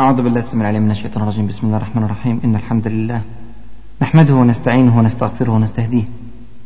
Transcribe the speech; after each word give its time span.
أعوذ 0.00 0.22
بالله 0.22 0.40
السميع 0.40 0.62
العليم 0.62 0.82
من 0.82 0.90
الشيطان 0.90 1.22
الرجيم. 1.22 1.46
بسم 1.46 1.66
الله 1.66 1.76
الرحمن 1.76 2.04
الرحيم. 2.04 2.40
إن 2.44 2.54
الحمد 2.56 2.88
لله 2.88 3.20
نحمده 4.02 4.34
ونستعينه 4.34 4.98
ونستغفره 4.98 5.50
ونستهديه 5.50 6.04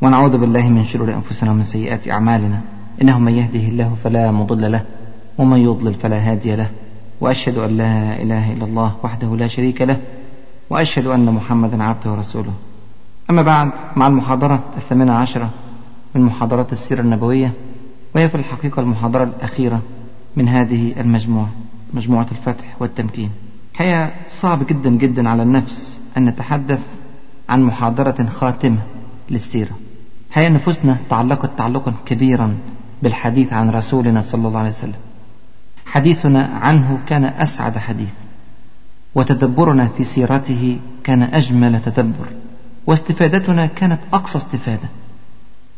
ونعوذ 0.02 0.38
بالله 0.38 0.68
من 0.68 0.84
شرور 0.84 1.14
أنفسنا 1.14 1.50
ومن 1.50 1.64
سيئات 1.64 2.08
أعمالنا. 2.08 2.60
إنه 3.02 3.18
من 3.18 3.34
يهده 3.34 3.68
الله 3.68 3.94
فلا 3.94 4.30
مضل 4.30 4.72
له 4.72 4.82
ومن 5.38 5.58
يضلل 5.58 5.94
فلا 5.94 6.18
هادي 6.30 6.56
له. 6.56 6.70
وأشهد 7.20 7.58
أن 7.58 7.76
لا 7.76 8.22
إله 8.22 8.52
إلا 8.52 8.64
الله 8.64 8.94
وحده 9.02 9.36
لا 9.36 9.46
شريك 9.46 9.82
له 9.82 9.98
وأشهد 10.70 11.06
أن 11.06 11.26
محمدا 11.26 11.82
عبده 11.82 12.12
ورسوله. 12.12 12.52
أما 13.30 13.42
بعد 13.42 13.68
مع 13.96 14.06
المحاضرة 14.06 14.64
الثامنة 14.76 15.12
عشرة 15.12 15.50
من 16.14 16.22
محاضرات 16.22 16.72
السيرة 16.72 17.00
النبوية 17.00 17.52
وهي 18.14 18.28
في 18.28 18.34
الحقيقة 18.34 18.80
المحاضرة 18.80 19.24
الأخيرة 19.24 19.80
من 20.36 20.48
هذه 20.48 21.00
المجموعة. 21.00 21.48
مجموعة 21.94 22.26
الفتح 22.32 22.76
والتمكين. 22.80 23.30
هي 23.76 24.12
صعب 24.28 24.66
جدا 24.66 24.90
جدا 24.90 25.28
على 25.28 25.42
النفس 25.42 26.00
أن 26.16 26.24
نتحدث 26.24 26.80
عن 27.48 27.62
محاضرة 27.62 28.26
خاتمة 28.26 28.78
للسيرة. 29.30 29.72
هي 30.32 30.48
نفوسنا 30.48 30.96
تعلقت 31.10 31.50
تعلقا 31.58 31.92
كبيرا 32.06 32.56
بالحديث 33.02 33.52
عن 33.52 33.70
رسولنا 33.70 34.22
صلى 34.22 34.48
الله 34.48 34.58
عليه 34.60 34.70
وسلم. 34.70 34.94
حديثنا 35.86 36.44
عنه 36.62 36.98
كان 37.06 37.24
أسعد 37.24 37.78
حديث 37.78 38.12
وتدبرنا 39.14 39.88
في 39.88 40.04
سيرته 40.04 40.78
كان 41.04 41.22
أجمل 41.22 41.82
تدبر 41.82 42.28
واستفادتنا 42.86 43.66
كانت 43.66 43.98
أقصى 44.12 44.38
استفادة. 44.38 44.88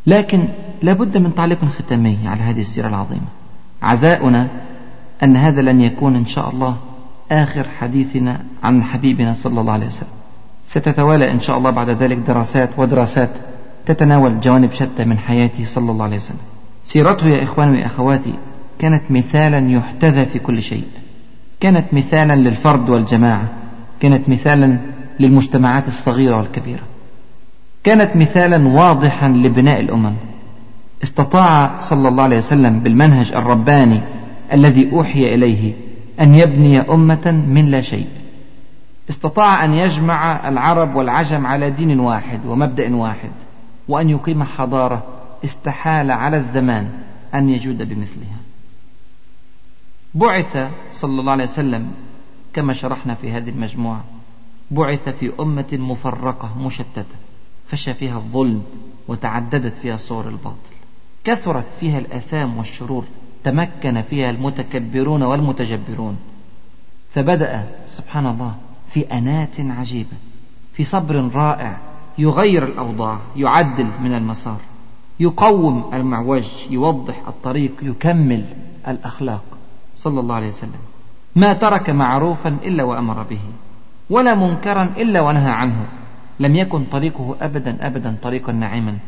لكن 0.06 0.48
لابد 0.82 1.16
من 1.16 1.34
تعليق 1.34 1.64
ختامي 1.64 2.18
على 2.24 2.42
هذه 2.42 2.60
السيرة 2.60 2.88
العظيمة. 2.88 3.26
عزاؤنا 3.82 4.48
أن 5.22 5.36
هذا 5.36 5.62
لن 5.62 5.80
يكون 5.80 6.16
إن 6.16 6.26
شاء 6.26 6.50
الله 6.50 6.76
آخر 7.32 7.66
حديثنا 7.78 8.40
عن 8.62 8.82
حبيبنا 8.82 9.34
صلى 9.34 9.60
الله 9.60 9.72
عليه 9.72 9.86
وسلم. 9.86 10.08
ستتوالى 10.70 11.30
إن 11.30 11.40
شاء 11.40 11.58
الله 11.58 11.70
بعد 11.70 11.90
ذلك 11.90 12.16
دراسات 12.16 12.70
ودراسات 12.76 13.30
تتناول 13.86 14.40
جوانب 14.40 14.72
شتى 14.72 15.04
من 15.04 15.18
حياته 15.18 15.64
صلى 15.64 15.90
الله 15.90 16.04
عليه 16.04 16.16
وسلم. 16.16 16.38
سيرته 16.84 17.26
يا 17.26 17.42
إخواني 17.42 17.82
وأخواتي 17.82 18.34
كانت 18.78 19.02
مثالا 19.10 19.70
يحتذى 19.70 20.26
في 20.26 20.38
كل 20.38 20.62
شيء. 20.62 20.84
كانت 21.60 21.94
مثالا 21.94 22.36
للفرد 22.36 22.90
والجماعة. 22.90 23.48
كانت 24.00 24.28
مثالا 24.28 24.78
للمجتمعات 25.20 25.88
الصغيرة 25.88 26.36
والكبيرة. 26.36 26.82
كانت 27.84 28.16
مثالا 28.16 28.68
واضحا 28.68 29.28
لبناء 29.28 29.80
الأمم. 29.80 30.14
استطاع 31.02 31.78
صلى 31.78 32.08
الله 32.08 32.22
عليه 32.22 32.38
وسلم 32.38 32.80
بالمنهج 32.80 33.32
الرباني 33.32 34.02
الذي 34.52 34.92
أوحي 34.92 35.34
إليه 35.34 35.74
أن 36.20 36.34
يبني 36.34 36.80
أمة 36.80 37.44
من 37.48 37.70
لا 37.70 37.80
شيء. 37.80 38.06
استطاع 39.10 39.64
أن 39.64 39.72
يجمع 39.72 40.48
العرب 40.48 40.94
والعجم 40.94 41.46
على 41.46 41.70
دين 41.70 42.00
واحد 42.00 42.46
ومبدأ 42.46 42.96
واحد 42.96 43.30
وأن 43.88 44.10
يقيم 44.10 44.42
حضارة 44.42 45.02
استحال 45.44 46.10
على 46.10 46.36
الزمان 46.36 46.90
أن 47.34 47.48
يجود 47.48 47.78
بمثلها. 47.78 48.38
بعث 50.14 50.70
صلى 50.92 51.20
الله 51.20 51.32
عليه 51.32 51.44
وسلم 51.44 51.90
كما 52.52 52.72
شرحنا 52.72 53.14
في 53.14 53.30
هذه 53.30 53.50
المجموعة 53.50 54.04
بعث 54.70 55.08
في 55.08 55.32
أمة 55.40 55.72
مفرقة 55.72 56.58
مشتتة 56.58 57.04
فشى 57.66 57.94
فيها 57.94 58.16
الظلم 58.16 58.62
وتعددت 59.08 59.76
فيها 59.76 59.96
صور 59.96 60.28
الباطل. 60.28 60.76
كثرت 61.24 61.72
فيها 61.80 61.98
الآثام 61.98 62.58
والشرور 62.58 63.04
تمكن 63.46 64.02
فيها 64.02 64.30
المتكبرون 64.30 65.22
والمتجبرون. 65.22 66.16
فبدأ 67.10 67.64
سبحان 67.86 68.26
الله 68.26 68.54
في 68.88 69.00
أنات 69.00 69.60
عجيبة 69.60 70.16
في 70.72 70.84
صبر 70.84 71.30
رائع 71.34 71.78
يغير 72.18 72.64
الأوضاع 72.64 73.18
يعدل 73.36 73.90
من 74.02 74.14
المسار 74.14 74.60
يقوم 75.20 75.90
المعوج 75.94 76.46
يوضح 76.70 77.28
الطريق 77.28 77.72
يكمل 77.82 78.44
الأخلاق 78.88 79.44
صلى 79.96 80.20
الله 80.20 80.34
عليه 80.34 80.48
وسلم. 80.48 80.82
ما 81.36 81.52
ترك 81.52 81.90
معروفا 81.90 82.48
إلا 82.48 82.84
وأمر 82.84 83.22
به 83.22 83.40
ولا 84.10 84.34
منكرا 84.34 84.82
إلا 84.82 85.20
ونهى 85.20 85.50
عنه. 85.50 85.86
لم 86.40 86.56
يكن 86.56 86.84
طريقه 86.84 87.36
أبدا 87.40 87.86
أبدا 87.86 88.16
طريقا 88.22 88.52
ناعما 88.52 88.98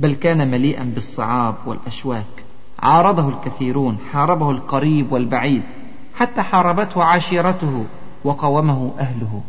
بل 0.00 0.14
كان 0.14 0.50
مليئا 0.50 0.84
بالصعاب 0.84 1.54
والأشواك. 1.66 2.49
عارضه 2.82 3.28
الكثيرون 3.28 3.98
حاربه 4.12 4.50
القريب 4.50 5.12
والبعيد 5.12 5.62
حتى 6.14 6.42
حاربته 6.42 7.04
عشيرته 7.04 7.84
وقاومه 8.24 8.92
أهله. 8.98 9.40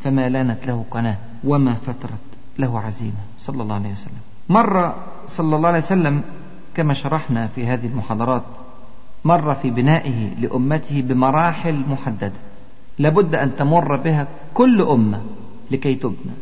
فما 0.00 0.28
لانت 0.28 0.66
له 0.66 0.84
قناة 0.90 1.16
وما 1.44 1.74
فترت 1.74 2.28
له 2.58 2.80
عزيمة. 2.80 3.20
صلى 3.38 3.62
الله 3.62 3.74
عليه 3.74 3.92
وسلم. 3.92 4.20
مر 4.48 4.94
صلى 5.26 5.56
الله 5.56 5.68
عليه 5.68 5.78
وسلم 5.78 6.22
كما 6.74 6.94
شرحنا 6.94 7.46
في 7.46 7.66
هذه 7.66 7.86
المحاضرات 7.86 8.42
مر 9.24 9.54
في 9.54 9.70
بنائه 9.70 10.34
لأمته 10.34 11.02
بمراحل 11.02 11.82
محددة. 11.88 12.32
لابد 12.98 13.34
أن 13.34 13.56
تمر 13.56 13.96
بها 13.96 14.28
كل 14.54 14.82
أمة 14.82 15.20
لكي 15.70 15.94
تبنى. 15.94 16.36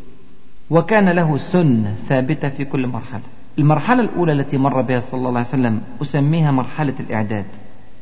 وكان 0.70 1.08
له 1.08 1.36
سنة 1.36 1.96
ثابتة 2.08 2.48
في 2.48 2.64
كل 2.64 2.86
مرحلة. 2.86 3.35
المرحلة 3.58 4.02
الأولى 4.02 4.32
التي 4.32 4.58
مر 4.58 4.80
بها 4.80 5.00
صلى 5.00 5.28
الله 5.28 5.38
عليه 5.38 5.48
وسلم 5.48 5.82
أسميها 6.02 6.50
مرحلة 6.50 6.94
الإعداد. 7.00 7.44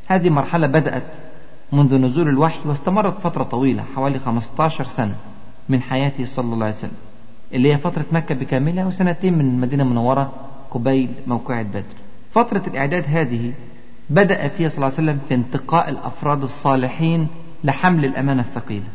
هذه 0.06 0.30
مرحلة 0.30 0.66
بدأت 0.66 1.06
منذ 1.72 1.94
نزول 1.98 2.28
الوحي 2.28 2.68
واستمرت 2.68 3.18
فترة 3.18 3.42
طويلة 3.42 3.82
حوالي 3.96 4.18
15 4.18 4.84
سنة 4.84 5.14
من 5.68 5.82
حياته 5.82 6.24
صلى 6.24 6.54
الله 6.54 6.66
عليه 6.66 6.76
وسلم 6.76 6.96
اللي 7.54 7.72
هي 7.72 7.78
فترة 7.78 8.04
مكة 8.12 8.34
بكاملها 8.34 8.86
وسنتين 8.86 9.38
من 9.38 9.40
المدينة 9.40 9.82
المنورة 9.82 10.32
قبيل 10.70 11.10
موقعة 11.26 11.62
بدر. 11.62 11.82
فترة 12.32 12.62
الإعداد 12.66 13.04
هذه 13.08 13.52
بدأ 14.10 14.48
فيها 14.48 14.68
صلى 14.68 14.76
الله 14.76 14.86
عليه 14.86 14.94
وسلم 14.94 15.20
في 15.28 15.34
انتقاء 15.34 15.88
الأفراد 15.88 16.42
الصالحين 16.42 17.26
لحمل 17.64 18.04
الأمانة 18.04 18.42
الثقيلة 18.42 18.86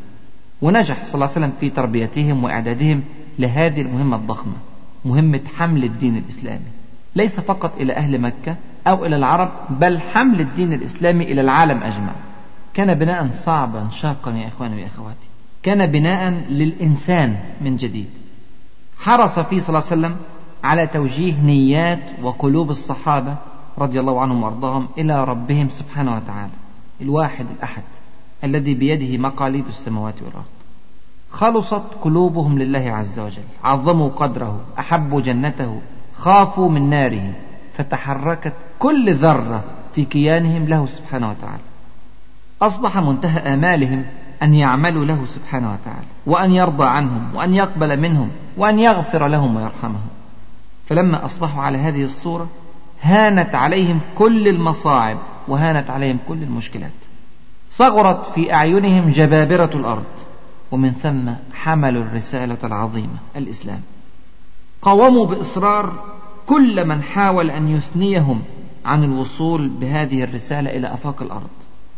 ونجح 0.61 1.05
صلى 1.05 1.13
الله 1.13 1.27
عليه 1.27 1.37
وسلم 1.37 1.53
في 1.59 1.69
تربيتهم 1.69 2.43
وإعدادهم 2.43 3.03
لهذه 3.39 3.81
المهمة 3.81 4.15
الضخمة. 4.17 4.53
مهمة 5.05 5.41
حمل 5.57 5.83
الدين 5.83 6.17
الإسلامي. 6.17 6.71
ليس 7.15 7.39
فقط 7.39 7.73
إلى 7.79 7.93
أهل 7.93 8.21
مكة 8.21 8.55
أو 8.87 9.05
إلى 9.05 9.15
العرب 9.15 9.51
بل 9.69 9.99
حمل 9.99 10.39
الدين 10.39 10.73
الإسلامي 10.73 11.23
إلى 11.23 11.41
العالم 11.41 11.83
أجمع. 11.83 12.13
كان 12.73 12.93
بناء 12.93 13.29
صعبا 13.45 13.89
شاقا 13.89 14.31
يا 14.31 14.47
إخواني 14.47 14.83
وأخواتي 14.83 15.27
كان 15.63 15.85
بناء 15.85 16.29
للإنسان 16.49 17.39
من 17.61 17.77
جديد. 17.77 18.09
حرص 18.97 19.39
فيه 19.39 19.59
صلى 19.59 19.69
الله 19.69 19.91
عليه 19.91 19.99
وسلم 19.99 20.15
على 20.63 20.88
توجيه 20.88 21.41
نيات 21.41 21.99
وقلوب 22.21 22.69
الصحابة 22.69 23.35
رضي 23.77 23.99
الله 23.99 24.21
عنهم 24.21 24.43
وأرضاهم 24.43 24.88
إلى 24.97 25.23
ربهم 25.23 25.69
سبحانه 25.69 26.15
وتعالى. 26.15 26.51
الواحد 27.01 27.45
الأحد 27.57 27.83
الذي 28.43 28.73
بيده 28.73 29.17
مقاليد 29.17 29.67
السماوات 29.67 30.15
والأرض. 30.21 30.58
خلصت 31.31 31.84
قلوبهم 32.01 32.59
لله 32.59 32.91
عز 32.91 33.19
وجل. 33.19 33.44
عظموا 33.63 34.09
قدره 34.09 34.62
أحبوا 34.79 35.22
جنته 35.22 35.81
خافوا 36.13 36.69
من 36.69 36.90
ناره. 36.90 37.34
فتحركت 37.73 38.53
كل 38.79 39.16
ذرة 39.16 39.63
في 39.95 40.06
كيانهم 40.06 40.66
له 40.66 40.85
سبحانه 40.85 41.29
وتعالى. 41.29 41.63
أصبح 42.62 42.97
منتهى 42.97 43.53
آمالهم 43.53 44.06
أن 44.44 44.53
يعملوا 44.53 45.06
له 45.06 45.25
سبحانه 45.25 45.73
وتعالى 45.73 46.07
وأن 46.25 46.51
يرضى 46.51 46.85
عنهم 46.85 47.35
وأن 47.35 47.53
يقبل 47.53 48.00
منهم 48.00 48.29
وأن 48.57 48.79
يغفر 48.79 49.28
لهم 49.28 49.56
ويرحمهم. 49.56 50.07
فلما 50.88 51.25
أصبحوا 51.25 51.63
على 51.63 51.78
هذه 51.78 52.03
الصورة 52.03 52.47
هانت 53.01 53.56
عليهم 53.56 54.00
كل 54.16 54.47
المصاعب 54.47 55.18
وهانت 55.47 55.89
عليهم 55.89 56.19
كل 56.28 56.44
المشكلات. 56.44 56.91
صغرت 57.72 58.31
في 58.35 58.53
أعينهم 58.53 59.09
جبابرة 59.09 59.71
الأرض. 59.74 60.03
ومن 60.71 60.92
ثم 60.92 61.54
حملوا 61.54 62.04
الرسالة 62.04 62.57
العظيمة 62.63 63.18
الإسلام. 63.36 63.81
قاوموا 64.81 65.25
بإصرار 65.25 66.06
كل 66.45 66.86
من 66.86 67.04
حاول 67.04 67.51
أن 67.51 67.68
يثنيهم 67.68 68.42
عن 68.86 69.04
الوصول 69.04 69.68
بهذه 69.69 70.24
الرسالة 70.24 70.69
إلى 70.69 70.94
أفاق 70.94 71.21
الأرض 71.21 71.50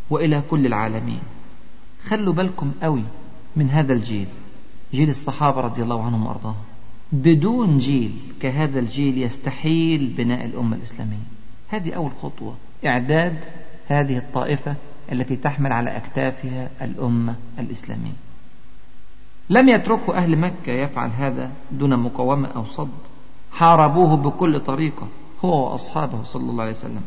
وإلى 0.10 0.42
كل 0.50 0.66
العالمين. 0.66 1.20
خلوا 2.08 2.34
بالكم 2.34 2.72
قوي 2.84 3.04
من 3.56 3.70
هذا 3.70 3.94
الجيل 3.94 4.28
جيل 4.94 5.10
الصحابة 5.10 5.62
رضي 5.62 5.84
الله 5.84 6.04
عنهم 6.04 6.26
وأرضاهم. 6.26 6.56
بدون 7.12 7.80
جيل 7.80 8.12
كهذا 8.42 8.80
الجيل 8.80 9.18
يستحيل 9.18 10.14
بناء 10.18 10.46
الأمة 10.46 10.76
الإسلامية. 10.76 11.26
هذه 11.70 11.94
أول 11.94 12.12
خطوة 12.22 12.56
إعداد 12.86 13.38
هذه 13.88 14.18
الطائفة 14.18 14.76
التي 15.12 15.36
تحمل 15.36 15.72
على 15.72 15.98
أكتافها 15.98 16.70
الأمة 16.82 17.36
الإسلامية. 17.60 18.31
لم 19.52 19.70
يتركه 19.70 20.16
أهل 20.16 20.38
مكة 20.38 20.72
يفعل 20.72 21.10
هذا 21.18 21.50
دون 21.72 22.00
مقاومة 22.00 22.48
أو 22.56 22.66
صد. 22.66 22.90
حاربوه 23.52 24.16
بكل 24.16 24.60
طريقة 24.60 25.08
هو 25.46 25.72
وأصحابه 25.72 26.24
صلى 26.24 26.52
الله 26.52 26.64
عليه 26.64 26.74
وسلم. 26.74 27.02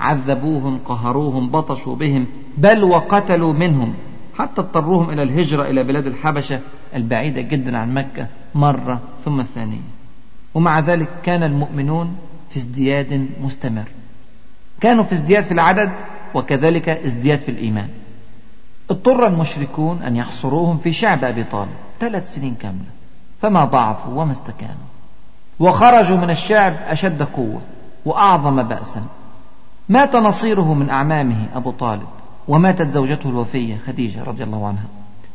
عذبوهم 0.00 0.78
قهروهم 0.84 1.50
بطشوا 1.50 1.96
بهم 1.96 2.26
بل 2.58 2.84
وقتلوا 2.84 3.52
منهم. 3.52 3.94
حتى 4.34 4.60
اضطروهم 4.60 5.10
إلى 5.10 5.22
الهجرة 5.22 5.70
إلى 5.70 5.84
بلاد 5.84 6.06
الحبشة 6.06 6.60
البعيدة 6.94 7.40
جدا 7.40 7.78
عن 7.78 7.94
مكة 7.94 8.26
مرة 8.54 9.00
ثم 9.24 9.40
الثانية. 9.40 9.80
ومع 10.54 10.80
ذلك 10.80 11.08
كان 11.22 11.42
المؤمنون 11.42 12.16
في 12.50 12.56
ازدياد 12.56 13.28
مستمر. 13.42 13.88
كانوا 14.80 15.04
في 15.04 15.12
ازدياد 15.12 15.44
في 15.44 15.52
العدد 15.52 15.92
وكذلك 16.34 16.88
ازدياد 16.88 17.40
في 17.40 17.50
الإيمان. 17.50 17.88
اضطر 18.90 19.26
المشركون 19.26 20.02
أن 20.02 20.16
يحصروهم 20.16 20.78
في 20.78 20.92
شعب 20.92 21.24
أبي 21.24 21.44
طالب 21.44 21.70
ثلاث 22.00 22.34
سنين 22.34 22.54
كاملة 22.54 22.90
فما 23.40 23.64
ضعفوا 23.64 24.22
وما 24.22 24.32
استكانوا. 24.32 24.90
وخرجوا 25.60 26.16
من 26.16 26.30
الشعب 26.30 26.72
أشد 26.86 27.22
قوة 27.22 27.60
وأعظم 28.04 28.62
بأسا. 28.62 29.02
مات 29.88 30.16
نصيره 30.16 30.74
من 30.74 30.90
أعمامه 30.90 31.46
أبو 31.54 31.70
طالب 31.70 32.06
وماتت 32.48 32.88
زوجته 32.88 33.30
الوفية 33.30 33.78
خديجة 33.86 34.24
رضي 34.24 34.44
الله 34.44 34.66
عنها. 34.66 34.84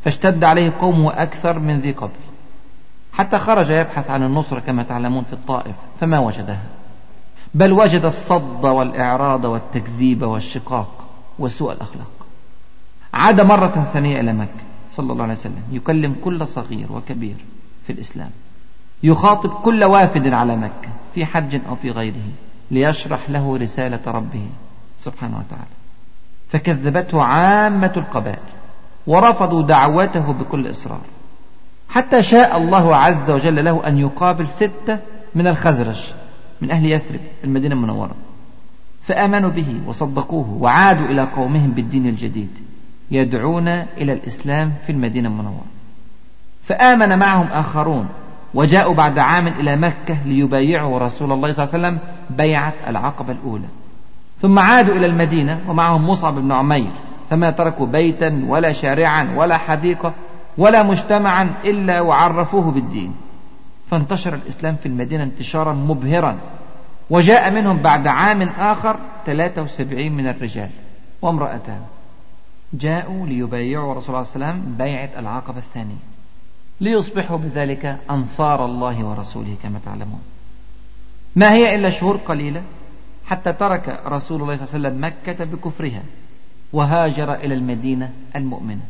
فاشتد 0.02 0.44
عليه 0.44 0.74
قومه 0.80 1.14
أكثر 1.14 1.60
من 1.60 1.80
ذي 1.80 1.92
قبل. 1.92 2.12
حتى 3.14 3.40
خرج 3.40 3.70
يبحث 3.70 4.10
عن 4.10 4.24
النصرة 4.24 4.60
كما 4.60 4.84
تعلمون 4.84 5.24
في 5.24 5.34
الطائف 5.34 5.76
فما 6.00 6.20
وجدها. 6.20 6.64
بل 7.54 7.74
وجد 7.74 8.06
الصد 8.06 8.66
والإعراض 8.66 9.46
والتكذيب 9.46 10.22
والشقاق 10.22 11.06
وسوء 11.40 11.72
الأخلاق. 11.72 12.15
عاد 13.16 13.42
مرة 13.42 13.90
ثانية 13.94 14.20
إلى 14.20 14.34
مكة 14.34 14.66
صلى 14.90 15.12
الله 15.12 15.24
عليه 15.24 15.34
وسلم 15.34 15.64
يكلم 15.72 16.16
كل 16.24 16.48
صغير 16.48 16.92
وكبير 16.92 17.36
في 17.88 17.94
الإسلام 17.94 18.30
يخاطب 19.04 19.50
كل 19.50 19.84
وافد 19.84 20.28
على 20.28 20.56
مكة 20.56 20.90
في 21.14 21.26
حج 21.26 21.62
أو 21.70 21.76
في 21.76 21.92
غيره 21.92 22.30
ليشرح 22.72 23.30
له 23.30 23.58
رسالة 23.58 24.00
ربه 24.08 24.46
سبحانه 25.00 25.38
وتعالى. 25.38 25.76
فكذبته 26.48 27.24
عامة 27.24 27.92
القبائل 27.98 28.40
ورفضوا 29.08 29.62
دعوته 29.62 30.34
بكل 30.34 30.70
إصرار. 30.70 31.02
حتى 31.90 32.24
شاء 32.24 32.58
الله 32.58 32.96
عز 32.96 33.32
وجل 33.32 33.66
له 33.66 33.88
أن 33.88 33.98
يقابل 33.98 34.48
ستة 34.48 35.00
من 35.36 35.48
الخزرج 35.48 36.14
من 36.62 36.72
أهل 36.72 36.86
يثرب 36.86 37.20
المدينة 37.44 37.76
المنورة. 37.76 38.16
فآمنوا 39.04 39.50
به 39.50 39.82
وصدقوه 39.88 40.54
وعادوا 40.54 41.06
إلى 41.06 41.24
قومهم 41.24 41.72
بالدين 41.72 42.08
الجديد. 42.08 42.50
يدعون 43.12 43.68
إلى 43.68 44.14
الإسلام 44.14 44.74
في 44.86 44.92
المدينة 44.92 45.30
المنورة. 45.30 45.66
فآمن 46.64 47.20
معهم 47.20 47.48
آخرون 47.48 48.08
وجاءوا 48.54 48.94
بعد 48.94 49.20
عام 49.20 49.48
إلى 49.48 49.76
مكة 49.76 50.18
ليبايعوا 50.26 51.00
رسول 51.00 51.32
الله 51.32 51.54
صلى 51.54 51.64
الله 51.64 51.76
عليه 51.76 51.88
وسلم 51.88 52.00
بيعة 52.30 52.74
العقبة 52.88 53.32
الأولى. 53.32 53.68
ثم 54.40 54.60
عادوا 54.60 54.96
إلى 54.96 55.06
المدينة 55.06 55.60
ومعهم 55.68 56.10
مصعب 56.10 56.36
بن 56.36 56.52
عمير 56.52 56.92
فما 57.30 57.50
تركوا 57.50 57.86
بيتا 57.86 58.44
ولا 58.48 58.74
شارعا 58.74 59.34
ولا 59.36 59.58
حديقة 59.58 60.14
ولا 60.58 60.84
مجتمعا 60.84 61.54
إلا 61.66 62.02
وعرفوه 62.02 62.72
بالدين. 62.72 63.16
فانتشر 63.88 64.34
الإسلام 64.34 64.76
في 64.76 64.86
المدينة 64.86 65.24
انتشارا 65.24 65.74
مبهرا 65.74 66.38
وجاء 67.10 67.52
منهم 67.52 67.78
بعد 67.78 68.08
عام 68.08 68.42
آخر 68.42 69.00
73 69.26 70.12
من 70.12 70.28
الرجال 70.28 70.70
وامرأتان. 71.22 71.80
جاءوا 72.78 73.28
ليبايعوا 73.28 73.94
رسول 73.94 74.16
الله 74.16 74.24
صلى 74.24 74.36
الله 74.36 74.48
عليه 74.48 74.60
وسلم 74.60 74.76
بيعة 74.78 75.20
العقبة 75.20 75.58
الثانية. 75.58 75.96
ليصبحوا 76.82 77.38
بذلك 77.38 78.00
أنصار 78.10 78.66
الله 78.66 79.06
ورسوله 79.06 79.56
كما 79.64 79.80
تعلمون. 79.86 80.22
ما 81.36 81.54
هي 81.54 81.76
إلا 81.76 81.90
شهور 81.90 82.18
قليلة 82.18 82.64
حتى 83.26 83.54
ترك 83.54 84.02
رسول 84.06 84.42
الله 84.42 84.56
صلى 84.56 84.66
الله 84.66 84.90
عليه 84.90 84.98
وسلم 84.98 85.06
مكة 85.06 85.46
بكفرها 85.46 86.04
وهاجر 86.74 87.34
إلى 87.34 87.54
المدينة 87.54 88.14
المؤمنة 88.36 88.82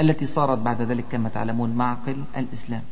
التي 0.00 0.26
صارت 0.26 0.58
بعد 0.58 0.82
ذلك 0.82 1.04
كما 1.12 1.28
تعلمون 1.28 1.70
معقل 1.70 2.24
الإسلام 2.36 2.82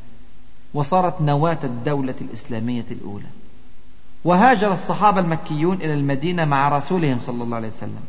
وصارت 0.74 1.20
نواة 1.20 1.58
الدولة 1.64 2.14
الإسلامية 2.20 2.86
الأولى. 2.90 3.26
وهاجر 4.24 4.72
الصحابة 4.72 5.20
المكيون 5.20 5.76
إلى 5.76 5.94
المدينة 5.94 6.44
مع 6.44 6.68
رسولهم 6.68 7.18
صلى 7.26 7.42
الله 7.42 7.56
عليه 7.56 7.68
وسلم. 7.68 8.00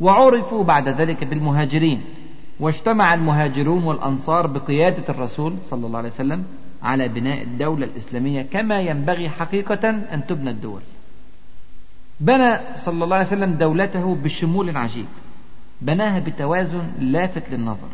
وعرفوا 0.00 0.64
بعد 0.64 0.88
ذلك 0.88 1.24
بالمهاجرين. 1.24 2.02
واجتمع 2.60 3.14
المهاجرون 3.14 3.84
والأنصار 3.84 4.46
بقيادة 4.46 5.04
الرسول 5.08 5.54
صلى 5.70 5.86
الله 5.86 5.98
عليه 5.98 6.08
وسلم 6.08 6.44
على 6.82 7.08
بناء 7.08 7.42
الدولة 7.42 7.86
الإسلامية 7.86 8.42
كما 8.42 8.80
ينبغي 8.80 9.28
حقيقة 9.28 9.90
أن 9.90 10.26
تبنى 10.28 10.50
الدول. 10.50 10.80
بنى 12.20 12.60
صلى 12.76 13.04
الله 13.04 13.16
عليه 13.16 13.26
وسلم 13.26 13.52
دولته 13.52 14.14
بشمول 14.14 14.76
عجيب. 14.76 15.06
بناها 15.82 16.20
بتوازن 16.20 16.90
لافت 17.00 17.50
للنظر. 17.50 17.88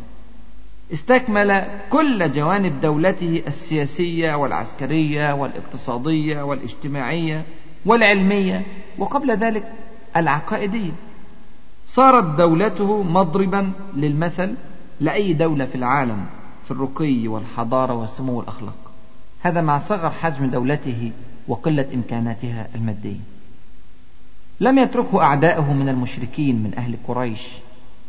استكمل 0.93 1.65
كل 1.91 2.33
جوانب 2.33 2.81
دولته 2.81 3.43
السياسية 3.47 4.35
والعسكرية 4.35 5.35
والاقتصادية 5.35 6.43
والاجتماعية 6.43 7.43
والعلمية 7.87 8.63
وقبل 8.99 9.31
ذلك 9.31 9.73
العقائدية. 10.17 10.93
صارت 11.87 12.25
دولته 12.25 13.03
مضربا 13.03 13.73
للمثل 13.97 14.55
لأي 15.01 15.33
دولة 15.33 15.65
في 15.65 15.75
العالم 15.75 16.25
في 16.65 16.71
الرقي 16.71 17.29
والحضارة 17.29 17.95
والسمو 17.95 18.39
والأخلاق. 18.39 18.75
هذا 19.43 19.61
مع 19.61 19.79
صغر 19.79 20.11
حجم 20.11 20.51
دولته 20.51 21.13
وقلة 21.49 21.87
إمكاناتها 21.95 22.69
المادية. 22.75 23.21
لم 24.61 24.79
يتركه 24.79 25.23
أعداؤه 25.23 25.73
من 25.73 25.89
المشركين 25.89 26.63
من 26.63 26.75
أهل 26.79 26.97
قريش 27.09 27.49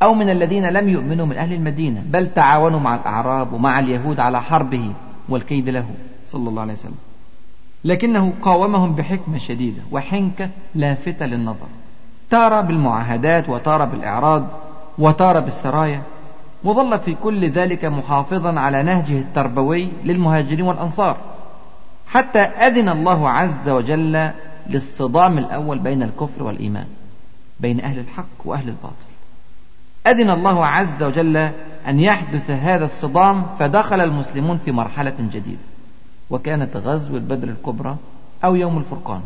أو 0.01 0.13
من 0.13 0.29
الذين 0.29 0.69
لم 0.69 0.89
يؤمنوا 0.89 1.25
من 1.25 1.37
أهل 1.37 1.53
المدينة 1.53 2.03
بل 2.09 2.33
تعاونوا 2.33 2.79
مع 2.79 2.95
الأعراب 2.95 3.53
ومع 3.53 3.79
اليهود 3.79 4.19
على 4.19 4.41
حربه 4.41 4.93
والكيد 5.29 5.69
له 5.69 5.89
صلى 6.27 6.49
الله 6.49 6.61
عليه 6.61 6.73
وسلم. 6.73 6.95
لكنه 7.83 8.33
قاومهم 8.41 8.95
بحكمة 8.95 9.37
شديدة 9.37 9.81
وحنكة 9.91 10.49
لافتة 10.75 11.25
للنظر. 11.25 11.67
تارة 12.29 12.61
بالمعاهدات 12.61 13.49
وتارة 13.49 13.85
بالإعراض 13.85 14.43
وتارة 14.97 15.39
بالسرايا 15.39 16.01
وظل 16.63 16.99
في 16.99 17.15
كل 17.23 17.49
ذلك 17.49 17.85
محافظا 17.85 18.59
على 18.59 18.83
نهجه 18.83 19.19
التربوي 19.19 19.89
للمهاجرين 20.03 20.65
والأنصار 20.65 21.17
حتى 22.07 22.39
أذن 22.39 22.89
الله 22.89 23.29
عز 23.29 23.69
وجل 23.69 24.31
للصدام 24.69 25.37
الأول 25.37 25.79
بين 25.79 26.03
الكفر 26.03 26.43
والإيمان 26.43 26.85
بين 27.59 27.81
أهل 27.81 27.99
الحق 27.99 28.45
وأهل 28.45 28.69
الباطل. 28.69 29.07
أذن 30.07 30.31
الله 30.31 30.65
عز 30.65 31.03
وجل 31.03 31.37
أن 31.87 31.99
يحدث 31.99 32.49
هذا 32.49 32.85
الصدام 32.85 33.45
فدخل 33.59 34.01
المسلمون 34.01 34.57
في 34.57 34.71
مرحلة 34.71 35.15
جديدة 35.19 35.61
وكانت 36.29 36.77
غزوة 36.77 37.19
بدر 37.19 37.47
الكبرى 37.47 37.95
أو 38.43 38.55
يوم 38.55 38.77
الفرقان. 38.77 39.21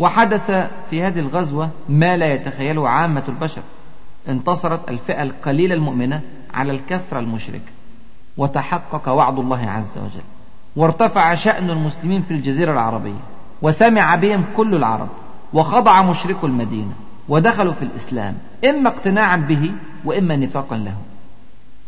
وحدث 0.00 0.50
في 0.90 1.02
هذه 1.02 1.20
الغزوة 1.20 1.70
ما 1.88 2.16
لا 2.16 2.34
يتخيله 2.34 2.88
عامة 2.88 3.22
البشر. 3.28 3.62
انتصرت 4.28 4.88
الفئة 4.88 5.22
القليلة 5.22 5.74
المؤمنة 5.74 6.20
على 6.54 6.72
الكثرة 6.72 7.18
المشركة 7.18 7.72
وتحقق 8.36 9.08
وعد 9.08 9.38
الله 9.38 9.70
عز 9.70 9.98
وجل. 9.98 10.22
وارتفع 10.76 11.34
شأن 11.34 11.70
المسلمين 11.70 12.22
في 12.22 12.30
الجزيرة 12.30 12.72
العربية. 12.72 13.20
وسمع 13.62 14.14
بهم 14.14 14.44
كل 14.56 14.74
العرب. 14.74 15.08
وخضع 15.52 16.02
مشركو 16.02 16.46
المدينة. 16.46 16.92
ودخلوا 17.28 17.72
في 17.72 17.82
الإسلام. 17.82 18.34
إما 18.64 18.88
اقتناعا 18.88 19.36
به 19.36 19.72
وإما 20.04 20.36
نفاقا 20.36 20.76
له. 20.76 20.96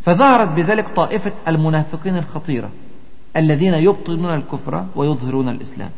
فظهرت 0.03 0.49
بذلك 0.49 0.89
طائفة 0.97 1.33
المنافقين 1.49 2.17
الخطيرة. 2.17 2.71
الذين 3.37 3.75
يبطنون 3.75 4.35
الكفر 4.35 4.85
ويظهرون 4.97 5.49
الإسلام. 5.49 5.91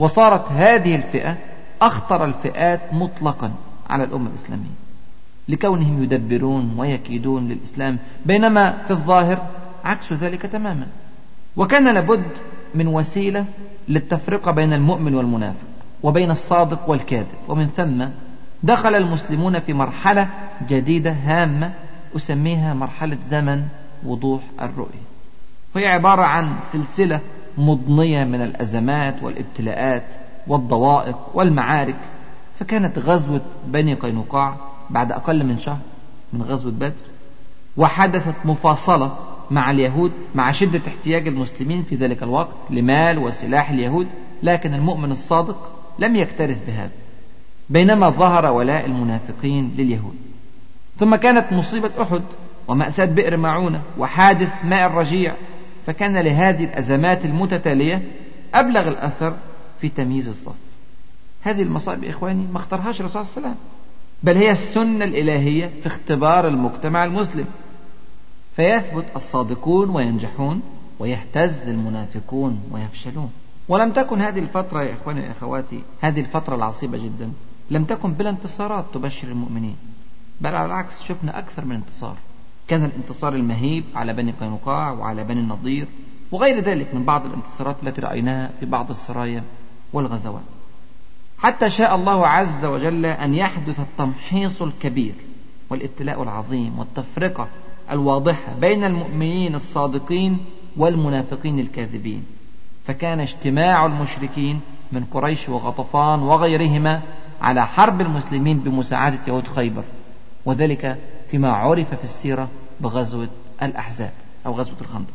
وصارت 0.00 0.52
هذه 0.52 0.94
الفئة 0.94 1.36
أخطر 1.82 2.24
الفئات 2.24 2.80
مطلقا 2.92 3.52
على 3.90 4.04
الأمة 4.04 4.30
الإسلامية. 4.30 4.80
لكونهم 5.48 6.02
يدبرون 6.02 6.74
ويكيدون 6.78 7.48
للإسلام 7.48 7.98
بينما 8.26 8.70
في 8.70 8.90
الظاهر 8.90 9.46
عكس 9.84 10.12
ذلك 10.12 10.42
تماما. 10.42 10.86
وكان 11.56 11.94
لابد 11.94 12.24
من 12.74 12.88
وسيلة 12.88 13.44
للتفرقة 13.88 14.52
بين 14.52 14.72
المؤمن 14.72 15.14
والمنافق 15.14 15.66
وبين 16.02 16.30
الصادق 16.30 16.90
والكاذب. 16.90 17.38
ومن 17.48 17.66
ثم 17.76 18.04
دخل 18.62 18.94
المسلمون 18.94 19.58
في 19.58 19.72
مرحلة 19.72 20.28
جديدة 20.68 21.10
هامة 21.10 21.72
أسميها 22.16 22.74
مرحلة 22.74 23.18
زمن 23.28 23.64
وضوح 24.06 24.42
الرؤية. 24.62 25.10
وهي 25.74 25.86
عبارة 25.86 26.22
عن 26.22 26.56
سلسلة 26.72 27.20
مضنية 27.60 28.24
من 28.24 28.42
الأزمات 28.42 29.22
والابتلاءات 29.22 30.06
والضوائق 30.46 31.16
والمعارك 31.34 31.96
فكانت 32.58 32.98
غزوة 32.98 33.40
بني 33.66 33.94
قينقاع 33.94 34.56
بعد 34.90 35.12
أقل 35.12 35.44
من 35.46 35.58
شهر 35.58 35.78
من 36.32 36.42
غزوة 36.42 36.72
بدر 36.72 36.92
وحدثت 37.76 38.34
مفاصلة 38.44 39.16
مع 39.50 39.70
اليهود 39.70 40.12
مع 40.34 40.52
شدة 40.52 40.80
احتياج 40.88 41.28
المسلمين 41.28 41.82
في 41.82 41.94
ذلك 41.94 42.22
الوقت 42.22 42.56
لمال 42.70 43.18
وسلاح 43.18 43.70
اليهود 43.70 44.06
لكن 44.42 44.74
المؤمن 44.74 45.10
الصادق 45.10 45.72
لم 45.98 46.16
يكترث 46.16 46.66
بهذا 46.66 46.90
بينما 47.70 48.10
ظهر 48.10 48.46
ولاء 48.46 48.86
المنافقين 48.86 49.74
لليهود. 49.78 50.14
ثم 50.98 51.16
كانت 51.16 51.52
مصيبة 51.52 51.90
أحد 52.02 52.22
ومأساة 52.68 53.04
بئر 53.04 53.36
معونة 53.36 53.82
وحادث 53.98 54.52
ماء 54.64 54.86
الرجيع 54.86 55.34
فكان 55.86 56.18
لهذه 56.18 56.64
الأزمات 56.64 57.24
المتتالية 57.24 58.02
أبلغ 58.54 58.88
الأثر 58.88 59.36
في 59.80 59.88
تمييز 59.88 60.28
الصف. 60.28 60.54
هذه 61.42 61.62
المصائب 61.62 62.04
إخواني 62.04 62.46
ما 62.46 62.56
اختارهاش 62.56 63.00
الرسول 63.00 63.24
صلى 63.24 63.36
الله 63.36 63.48
عليه 63.48 63.48
وسلم. 63.48 63.70
بل 64.22 64.36
هي 64.36 64.50
السنة 64.50 65.04
الإلهية 65.04 65.70
في 65.80 65.86
اختبار 65.86 66.48
المجتمع 66.48 67.04
المسلم. 67.04 67.46
فيثبت 68.56 69.04
الصادقون 69.16 69.90
وينجحون 69.90 70.62
ويهتز 70.98 71.68
المنافقون 71.68 72.60
ويفشلون. 72.70 73.30
ولم 73.68 73.92
تكن 73.92 74.20
هذه 74.20 74.38
الفترة 74.38 74.82
يا 74.82 74.92
إخواني 74.94 75.28
وأخواتي 75.28 75.82
هذه 76.00 76.20
الفترة 76.20 76.56
العصيبة 76.56 76.98
جدا 76.98 77.32
لم 77.70 77.84
تكن 77.84 78.12
بلا 78.12 78.30
انتصارات 78.30 78.84
تبشر 78.94 79.28
المؤمنين. 79.28 79.76
بل 80.40 80.54
على 80.54 80.66
العكس 80.66 81.02
شفنا 81.02 81.38
أكثر 81.38 81.64
من 81.64 81.76
انتصار. 81.76 82.16
كان 82.70 82.84
الانتصار 82.84 83.34
المهيب 83.34 83.84
على 83.94 84.12
بني 84.12 84.32
قينقاع 84.40 84.92
وعلى 84.92 85.24
بني 85.24 85.40
النضير 85.40 85.86
وغير 86.32 86.60
ذلك 86.60 86.94
من 86.94 87.04
بعض 87.04 87.26
الانتصارات 87.26 87.76
التي 87.82 88.00
رأيناها 88.00 88.50
في 88.60 88.66
بعض 88.66 88.90
السرايا 88.90 89.42
والغزوات. 89.92 90.42
حتى 91.38 91.70
شاء 91.70 91.94
الله 91.94 92.26
عز 92.26 92.64
وجل 92.64 93.06
أن 93.06 93.34
يحدث 93.34 93.80
التمحيص 93.80 94.62
الكبير 94.62 95.14
والابتلاء 95.70 96.22
العظيم 96.22 96.78
والتفرقة 96.78 97.48
الواضحة 97.90 98.54
بين 98.60 98.84
المؤمنين 98.84 99.54
الصادقين 99.54 100.38
والمنافقين 100.76 101.58
الكاذبين. 101.58 102.24
فكان 102.84 103.20
اجتماع 103.20 103.86
المشركين 103.86 104.60
من 104.92 105.04
قريش 105.04 105.48
وغطفان 105.48 106.22
وغيرهما 106.22 107.02
على 107.42 107.66
حرب 107.66 108.00
المسلمين 108.00 108.58
بمساعدة 108.58 109.18
يهود 109.28 109.46
خيبر. 109.46 109.84
وذلك 110.46 110.98
فيما 111.30 111.52
عرف 111.52 111.94
في 111.94 112.04
السيرة 112.04 112.48
بغزوة 112.80 113.28
الأحزاب 113.62 114.12
أو 114.46 114.52
غزوة 114.52 114.80
الخندق. 114.80 115.14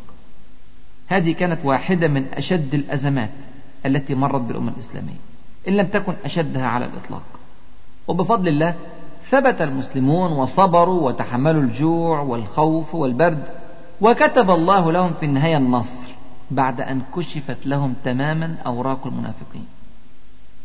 هذه 1.08 1.32
كانت 1.32 1.66
واحدة 1.66 2.08
من 2.08 2.26
أشد 2.34 2.74
الأزمات 2.74 3.32
التي 3.86 4.16
مرت 4.16 4.42
بالأمة 4.42 4.72
الإسلامية 4.72 5.20
إن 5.68 5.74
لم 5.74 5.88
تكن 5.88 6.14
أشدها 6.26 6.68
على 6.68 6.86
الإطلاق. 6.86 7.24
وبفضل 8.08 8.48
الله 8.48 8.76
ثبت 9.30 9.62
المسلمون 9.62 10.32
وصبروا 10.32 11.02
وتحملوا 11.02 11.62
الجوع 11.62 12.20
والخوف 12.20 12.96
والبرد 12.96 13.44
وكتب 14.02 14.52
الله 14.52 14.92
لهم 14.92 15.14
في 15.14 15.26
النهاية 15.26 15.58
النصر 15.58 16.12
بعد 16.52 16.82
أن 16.82 17.02
كشفت 17.16 17.68
لهم 17.68 17.94
تماما 18.04 18.56
أوراق 18.66 19.08
المنافقين. 19.08 19.66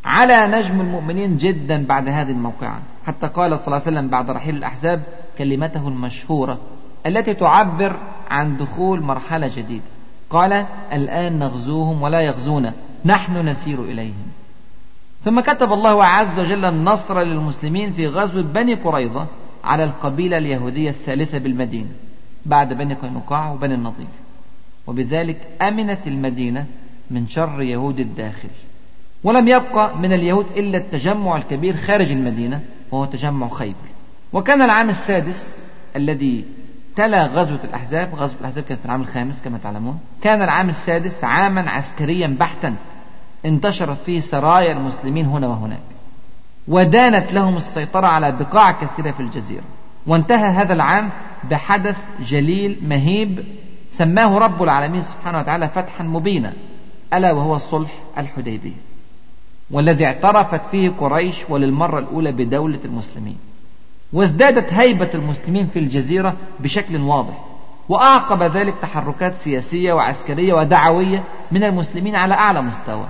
على 0.05 0.47
نجم 0.47 0.81
المؤمنين 0.81 1.37
جدا 1.37 1.87
بعد 1.87 2.09
هذه 2.09 2.31
الموقعة. 2.31 2.81
حتى 3.07 3.27
قال 3.27 3.59
صلى 3.59 3.67
الله 3.67 3.81
عليه 3.87 3.99
وسلم 3.99 4.09
بعد 4.09 4.31
رحيل 4.31 4.57
الأحزاب 4.57 5.03
كلمته 5.41 5.89
المشهورة 5.89 6.59
التي 7.07 7.35
تعبر 7.35 7.97
عن 8.31 8.57
دخول 8.57 9.03
مرحلة 9.03 9.49
جديدة. 9.57 9.85
قال 10.31 10.67
الآن 10.93 11.39
نغزوهم 11.39 12.03
ولا 12.03 12.21
يغزونا 12.21 12.73
نحن 13.05 13.49
نسير 13.49 13.83
إليهم. 13.83 14.27
ثم 15.25 15.41
كتب 15.41 15.73
الله 15.73 16.05
عز 16.05 16.41
وجل 16.41 16.65
النصر 16.65 17.21
للمسلمين 17.23 17.93
في 17.93 18.07
غزو 18.07 18.43
بني 18.43 18.75
قريظة 18.75 19.27
على 19.65 19.85
القبيلة 19.85 20.39
اليهودية 20.39 20.91
الثالثة 20.91 21.39
بالمدينة 21.39 21.89
بعد 22.47 22.73
بني 22.73 22.95
قينقاع 22.95 23.53
وبني 23.53 23.75
النضير 23.75 24.07
وبذلك 24.87 25.37
أمنت 25.63 26.07
المدينة 26.07 26.67
من 27.11 27.29
شر 27.29 27.63
يهود 27.63 28.01
الداخل. 28.01 28.49
ولم 29.25 29.49
يبقى 29.49 29.97
من 29.99 30.13
اليهود 30.13 30.47
إلا 30.57 30.79
التجمع 30.79 31.37
الكبير 31.37 31.77
خارج 31.77 32.13
المدينة 32.13 32.61
وهو 32.93 33.05
تجمع 33.05 33.49
خيبر. 33.49 33.90
وكان 34.33 34.63
العام 34.63 34.89
السادس 34.89 35.71
الذي 35.97 36.45
تلا 36.97 37.27
غزوة 37.27 37.61
الأحزاب 37.65 38.15
غزوة 38.15 38.37
الأحزاب 38.41 38.65
كانت 38.65 38.81
في 38.81 38.87
العام 38.87 39.01
الخامس 39.01 39.43
كما 39.43 39.59
تعلمون. 39.59 39.99
كان 40.23 40.43
العام 40.43 40.69
السادس 40.69 41.25
عاما 41.25 41.71
عسكريا 41.71 42.37
بحتا 42.41 42.75
انتشرت 43.47 43.99
فيه 43.99 44.21
سرايا 44.21 44.73
المسلمين 44.73 45.27
هنا 45.27 45.49
وهناك. 45.49 45.81
ودانت 46.69 47.33
لهم 47.33 47.57
السيطرة 47.57 48.07
على 48.07 48.33
بقاع 48.33 48.73
كثيرة 48.73 49.11
في 49.11 49.21
الجزيرة. 49.21 49.65
وانتهى 50.07 50.49
هذا 50.49 50.73
العام 50.73 51.11
بحدث 51.51 51.97
جليل 52.21 52.79
مهيب 52.83 53.45
سماه 53.93 54.39
رب 54.39 54.63
العالمين 54.63 55.03
سبحانه 55.03 55.39
وتعالى 55.39 55.69
فتحا 55.69 56.05
مبينا 56.05 56.53
ألا 57.15 57.33
وهو 57.33 57.57
الصلح 57.57 57.91
الحديبية. 58.19 58.77
والذي 59.71 60.07
اعترفت 60.07 60.67
فيه 60.71 60.91
قريش 60.91 61.51
وللمرة 61.51 61.99
الأولى 61.99 62.33
بدولة 62.33 62.81
المسلمين. 62.85 63.37
وازدادت 64.13 64.73
هيبة 64.73 65.11
المسلمين 65.15 65.67
في 65.67 65.79
الجزيرة 65.79 66.35
بشكل 66.61 66.97
واضح 66.97 67.45
وأعقب 67.89 68.43
ذلك 68.43 68.75
تحركات 68.83 69.35
سياسية 69.35 69.93
وعسكرية 69.93 70.55
ودعوية 70.55 71.25
من 71.53 71.65
المسلمين 71.65 72.17
على 72.17 72.35
أعلى 72.35 72.63
مستوى. 72.63 73.09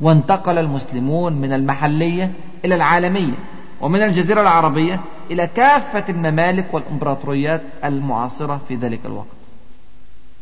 وانتقل 0.00 0.58
المسلمون 0.58 1.32
من 1.32 1.52
المحلية 1.52 2.32
إلى 2.64 2.74
العالمية 2.74 3.34
ومن 3.80 4.02
الجزيرة 4.02 4.40
العربية 4.40 5.00
إلى 5.30 5.46
كافة 5.46 6.04
الممالك 6.08 6.74
والإمبراطوريات 6.74 7.62
المعاصرة 7.84 8.60
في 8.68 8.74
ذلك 8.74 9.00
الوقت. 9.04 9.26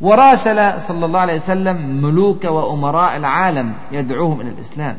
وراسل 0.01 0.81
صلى 0.81 1.07
الله 1.07 1.21
عليه 1.21 1.35
وسلم 1.35 2.03
ملوك 2.03 2.45
وأمراء 2.45 3.17
العالم 3.17 3.75
يدعوهم 3.93 4.41
إلى 4.41 4.51
الإسلام 4.51 4.99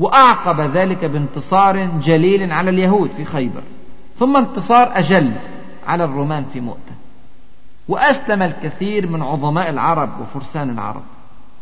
وأعقب 0.00 0.60
ذلك 0.60 1.04
بانتصار 1.04 1.86
جليل 2.00 2.52
على 2.52 2.70
اليهود 2.70 3.10
في 3.10 3.24
خيبر. 3.24 3.62
ثم 4.18 4.36
انتصار 4.36 4.98
أجل 4.98 5.32
على 5.86 6.04
الرومان 6.04 6.44
في 6.44 6.60
مؤتة. 6.60 6.94
وأسلم 7.88 8.42
الكثير 8.42 9.06
من 9.06 9.22
عظماء 9.22 9.70
العرب 9.70 10.20
وفرسان 10.20 10.70
العرب 10.70 11.02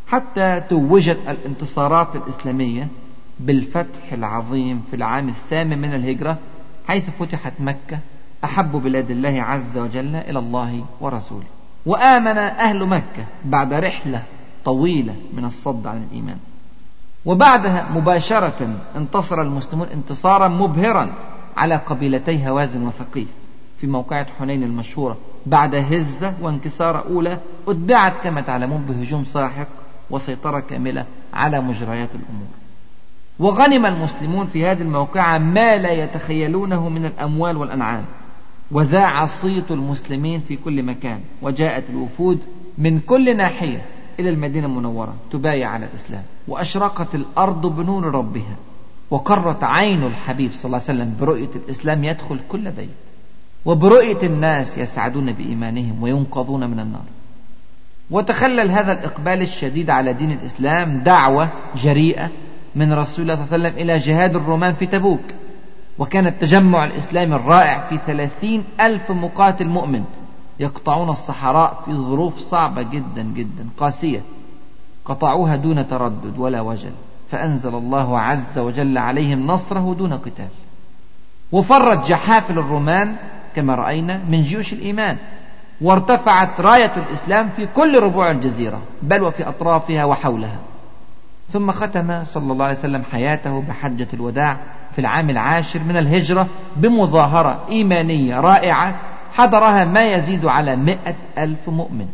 حتى 0.09 0.63
توجت 0.69 1.19
الانتصارات 1.29 2.17
الإسلامية 2.17 2.89
بالفتح 3.41 4.13
العظيم 4.13 4.83
في 4.91 4.97
العام 4.97 5.29
الثامن 5.29 5.79
من 5.79 5.95
الهجرة 5.95 6.39
حيث 6.89 7.11
فتحت 7.11 7.53
مكة 7.61 7.99
أحب 8.45 8.73
بلاد 8.73 9.11
الله 9.11 9.43
عز 9.43 9.79
وجل 9.79 10.17
إلى 10.17 10.39
الله 10.39 10.85
ورسوله. 11.01 11.47
وآمن 11.87 12.39
أهل 12.39 12.87
مكة 12.87 13.27
بعد 13.45 13.73
رحلة 13.73 14.23
طويلة 14.65 15.15
من 15.33 15.45
الصد 15.45 15.87
عن 15.87 16.07
الإيمان. 16.11 16.39
وبعدها 17.25 17.89
مباشرة 17.95 18.77
انتصر 18.97 19.43
المسلمون 19.43 19.89
انتصارا 19.89 20.49
مبهرا 20.49 21.13
على 21.57 21.77
قبيلتي 21.77 22.49
هوازن 22.49 22.87
وثقيف 22.87 23.29
في 23.79 23.87
موقعة 23.87 24.27
حنين 24.39 24.63
المشهورة. 24.63 25.17
بعد 25.47 25.75
هزة 25.75 26.35
وانكسار 26.41 27.07
أولى 27.07 27.39
أتبعت 27.69 28.13
كما 28.25 28.41
تعلمون 28.41 28.83
بهجوم 28.83 29.25
ساحق 29.25 29.69
وسيطرة 30.11 30.61
كاملة 30.61 31.07
على 31.35 31.61
مجريات 31.61 32.09
الأمور. 32.15 32.49
وغنم 33.39 33.87
المسلمون 33.87 34.47
في 34.47 34.67
هذه 34.67 34.83
الموقعة 34.83 35.39
ما 35.39 35.77
لا 35.77 35.93
يتخيلونه 35.93 36.89
من 36.89 37.05
الأموال 37.05 37.57
والأنعام. 37.57 38.05
وذاع 38.71 39.27
صيت 39.27 39.71
المسلمين 39.71 40.41
في 40.41 40.57
كل 40.57 40.83
مكان. 40.83 41.21
وجاءت 41.43 41.85
الوفود 41.91 42.39
من 42.79 43.01
كل 43.01 43.37
ناحية 43.37 43.83
إلى 44.21 44.31
المدينة 44.31 44.67
المنورة 44.67 45.15
تبايع 45.31 45.71
على 45.71 45.87
الإسلام. 45.87 46.23
وأشرقت 46.49 47.15
الأرض 47.15 47.77
بنور 47.77 48.05
ربها. 48.05 48.57
وقرت 49.13 49.65
عين 49.65 50.05
الحبيب 50.05 50.53
صلى 50.53 50.65
الله 50.65 50.83
عليه 50.89 51.01
وسلم 51.01 51.17
برؤية 51.21 51.51
الإسلام 51.57 52.05
يدخل 52.05 52.41
كل 52.49 52.71
بيت 52.71 52.89
وبرؤية 53.65 54.23
الناس 54.23 54.79
يسعدون 54.79 55.33
بإيمانهم 55.33 56.03
وينقذون 56.03 56.71
من 56.71 56.81
النار. 56.81 57.05
وتخلل 58.11 58.71
هذا 58.71 58.93
الإقبال 58.93 59.43
الشديد 59.43 59.91
على 59.91 60.13
دين 60.13 60.33
الإسلام 60.33 60.99
دعوة 60.99 61.51
جريئة 61.77 62.31
من 62.75 62.93
رسول 62.93 63.23
الله 63.23 63.35
صلى 63.35 63.57
الله 63.57 63.69
عليه 63.69 63.69
وسلم 63.69 63.83
إلى 63.83 63.99
جهاد 63.99 64.37
الرومان 64.37 64.75
في 64.75 64.87
تبوك. 64.87 65.25
وكان 65.99 66.27
التجمع 66.27 66.85
الإسلامي 66.85 67.37
الرائع 67.37 67.81
في 67.81 67.99
ثلاثين 68.07 68.65
ألف 68.81 69.11
مقاتل 69.11 69.67
مؤمن 69.67 70.05
يقطعون 70.61 71.09
الصحراء 71.09 71.83
في 71.85 71.95
ظروف 71.95 72.39
صعبة 72.39 72.83
جدا 72.83 73.23
جدا 73.23 73.67
قاسية 73.79 74.21
قطعوها 75.05 75.57
دون 75.57 75.89
تردد 75.89 76.39
ولا 76.39 76.61
وجل. 76.61 76.93
فأنزل 77.33 77.75
الله 77.75 78.19
عز 78.21 78.59
وجل 78.59 78.99
عليهم 78.99 79.47
نصره 79.47 79.95
دون 79.99 80.13
قتال. 80.13 80.49
وفرت 81.53 82.07
جحافل 82.07 82.59
الرومان 82.59 83.17
كما 83.57 83.75
رأينا 83.75 84.21
من 84.29 84.43
جيوش 84.43 84.73
الإيمان 84.73 85.17
وارتفعت 85.81 86.61
راية 86.61 86.93
الإسلام 86.97 87.49
في 87.49 87.67
كل 87.67 88.01
ربوع 88.01 88.31
الجزيرة 88.31 88.83
بل 89.03 89.23
وفي 89.23 89.49
أطرافها 89.49 90.05
وحولها. 90.05 90.59
ثم 91.51 91.71
ختم 91.71 92.25
صلى 92.25 92.53
الله 92.53 92.65
عليه 92.65 92.79
وسلم 92.79 93.03
حياته 93.03 93.61
بحجة 93.61 94.09
الوداع 94.15 94.57
في 94.93 94.99
العام 94.99 95.31
العاشر 95.31 95.81
من 95.81 95.97
الهجرة 95.97 96.47
بمظاهرة 96.77 97.65
إيمانية 97.69 98.41
رائعة 98.41 99.01
حضرها 99.33 99.85
ما 99.85 100.03
يزيد 100.03 100.47
على 100.47 100.77
مئة 100.77 101.15
ألف 101.39 101.69
مؤمن. 101.69 102.09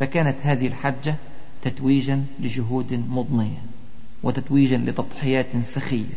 فكانت 0.00 0.36
هذه 0.42 0.66
الحجة 0.66 1.14
تتويجا 1.62 2.24
لجهود 2.40 3.04
مضنية. 3.08 3.77
وتتويجا 4.22 4.76
لتضحيات 4.76 5.46
سخية. 5.74 6.14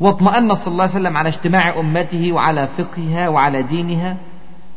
واطمأن 0.00 0.54
صلى 0.54 0.72
الله 0.72 0.82
عليه 0.82 0.92
وسلم 0.92 1.16
على 1.16 1.28
اجتماع 1.28 1.80
أمته 1.80 2.32
وعلى 2.32 2.68
فقهها 2.78 3.28
وعلى 3.28 3.62
دينها 3.62 4.16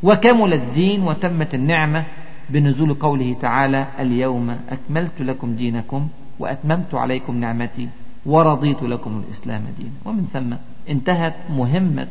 وكمل 0.04 0.54
الدين 0.54 1.04
وتمت 1.04 1.56
النعمة 1.56 2.06
بنزول 2.50 2.94
قوله 2.94 3.36
تعالى 3.42 3.88
اليوم 4.00 4.58
أكملت 4.70 5.22
لكم 5.22 5.56
دينكم 5.56 6.08
وأتممت 6.40 6.96
عليكم 6.96 7.38
نعمتي 7.38 7.90
ورضيت 8.26 8.84
لكم 8.84 9.24
الإسلام 9.28 9.64
دينا. 9.78 9.92
ومن 10.06 10.26
ثم 10.34 10.54
انتهت 10.90 11.34
مهمة 11.50 12.08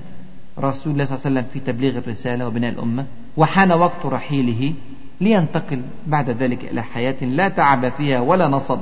رسول 0.58 0.92
الله 0.92 1.04
صلى 1.04 1.14
الله 1.14 1.26
عليه 1.26 1.40
وسلم 1.40 1.46
في 1.52 1.72
تبليغ 1.72 1.98
الرسالة 1.98 2.46
وبناء 2.46 2.70
الأمة 2.70 3.06
وحان 3.36 3.72
وقت 3.72 4.06
رحيله 4.06 4.72
لينتقل 5.20 5.82
بعد 6.06 6.30
ذلك 6.30 6.64
إلى 6.64 6.82
حياة 6.82 7.24
لا 7.24 7.48
تعب 7.48 7.88
فيها 7.88 8.20
ولا 8.20 8.48
نصب. 8.48 8.80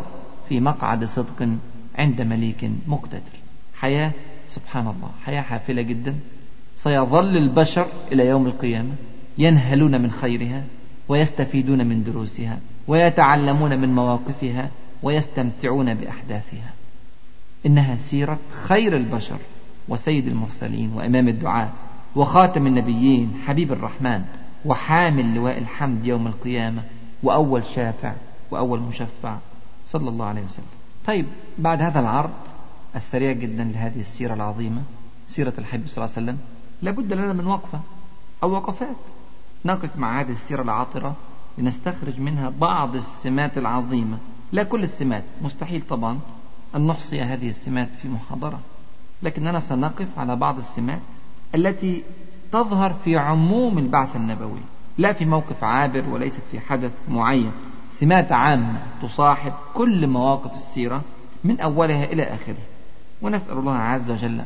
في 0.48 0.60
مقعد 0.60 1.04
صدق 1.04 1.48
عند 1.98 2.20
مليك 2.22 2.70
مقتدر. 2.88 3.36
حياة 3.74 4.12
سبحان 4.48 4.86
الله 4.86 5.10
حياة 5.24 5.42
حافلة 5.42 5.82
جدا. 5.82 6.14
سيظل 6.76 7.36
البشر 7.36 7.86
إلى 8.12 8.26
يوم 8.26 8.46
القيامة 8.46 8.92
ينهلون 9.38 10.00
من 10.02 10.10
خيرها 10.10 10.64
ويستفيدون 11.08 11.86
من 11.86 12.04
دروسها 12.04 12.58
ويتعلمون 12.88 13.80
من 13.80 13.94
مواقفها 13.94 14.70
ويستمتعون 15.02 15.94
بأحداثها. 15.94 16.72
إنها 17.66 17.96
سيرة 17.96 18.38
خير 18.50 18.96
البشر 18.96 19.38
وسيد 19.88 20.26
المرسلين 20.26 20.92
وإمام 20.92 21.28
الدعاء 21.28 21.72
وخاتم 22.16 22.66
النبيين 22.66 23.34
حبيب 23.46 23.72
الرحمن 23.72 24.24
وحامل 24.64 25.34
لواء 25.34 25.58
الحمد 25.58 26.06
يوم 26.06 26.26
القيامة 26.26 26.82
وأول 27.22 27.64
شافع 27.64 28.12
وأول 28.50 28.80
مشفع. 28.80 29.36
صلى 29.86 30.08
الله 30.08 30.26
عليه 30.26 30.44
وسلم. 30.44 30.66
طيب 31.06 31.26
بعد 31.58 31.82
هذا 31.82 32.00
العرض 32.00 32.34
السريع 32.96 33.32
جدا 33.32 33.64
لهذه 33.64 34.00
السيرة 34.00 34.34
العظيمة 34.34 34.82
سيرة 35.26 35.52
الحبيب 35.58 35.86
صلى 35.88 36.04
الله 36.04 36.16
عليه 36.16 36.26
وسلم 36.26 36.38
لابد 36.82 37.12
لنا 37.12 37.32
من 37.32 37.46
وقفة 37.46 37.80
أو 38.42 38.50
وقفات. 38.50 38.96
نقف 39.64 39.96
مع 39.96 40.20
هذه 40.20 40.32
السيرة 40.32 40.62
العاطرة 40.62 41.16
لنستخرج 41.58 42.20
منها 42.20 42.48
بعض 42.48 42.96
السمات 42.96 43.58
العظيمة. 43.58 44.18
لا 44.52 44.62
كل 44.62 44.84
السمات 44.84 45.24
مستحيل 45.42 45.82
طبعا 45.88 46.18
أن 46.76 46.86
نحصي 46.86 47.20
هذه 47.20 47.48
السمات 47.50 47.88
في 48.02 48.08
محاضرة. 48.08 48.60
لكننا 49.22 49.60
سنقف 49.60 50.18
على 50.18 50.36
بعض 50.36 50.58
السمات 50.58 51.00
التي 51.54 52.02
تظهر 52.52 52.92
في 52.92 53.16
عموم 53.16 53.78
البعث 53.78 54.16
النبوي 54.16 54.60
لا 54.98 55.12
في 55.12 55.24
موقف 55.24 55.64
عابر 55.64 56.08
وليست 56.08 56.42
في 56.50 56.60
حدث 56.60 56.92
معين. 57.08 57.52
سمات 58.00 58.32
عامة 58.32 58.78
تصاحب 59.02 59.52
كل 59.74 60.06
مواقف 60.06 60.54
السيرة 60.54 61.02
من 61.44 61.60
أولها 61.60 62.04
إلى 62.04 62.22
آخره 62.22 62.56
ونسأل 63.22 63.58
الله 63.58 63.74
عز 63.74 64.10
وجل 64.10 64.42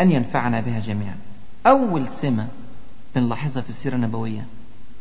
أن 0.00 0.12
ينفعنا 0.12 0.60
بها 0.60 0.80
جميعا. 0.80 1.16
أول 1.66 2.08
سمة 2.08 2.46
بنلاحظها 3.14 3.62
في 3.62 3.68
السيرة 3.68 3.94
النبوية 3.94 4.44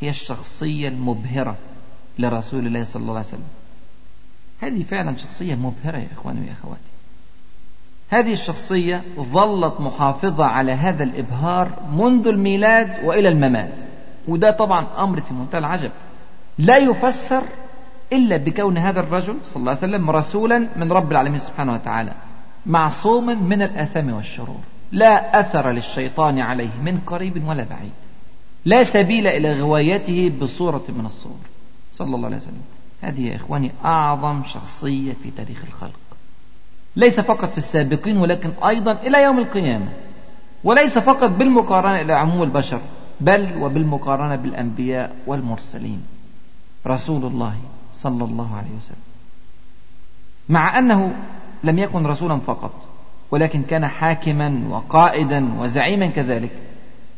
هي 0.01 0.09
الشخصية 0.09 0.87
المبهرة 0.87 1.55
لرسول 2.19 2.67
الله 2.67 2.83
صلى 2.83 3.01
الله 3.01 3.17
عليه 3.17 3.27
وسلم. 3.27 3.47
هذه 4.61 4.83
فعلا 4.83 5.17
شخصية 5.17 5.55
مبهرة 5.55 5.97
يا 5.97 6.07
إخواني 6.13 6.39
ويا 6.39 6.51
أخواتي. 6.51 6.81
هذه 8.09 8.33
الشخصية 8.33 9.03
ظلت 9.19 9.81
محافظة 9.81 10.45
على 10.45 10.71
هذا 10.71 11.03
الإبهار 11.03 11.71
منذ 11.91 12.27
الميلاد 12.27 13.05
وإلى 13.05 13.29
الممات. 13.29 13.73
وده 14.27 14.51
طبعا 14.51 14.87
أمر 14.97 15.21
في 15.21 15.33
منتهى 15.33 15.59
العجب. 15.59 15.91
لا 16.57 16.77
يفسر 16.77 17.43
إلا 18.13 18.37
بكون 18.37 18.77
هذا 18.77 18.99
الرجل 18.99 19.35
صلى 19.43 19.55
الله 19.55 19.71
عليه 19.71 19.87
وسلم 19.87 20.09
رسولا 20.09 20.67
من 20.75 20.91
رب 20.91 21.11
العالمين 21.11 21.39
سبحانه 21.39 21.73
وتعالى 21.73 22.13
معصوما 22.65 23.33
من 23.33 23.61
الآثام 23.61 24.13
والشرور 24.13 24.59
لا 24.91 25.39
أثر 25.39 25.71
للشيطان 25.71 26.39
عليه 26.39 26.69
من 26.83 26.99
قريب 27.07 27.47
ولا 27.47 27.63
بعيد 27.63 27.91
لا 28.65 28.83
سبيل 28.83 29.27
إلى 29.27 29.61
غوايته 29.61 30.31
بصورة 30.41 30.83
من 30.89 31.05
الصور. 31.05 31.39
صلى 31.93 32.15
الله 32.15 32.25
عليه 32.25 32.37
وسلم. 32.37 32.61
هذه 33.01 33.21
يا 33.21 33.35
إخواني 33.35 33.71
أعظم 33.85 34.43
شخصية 34.43 35.13
في 35.23 35.31
تاريخ 35.37 35.63
الخلق. 35.67 35.99
ليس 36.95 37.19
فقط 37.19 37.49
في 37.49 37.57
السابقين 37.57 38.17
ولكن 38.17 38.51
أيضا 38.67 38.91
إلى 38.91 39.23
يوم 39.23 39.39
القيامة. 39.39 39.89
وليس 40.63 40.97
فقط 40.97 41.29
بالمقارنة 41.29 42.01
إلى 42.01 42.13
عموم 42.13 42.43
البشر 42.43 42.81
بل 43.21 43.57
وبالمقارنة 43.57 44.35
بالأنبياء 44.35 45.15
والمرسلين. 45.27 46.01
رسول 46.87 47.25
الله 47.25 47.55
صلى 47.99 48.23
الله 48.23 48.55
عليه 48.55 48.77
وسلم. 48.77 49.09
مع 50.49 50.79
أنه 50.79 51.13
لم 51.63 51.79
يكن 51.79 52.05
رسولا 52.05 52.39
فقط 52.39 52.71
ولكن 53.31 53.61
كان 53.61 53.87
حاكما 53.87 54.61
وقائدا 54.69 55.59
وزعيما 55.59 56.07
كذلك 56.07 56.51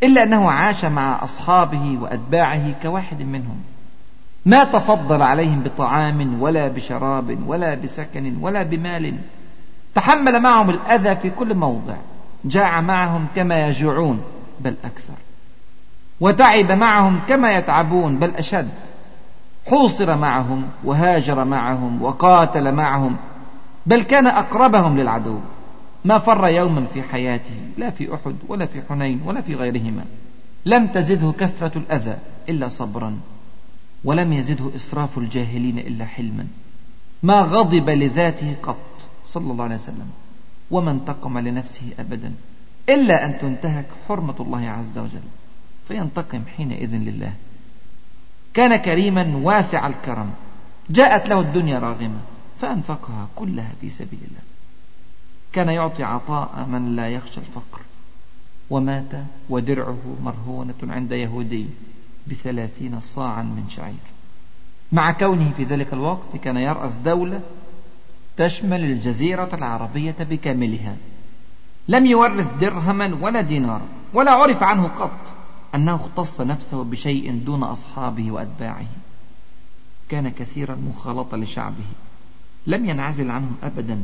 إلا 0.04 0.24
أنه 0.24 0.52
عاش 0.52 0.86
مع 0.86 1.24
أصحابه 1.24 1.98
وأتباعه 2.02 2.82
كواحد 2.82 3.22
منهم. 3.22 3.58
ما 4.46 4.64
تفضل 4.64 5.22
عليهم 5.22 5.64
بطعام 5.64 6.42
ولا 6.42 6.68
بشراب 6.68 7.40
ولا 7.48 7.76
بسكن 7.76 8.38
ولا 8.42 8.64
بمال. 8.64 9.18
تحمل 9.96 10.40
معهم 10.40 10.70
الأذى 10.70 11.16
في 11.16 11.30
كل 11.30 11.56
موضع. 11.56 11.96
جاع 12.46 12.82
معهم 12.82 13.28
كما 13.36 13.60
يجوعون 13.60 14.22
بل 14.60 14.76
أكثر. 14.84 15.14
وتعب 16.20 16.72
معهم 16.72 17.20
كما 17.28 17.52
يتعبون 17.52 18.20
بل 18.20 18.30
أشد. 18.30 18.70
حوصر 19.66 20.16
معهم 20.16 20.68
وهاجر 20.84 21.46
معهم 21.46 22.02
وقاتل 22.02 22.72
معهم 22.72 23.18
بل 23.86 24.02
كان 24.02 24.28
أقربهم 24.28 24.98
للعدو. 24.98 25.40
ما 26.06 26.18
فر 26.20 26.48
يوما 26.48 26.86
في 26.86 27.04
حياته 27.04 27.56
لا 27.78 27.90
في 27.90 28.16
أحد 28.16 28.36
ولا 28.48 28.66
في 28.66 28.82
حنين 28.90 29.22
ولا 29.26 29.42
في 29.42 29.56
غيرهما. 29.56 30.06
لم 30.66 30.88
تزده 30.88 31.32
كثرة 31.32 31.78
الأذى 31.78 32.18
إلا 32.50 32.70
صبرا 32.70 33.18
ولم 34.04 34.34
يزده 34.34 34.76
إسراف 34.76 35.18
الجاهلين 35.18 35.80
إلا 35.80 36.06
حلما. 36.06 36.48
ما 37.24 37.42
غضب 37.42 37.90
لذاته 37.90 38.56
قط 38.64 38.78
صلى 39.26 39.52
الله 39.52 39.64
عليه 39.64 39.76
وسلم 39.76 40.10
وما 40.72 40.92
انتقم 40.92 41.38
لنفسه 41.38 41.84
أبدا 42.00 42.32
إلا 42.90 43.26
أن 43.26 43.40
تنتهك 43.40 43.86
حرمة 44.08 44.36
الله 44.40 44.70
عز 44.70 44.98
وجل. 44.98 45.28
فينتقم 45.88 46.42
حينئذ 46.58 46.96
لله. 46.96 47.34
كان 48.54 48.76
كريما 48.76 49.32
واسع 49.36 49.88
الكرم. 49.88 50.32
جاءت 50.90 51.30
له 51.30 51.40
الدنيا 51.40 51.80
راغمة 51.80 52.20
فأنفقها 52.60 53.28
كلها 53.36 53.72
في 53.82 53.90
سبيل 53.90 54.20
الله. 54.28 54.42
كان 55.54 55.70
يعطي 55.70 56.04
عطاء 56.04 56.68
من 56.72 56.96
لا 56.96 57.10
يخشى 57.10 57.40
الفقر. 57.40 57.82
ومات 58.70 59.12
ودرعه 59.50 60.18
مرهونة 60.24 60.74
عند 60.84 61.12
يهودي 61.12 61.66
بثلاثين 62.28 63.00
صاعا 63.00 63.44
من 63.44 63.70
شعير. 63.70 64.12
مع 64.92 65.12
كونه 65.12 65.52
في 65.58 65.64
ذلك 65.64 65.94
الوقت 65.94 66.38
كان 66.44 66.58
يرأس 66.58 66.92
دولة 67.06 67.42
تشمل 68.38 68.84
الجزيرة 68.84 69.50
العربية 69.54 70.16
بكاملها. 70.20 70.96
لم 71.88 72.06
يورث 72.06 72.48
درهما 72.62 73.18
ولا 73.22 73.42
دينارا 73.42 73.86
ولا 74.14 74.32
عرف 74.32 74.64
عنه 74.64 74.88
قط. 74.88 75.34
أنه 75.76 75.96
اختص 75.96 76.42
نفسه 76.42 76.84
بشيء 76.84 77.42
دون 77.46 77.64
أصحابه 77.64 78.32
وأتباعه. 78.32 78.88
كان 80.10 80.30
كثيرا 80.30 80.76
مخالطة 80.76 81.38
لشعبه. 81.38 81.86
لم 82.68 82.90
ينعزل 82.90 83.32
عنهم 83.32 83.56
أبدا. 83.64 84.04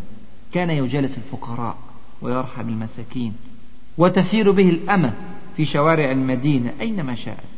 كان 0.52 0.70
يجالس 0.70 1.18
الفقراء 1.18 1.78
ويرحم 2.22 2.70
المساكين. 2.70 3.34
وتسير 3.98 4.52
به 4.52 4.70
الأمة 4.70 5.14
في 5.56 5.66
شوارع 5.66 6.12
المدينة 6.12 6.74
أينما 6.82 7.16
شاءت. 7.16 7.58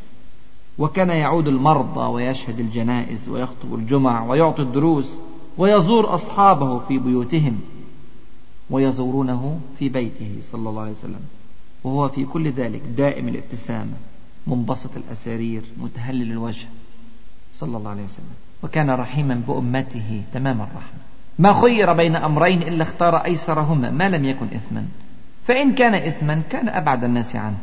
وكان 0.78 1.10
يعود 1.10 1.48
المرضى 1.48 2.06
ويشهد 2.12 2.60
الجنائز 2.60 3.28
ويخطب 3.28 3.74
الجمع 3.74 4.24
ويعطي 4.24 4.62
الدروس 4.62 5.18
ويزور 5.58 6.14
أصحابه 6.14 6.78
في 6.78 6.98
بيوتهم 6.98 7.60
ويزورونه 8.70 9.60
في 9.78 9.88
بيته 9.88 10.38
صلى 10.52 10.68
الله 10.68 10.82
عليه 10.82 10.92
وسلم. 10.92 11.20
وهو 11.84 12.08
في 12.08 12.24
كل 12.24 12.50
ذلك 12.50 12.82
دائم 12.96 13.28
الابتسامة 13.28 13.92
منبسط 14.46 14.96
الأسارير 14.96 15.62
متهلل 15.76 16.32
الوجه. 16.32 16.66
صلى 17.54 17.76
الله 17.76 17.90
عليه 17.90 18.04
وسلم. 18.04 18.34
وكان 18.62 18.90
رحيما 18.90 19.42
بأمته 19.48 20.22
تمام 20.34 20.60
الرحمة. 20.60 21.00
ما 21.38 21.52
خير 21.52 21.92
بين 21.92 22.16
أمرين 22.16 22.62
إلا 22.62 22.82
اختار 22.82 23.16
أيسرهما 23.16 23.90
ما 23.90 24.08
لم 24.08 24.24
يكن 24.24 24.46
إثما. 24.46 24.84
فإن 25.44 25.74
كان 25.74 25.94
إثما 25.94 26.42
كان 26.50 26.68
أبعد 26.68 27.04
الناس 27.04 27.36
عنه. 27.36 27.58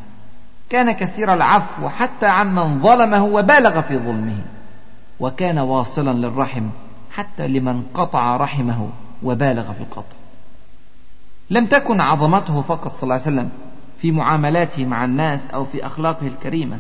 كان 0.69 0.91
كثير 0.91 1.33
العفو 1.33 1.89
حتى 1.89 2.25
عمن 2.25 2.79
ظلمه 2.79 3.25
وبالغ 3.25 3.81
في 3.81 3.97
ظلمه. 3.97 4.41
وكان 5.19 5.59
واصلا 5.59 6.13
للرحم 6.13 6.69
حتى 7.11 7.47
لمن 7.47 7.83
قطع 7.93 8.37
رحمه 8.37 8.89
وبالغ 9.23 9.73
في 9.73 9.81
القطع. 9.81 10.15
لم 11.49 11.65
تكن 11.65 12.01
عظمته 12.01 12.61
فقط 12.61 12.91
صلى 12.91 13.03
الله 13.03 13.13
عليه 13.13 13.23
وسلم. 13.23 13.49
في 13.97 14.11
معاملاته 14.11 14.85
مع 14.85 15.05
الناس 15.05 15.49
أو 15.49 15.65
في 15.65 15.85
أخلاقه 15.85 16.27
الكريمة 16.27 16.79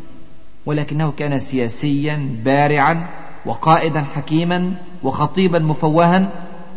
ولكنه 0.65 1.11
كان 1.11 1.39
سياسيا 1.39 2.29
بارعا 2.45 3.07
وقائدا 3.45 4.01
حكيما 4.03 4.75
وخطيبا 5.03 5.59
مفوها 5.59 6.29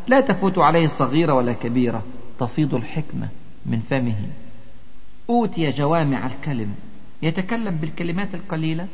لا 0.08 0.20
تفوت 0.20 0.58
عليه 0.58 0.86
صغيره 0.86 1.34
ولا 1.34 1.52
كبيرة 1.52 2.02
تفيض 2.38 2.74
الحكمة 2.74 3.28
من 3.66 3.78
فمه. 3.78 4.16
أوتي 5.30 5.70
جوامع 5.70 6.26
الكلم 6.26 6.74
يتكلم 7.22 7.76
بالكلمات 7.76 8.34
القليلة 8.34 8.86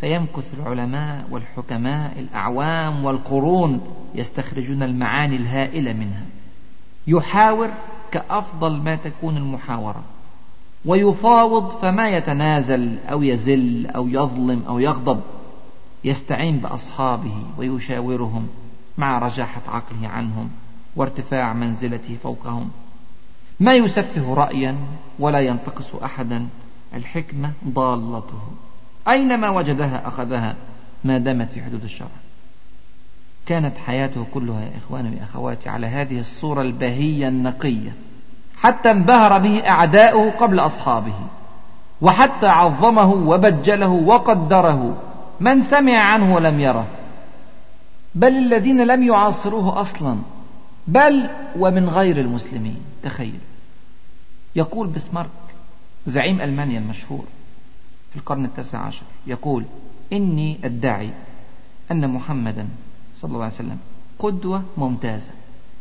فيمكث 0.00 0.54
العلماء 0.54 1.24
والحكماء 1.30 2.18
الأعوام 2.18 3.04
والقرون 3.04 3.80
يستخرجون 4.14 4.82
المعاني 4.82 5.36
الهائلة 5.36 5.92
منها. 5.92 6.22
يحاور 7.06 7.70
كأفضل 8.12 8.76
ما 8.76 8.96
تكون 8.96 9.36
المحاورة. 9.36 10.04
ويفاوض 10.86 11.70
فما 11.70 12.08
يتنازل 12.08 12.98
أو 13.10 13.22
يزل 13.22 13.86
أو 13.86 14.08
يظلم 14.08 14.62
أو 14.68 14.78
يغضب 14.78 15.20
يستعين 16.04 16.58
بأصحابه 16.58 17.36
ويشاورهم 17.58 18.48
مع 18.98 19.18
رجاحة 19.18 19.62
عقله 19.68 20.08
عنهم 20.08 20.50
وارتفاع 20.96 21.52
منزلته 21.52 22.16
فوقهم. 22.22 22.70
ما 23.60 23.74
يسفه 23.74 24.34
رأيا 24.34 24.76
ولا 25.18 25.40
ينتقص 25.40 25.94
أحدا 25.94 26.46
الحكمة 26.94 27.52
ضالته. 27.68 28.42
أينما 29.08 29.50
وجدها 29.50 30.08
أخذها 30.08 30.56
ما 31.04 31.18
دامت 31.18 31.50
في 31.50 31.62
حدود 31.62 31.84
الشرع. 31.84 32.08
كانت 33.46 33.78
حياته 33.78 34.26
كلها 34.34 34.60
يا 34.60 34.76
إخواني 34.76 35.16
وأخواتي 35.20 35.68
على 35.68 35.86
هذه 35.86 36.20
الصورة 36.20 36.62
البهية 36.62 37.28
النقية. 37.28 37.92
حتى 38.64 38.90
انبهر 38.90 39.38
به 39.38 39.68
أعداؤه 39.68 40.30
قبل 40.30 40.58
أصحابه 40.58 41.14
وحتى 42.00 42.46
عظمه 42.46 43.12
وبجله 43.12 43.88
وقدره 43.88 44.96
من 45.40 45.62
سمع 45.62 45.98
عنه 45.98 46.34
ولم 46.34 46.60
يره. 46.60 46.86
بل 48.14 48.28
الذين 48.28 48.86
لم 48.86 49.02
يعاصروه 49.02 49.80
أصلا 49.80 50.18
بل 50.86 51.30
ومن 51.58 51.88
غير 51.88 52.20
المسلمين. 52.20 52.78
تخيل. 53.02 53.38
يقول 54.56 54.86
بسمارك 54.86 55.30
زعيم 56.06 56.40
ألمانيا 56.40 56.78
المشهور 56.78 57.24
في 58.10 58.16
القرن 58.16 58.44
التاسع 58.44 58.78
عشر 58.78 59.02
يقول 59.26 59.64
إني 60.12 60.58
أدعي 60.64 61.10
أن 61.90 62.10
محمدا 62.10 62.68
صلى 63.16 63.28
الله 63.32 63.44
عليه 63.44 63.54
وسلم 63.54 63.78
قدوة 64.18 64.62
ممتازة 64.76 65.30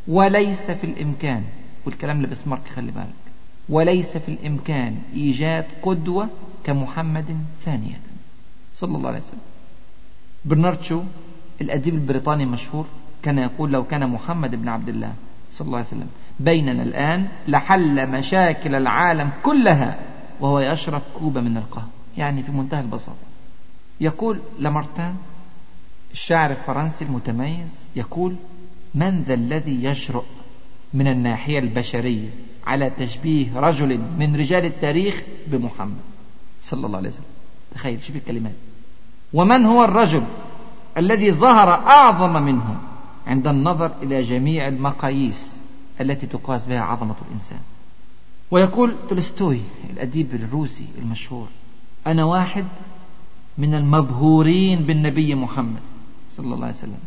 وليس 0.07 0.71
في 0.71 0.83
الإمكان 0.83 1.43
والكلام 1.85 2.17
اللي 2.17 2.27
بسمارك 2.27 2.67
خلي 2.75 2.91
بالك. 2.91 3.23
وليس 3.69 4.17
في 4.17 4.29
الإمكان 4.29 4.97
إيجاد 5.13 5.65
قدوة 5.81 6.29
كمحمد 6.63 7.37
ثانية. 7.65 7.99
صلى 8.75 8.97
الله 8.97 9.09
عليه 9.09 9.19
وسلم. 9.19 9.39
برنارد 10.45 10.81
شو 10.81 11.03
الأديب 11.61 11.93
البريطاني 11.93 12.43
المشهور 12.43 12.85
كان 13.23 13.37
يقول 13.37 13.71
لو 13.71 13.83
كان 13.83 14.09
محمد 14.09 14.55
بن 14.55 14.69
عبد 14.69 14.89
الله 14.89 15.13
صلى 15.51 15.65
الله 15.65 15.77
عليه 15.77 15.87
وسلم 15.87 16.07
بيننا 16.39 16.83
الآن 16.83 17.27
لحل 17.47 18.09
مشاكل 18.11 18.75
العالم 18.75 19.29
كلها 19.43 19.99
وهو 20.39 20.59
يشرب 20.59 21.01
كوبا 21.19 21.41
من 21.41 21.57
القهوة. 21.57 21.87
يعني 22.17 22.43
في 22.43 22.51
منتهى 22.51 22.81
البساطة. 22.81 23.17
يقول 24.01 24.39
لامارتان 24.59 25.15
الشاعر 26.11 26.51
الفرنسي 26.51 27.05
المتميز 27.05 27.75
يقول 27.95 28.35
من 28.95 29.21
ذا 29.21 29.33
الذي 29.33 29.83
يجرؤ 29.83 30.23
من 30.93 31.07
الناحية 31.07 31.59
البشرية 31.59 32.29
على 32.67 32.89
تشبيه 32.89 33.59
رجل 33.59 33.99
من 34.19 34.35
رجال 34.35 34.65
التاريخ 34.65 35.23
بمحمد 35.47 35.97
صلى 36.61 36.85
الله 36.85 36.97
عليه 36.97 37.09
وسلم. 37.09 37.25
تخيل 37.75 38.03
شوف 38.03 38.15
الكلمات. 38.15 38.55
ومن 39.33 39.65
هو 39.65 39.83
الرجل 39.83 40.23
الذي 40.97 41.31
ظهر 41.31 41.69
أعظم 41.69 42.43
منه 42.43 42.77
عند 43.27 43.47
النظر 43.47 43.91
إلى 44.03 44.21
جميع 44.21 44.67
المقاييس 44.67 45.61
التي 46.01 46.27
تقاس 46.27 46.65
بها 46.65 46.81
عظمة 46.81 47.15
الإنسان؟ 47.27 47.59
ويقول 48.51 48.95
تولستوي 49.09 49.61
الأديب 49.89 50.33
الروسي 50.33 50.85
المشهور 51.01 51.47
أنا 52.07 52.25
واحد 52.25 52.65
من 53.57 53.73
المبهورين 53.73 54.79
بالنبي 54.79 55.35
محمد 55.35 55.81
صلى 56.31 56.53
الله 56.53 56.65
عليه 56.65 56.75
وسلم 56.75 56.99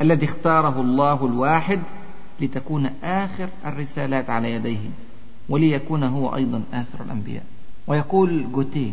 الذي 0.00 0.26
اختاره 0.26 0.80
الله 0.80 1.26
الواحد 1.26 1.80
لتكون 2.40 2.86
آخر 3.04 3.48
الرسالات 3.66 4.30
على 4.30 4.52
يديه 4.52 4.90
وليكون 5.48 6.02
هو 6.02 6.36
أيضا 6.36 6.62
آخر 6.72 7.04
الأنبياء. 7.04 7.44
ويقول 7.86 8.52
جوتيه 8.52 8.90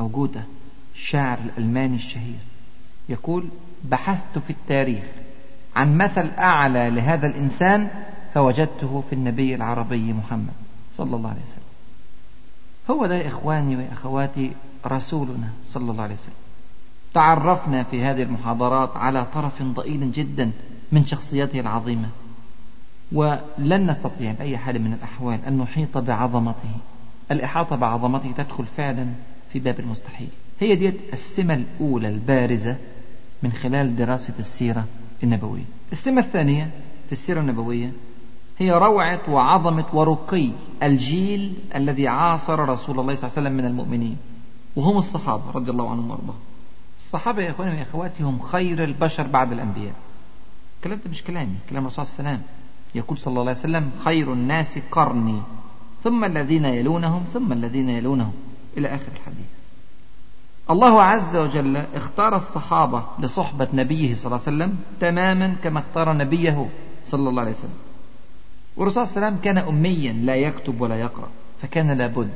أو 0.00 0.08
جوتا 0.08 0.42
الشاعر 0.94 1.38
الألماني 1.38 1.96
الشهير 1.96 2.38
يقول 3.08 3.44
بحثت 3.84 4.38
في 4.38 4.50
التاريخ 4.50 5.04
عن 5.76 5.98
مثل 5.98 6.30
أعلى 6.38 6.90
لهذا 6.90 7.26
الإنسان 7.26 7.90
فوجدته 8.34 9.00
في 9.00 9.12
النبي 9.12 9.54
العربي 9.54 10.12
محمد 10.12 10.52
صلى 10.92 11.16
الله 11.16 11.30
عليه 11.30 11.42
وسلم. 11.42 11.70
هو 12.90 13.06
ده 13.06 13.14
يا 13.14 13.28
إخواني 13.28 13.76
وأخواتي 13.76 14.52
رسولنا 14.86 15.48
صلى 15.66 15.90
الله 15.90 16.02
عليه 16.02 16.14
وسلم. 16.14 16.34
تعرفنا 17.14 17.82
في 17.82 18.02
هذه 18.02 18.22
المحاضرات 18.22 18.96
على 18.96 19.26
طرف 19.34 19.62
ضئيل 19.62 20.12
جدا 20.12 20.50
من 20.92 21.06
شخصيته 21.06 21.60
العظيمة 21.60 22.08
ولن 23.12 23.90
نستطيع 23.90 24.32
بأي 24.32 24.58
حال 24.58 24.82
من 24.82 24.92
الأحوال 24.92 25.44
أن 25.44 25.58
نحيط 25.58 25.98
بعظمته. 25.98 26.70
الإحاطة 27.30 27.76
بعظمته 27.76 28.32
تدخل 28.32 28.66
فعلا 28.66 29.06
في 29.52 29.58
باب 29.58 29.80
المستحيل. 29.80 30.28
هي 30.60 30.74
دي 30.74 30.92
السمة 31.12 31.54
الأولى 31.54 32.08
البارزة 32.08 32.76
من 33.42 33.52
خلال 33.52 33.96
دراسة 33.96 34.34
السيرة 34.38 34.84
النبوية. 35.22 35.64
السمة 35.92 36.20
الثانية 36.20 36.70
في 37.06 37.12
السيرة 37.12 37.40
النبوية 37.40 37.92
هي 38.58 38.72
روعة 38.72 39.20
وعظمة 39.28 39.84
ورقي 39.92 40.50
الجيل 40.82 41.54
الذي 41.74 42.08
عاصر 42.08 42.68
رسول 42.68 43.00
الله 43.00 43.14
صلى 43.14 43.24
الله 43.24 43.36
عليه 43.36 43.48
وسلم 43.48 43.52
من 43.52 43.64
المؤمنين. 43.64 44.16
وهم 44.76 44.98
الصحابة 44.98 45.50
رضي 45.54 45.70
الله 45.70 45.90
عنهم 45.90 46.10
وأرضاهم. 46.10 46.38
الصحابة 46.98 47.42
يا 47.42 47.50
إخواني 47.50 47.78
وأخواتي 47.78 48.22
هم 48.22 48.38
خير 48.38 48.84
البشر 48.84 49.26
بعد 49.26 49.52
الأنبياء. 49.52 49.94
الكلام 50.76 51.00
ده 51.04 51.10
مش 51.10 51.22
كلامي 51.24 51.54
كلام 51.70 51.82
الرسول 51.82 52.06
صلى 52.06 52.18
الله 52.18 52.30
عليه 52.30 52.38
وسلم. 52.38 52.59
يقول 52.94 53.18
صلى 53.18 53.30
الله 53.30 53.48
عليه 53.48 53.60
وسلم 53.60 53.90
خير 54.04 54.32
الناس 54.32 54.78
قرني. 54.90 55.42
ثم 56.02 56.24
الذين 56.24 56.64
يلونهم 56.64 57.24
ثم 57.32 57.52
الذين 57.52 57.88
يلونهم. 57.88 58.32
إلى 58.76 58.88
آخر 58.88 59.12
الحديث. 59.12 59.50
الله 60.70 61.02
عز 61.02 61.36
وجل 61.36 61.76
اختار 61.76 62.36
الصحابة 62.36 63.04
لصحبة 63.18 63.68
نبيه 63.72 64.14
صلى 64.14 64.26
الله 64.26 64.40
عليه 64.46 64.56
وسلم 64.56 64.78
تماما 65.00 65.56
كما 65.62 65.78
اختار 65.78 66.12
نبيه 66.12 66.68
صلى 67.06 67.28
الله 67.28 67.42
عليه 67.42 67.52
وسلم. 67.52 67.78
والرسول 68.76 69.06
صلى 69.06 69.16
الله 69.16 69.26
عليه 69.26 69.36
وسلم 69.36 69.44
كان 69.44 69.58
أميا 69.58 70.12
لا 70.12 70.34
يكتب 70.34 70.80
ولا 70.80 70.96
يقرأ 70.96 71.28
فكان 71.62 71.90
لابد 71.90 72.30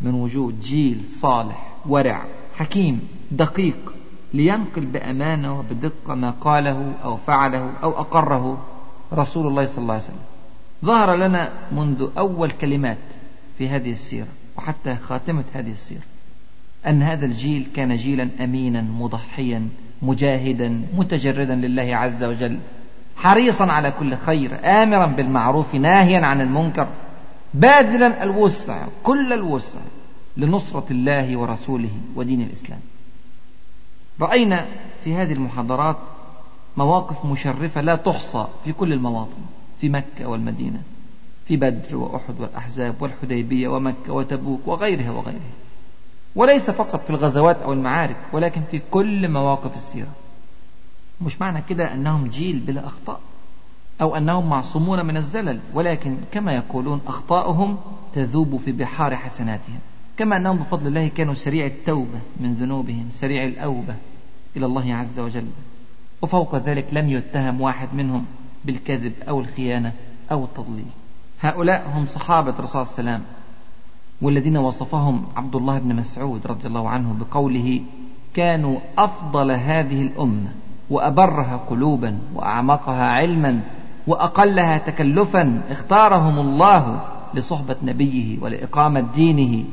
من 0.00 0.14
وجود 0.14 0.60
جيل 0.60 1.00
صالح 1.20 1.74
ورع 1.86 2.24
حكيم 2.54 3.08
دقيق 3.30 3.94
لينقل 4.34 4.86
بأمانة 4.86 5.58
وبدقة 5.58 6.14
ما 6.14 6.30
قاله 6.30 6.92
أو 7.04 7.16
فعله 7.16 7.70
أو 7.82 7.90
أقره. 8.00 8.64
رسول 9.12 9.46
الله 9.46 9.64
صلى 9.64 9.78
الله 9.78 9.94
عليه 9.94 10.04
وسلم. 10.04 10.16
ظهر 10.84 11.16
لنا 11.16 11.52
منذ 11.72 12.08
أول 12.18 12.50
كلمات 12.50 12.98
في 13.58 13.68
هذه 13.68 13.90
السيرة 13.92 14.28
وحتى 14.56 14.96
خاتمة 14.96 15.44
هذه 15.52 15.70
السيرة 15.70 16.02
أن 16.86 17.02
هذا 17.02 17.26
الجيل 17.26 17.66
كان 17.76 17.96
جيلا 17.96 18.28
أمينا 18.40 18.82
مضحيا 18.82 19.68
مجاهدا 20.02 20.82
متجردا 20.94 21.54
لله 21.54 21.96
عز 21.96 22.24
وجل 22.24 22.58
حريصا 23.16 23.64
على 23.64 23.90
كل 23.90 24.16
خير 24.16 24.60
آمرا 24.64 25.06
بالمعروف 25.06 25.74
ناهيا 25.74 26.26
عن 26.26 26.40
المنكر 26.40 26.88
باذلا 27.54 28.22
الوسع 28.22 28.86
كل 29.02 29.32
الوسع 29.32 29.78
لنصرة 30.36 30.86
الله 30.90 31.36
ورسوله 31.36 31.90
ودين 32.16 32.40
الإسلام. 32.40 32.80
رأينا 34.20 34.66
في 35.04 35.14
هذه 35.14 35.32
المحاضرات 35.32 35.96
مواقف 36.76 37.24
مشرفة 37.24 37.80
لا 37.80 37.96
تحصى 37.96 38.46
في 38.64 38.72
كل 38.72 38.92
المواطن 38.92 39.42
في 39.80 39.88
مكة 39.88 40.26
والمدينة 40.26 40.82
في 41.44 41.56
بدر 41.56 41.96
وأحد 41.96 42.40
والأحزاب 42.40 42.94
والحديبية 43.00 43.68
ومكة 43.68 44.12
وتبوك 44.12 44.60
وغيرها 44.68 45.10
وغيرها. 45.10 45.52
وليس 46.36 46.70
فقط 46.70 47.00
في 47.04 47.10
الغزوات 47.10 47.56
أو 47.56 47.72
المعارك 47.72 48.16
ولكن 48.32 48.62
في 48.70 48.80
كل 48.90 49.28
مواقف 49.28 49.76
السيرة. 49.76 50.12
مش 51.20 51.40
معنى 51.40 51.62
كده 51.68 51.94
أنهم 51.94 52.26
جيل 52.26 52.58
بلا 52.58 52.86
أخطاء 52.86 53.20
أو 54.00 54.16
أنهم 54.16 54.48
معصومون 54.48 55.06
من 55.06 55.16
الزلل 55.16 55.60
ولكن 55.74 56.16
كما 56.32 56.52
يقولون 56.52 57.00
أخطاؤهم 57.06 57.78
تذوب 58.14 58.56
في 58.64 58.72
بحار 58.72 59.16
حسناتهم. 59.16 59.78
كما 60.16 60.36
أنهم 60.36 60.56
بفضل 60.56 60.86
الله 60.86 61.08
كانوا 61.08 61.34
سريع 61.34 61.66
التوبة 61.66 62.20
من 62.40 62.54
ذنوبهم 62.54 63.08
سريع 63.10 63.44
الأوبة 63.44 63.96
إلى 64.56 64.66
الله 64.66 64.94
عز 64.94 65.18
وجل. 65.18 65.46
وفوق 66.22 66.56
ذلك 66.56 66.94
لم 66.94 67.08
يتهم 67.08 67.60
واحد 67.60 67.88
منهم 67.94 68.24
بالكذب 68.64 69.12
أو 69.28 69.40
الخيانة 69.40 69.92
أو 70.32 70.44
التضليل. 70.44 70.86
هؤلاء 71.40 71.90
هم 71.94 72.06
صحابة 72.06 72.54
عليه 72.74 72.92
وسلم 72.92 73.22
والذين 74.22 74.56
وصفهم 74.56 75.24
عبد 75.36 75.54
الله 75.56 75.78
بن 75.78 75.96
مسعود 75.96 76.46
رضي 76.46 76.68
الله 76.68 76.88
عنه 76.88 77.16
بقوله 77.20 77.80
كانوا 78.34 78.78
أفضل 78.98 79.50
هذه 79.50 80.02
الأمة 80.02 80.52
وأبرها 80.90 81.56
قلوبا 81.70 82.18
وأعمقها 82.34 83.04
علما 83.04 83.60
وأقلها 84.06 84.78
تكلفا 84.78 85.62
اختارهم 85.70 86.38
الله 86.38 87.00
لصحبة 87.34 87.76
نبيه 87.82 88.38
ولإقامة 88.42 89.00
دينه 89.00 89.64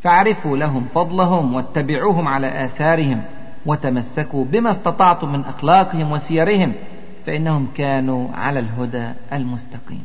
فاعرفوا 0.00 0.56
لهم 0.56 0.84
فضلهم 0.84 1.54
واتبعوهم 1.54 2.28
على 2.28 2.64
آثارهم 2.64 3.22
وتمسكوا 3.66 4.44
بما 4.44 4.70
استطعتم 4.70 5.32
من 5.32 5.40
أخلاقهم 5.44 6.12
وسيرهم 6.12 6.72
فإنهم 7.26 7.68
كانوا 7.74 8.32
على 8.32 8.60
الهدى 8.60 9.12
المستقيم. 9.32 10.02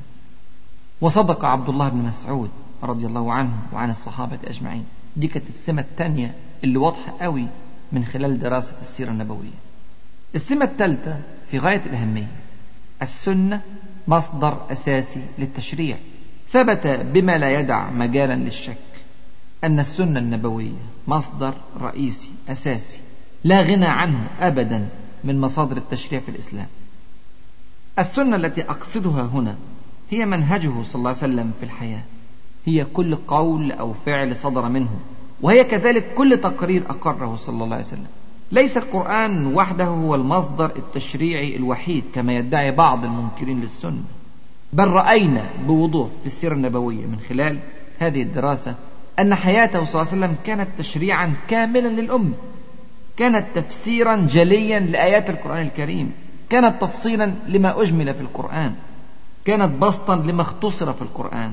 وصدق 1.01 1.45
عبد 1.45 1.69
الله 1.69 1.89
بن 1.89 1.97
مسعود 1.97 2.49
رضي 2.83 3.05
الله 3.05 3.33
عنه 3.33 3.53
وعن 3.73 3.89
الصحابة 3.89 4.39
أجمعين. 4.47 4.85
دي 5.17 5.27
كانت 5.27 5.49
السمة 5.49 5.81
الثانية 5.81 6.35
اللي 6.63 6.77
واضحة 6.77 7.13
قوي 7.21 7.47
من 7.91 8.05
خلال 8.05 8.39
دراسة 8.39 8.75
السيرة 8.81 9.11
النبوية. 9.11 9.59
السمة 10.35 10.65
الثالثة 10.65 11.17
في 11.47 11.59
غاية 11.59 11.85
الأهمية 11.85 12.27
السنة 13.01 13.61
مصدر 14.07 14.57
أساسي 14.71 15.21
للتشريع. 15.39 15.97
ثبت 16.51 16.87
بما 16.87 17.37
لا 17.37 17.59
يدع 17.59 17.89
مجالا 17.89 18.35
للشك 18.35 18.77
أن 19.63 19.79
السنة 19.79 20.19
النبوية 20.19 20.81
مصدر 21.07 21.53
رئيسي 21.81 22.31
أساسي 22.49 22.99
لا 23.43 23.61
غنى 23.61 23.85
عنه 23.85 24.27
أبدا 24.39 24.87
من 25.23 25.41
مصادر 25.41 25.77
التشريع 25.77 26.19
في 26.19 26.29
الإسلام. 26.29 26.67
السنة 27.99 28.35
التي 28.35 28.61
أقصدها 28.61 29.21
هنا 29.21 29.55
هي 30.09 30.25
منهجه 30.25 30.71
صلى 30.81 30.95
الله 30.95 31.09
عليه 31.09 31.19
وسلم 31.19 31.51
في 31.59 31.65
الحياة. 31.65 32.03
هي 32.65 32.85
كل 32.85 33.15
قول 33.15 33.71
أو 33.71 33.93
فعل 33.93 34.35
صدر 34.35 34.69
منه. 34.69 34.99
وهي 35.41 35.63
كذلك 35.63 36.13
كل 36.13 36.37
تقرير 36.37 36.83
أقره 36.89 37.35
صلى 37.35 37.63
الله 37.63 37.75
عليه 37.75 37.85
وسلم. 37.85 38.07
ليس 38.51 38.77
القرآن 38.77 39.55
وحده 39.55 39.85
هو 39.85 40.15
المصدر 40.15 40.75
التشريعي 40.75 41.55
الوحيد 41.55 42.03
كما 42.13 42.33
يدعي 42.33 42.71
بعض 42.71 43.05
المنكرين 43.05 43.61
للسنة. 43.61 44.03
بل 44.73 44.87
رأينا 44.87 45.49
بوضوح 45.67 46.09
في 46.21 46.27
السيرة 46.27 46.53
النبوية 46.53 47.05
من 47.05 47.19
خلال 47.29 47.59
هذه 47.99 48.21
الدراسة 48.21 48.75
أن 49.19 49.35
حياته 49.35 49.85
صلى 49.85 50.01
الله 50.01 50.11
عليه 50.11 50.25
وسلم 50.25 50.35
كانت 50.45 50.67
تشريعا 50.77 51.33
كاملا 51.47 51.87
للأمة. 51.87 52.33
كانت 53.21 53.45
تفسيرا 53.55 54.15
جليا 54.15 54.79
لآيات 54.79 55.29
القرآن 55.29 55.61
الكريم 55.61 56.11
كانت 56.49 56.81
تفصيلا 56.81 57.33
لما 57.47 57.81
أجمل 57.81 58.13
في 58.13 58.21
القرآن 58.21 58.73
كانت 59.45 59.81
بسطا 59.81 60.15
لما 60.15 60.41
اختصر 60.41 60.93
في 60.93 61.01
القرآن 61.01 61.51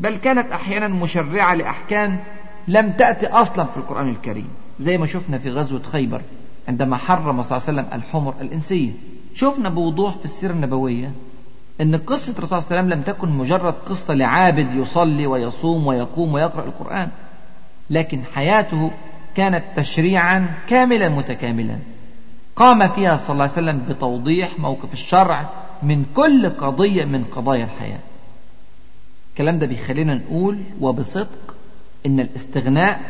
بل 0.00 0.16
كانت 0.16 0.52
أحيانا 0.52 0.88
مشرعة 0.88 1.54
لأحكام 1.54 2.18
لم 2.68 2.90
تأتي 2.92 3.26
أصلا 3.26 3.64
في 3.64 3.76
القرآن 3.76 4.08
الكريم 4.08 4.48
زي 4.80 4.98
ما 4.98 5.06
شفنا 5.06 5.38
في 5.38 5.50
غزوة 5.50 5.82
خيبر 5.82 6.20
عندما 6.68 6.96
حرم 6.96 7.42
صلى 7.42 7.56
الله 7.58 7.68
عليه 7.68 7.80
وسلم 7.82 7.98
الحمر 7.98 8.34
الإنسية. 8.40 8.90
شفنا 9.34 9.68
بوضوح 9.68 10.16
في 10.16 10.24
السيرة 10.24 10.52
النبوية 10.52 11.10
أن 11.80 11.96
قصة 11.96 12.32
الرسول 12.38 12.48
صلى 12.48 12.58
الله 12.58 12.66
عليه 12.70 12.80
وسلم 12.80 12.90
لم 12.92 13.02
تكن 13.02 13.28
مجرد 13.28 13.74
قصة 13.86 14.14
لعابد 14.14 14.74
يصلي 14.74 15.26
ويصوم 15.26 15.86
ويقوم 15.86 16.34
ويقرأ 16.34 16.64
القرآن 16.64 17.08
لكن 17.90 18.24
حياته 18.34 18.90
كانت 19.36 19.64
تشريعا 19.76 20.54
كاملا 20.68 21.08
متكاملا. 21.08 21.78
قام 22.56 22.88
فيها 22.88 23.16
صلى 23.16 23.30
الله 23.30 23.42
عليه 23.42 23.52
وسلم 23.52 23.78
بتوضيح 23.88 24.58
موقف 24.58 24.92
الشرع 24.92 25.48
من 25.82 26.04
كل 26.16 26.48
قضية 26.50 27.04
من 27.04 27.24
قضايا 27.24 27.64
الحياة. 27.64 27.98
الكلام 29.30 29.58
ده 29.58 29.66
بيخلينا 29.66 30.14
نقول 30.14 30.58
وبصدق 30.80 31.54
إن 32.06 32.20
الاستغناء 32.20 33.00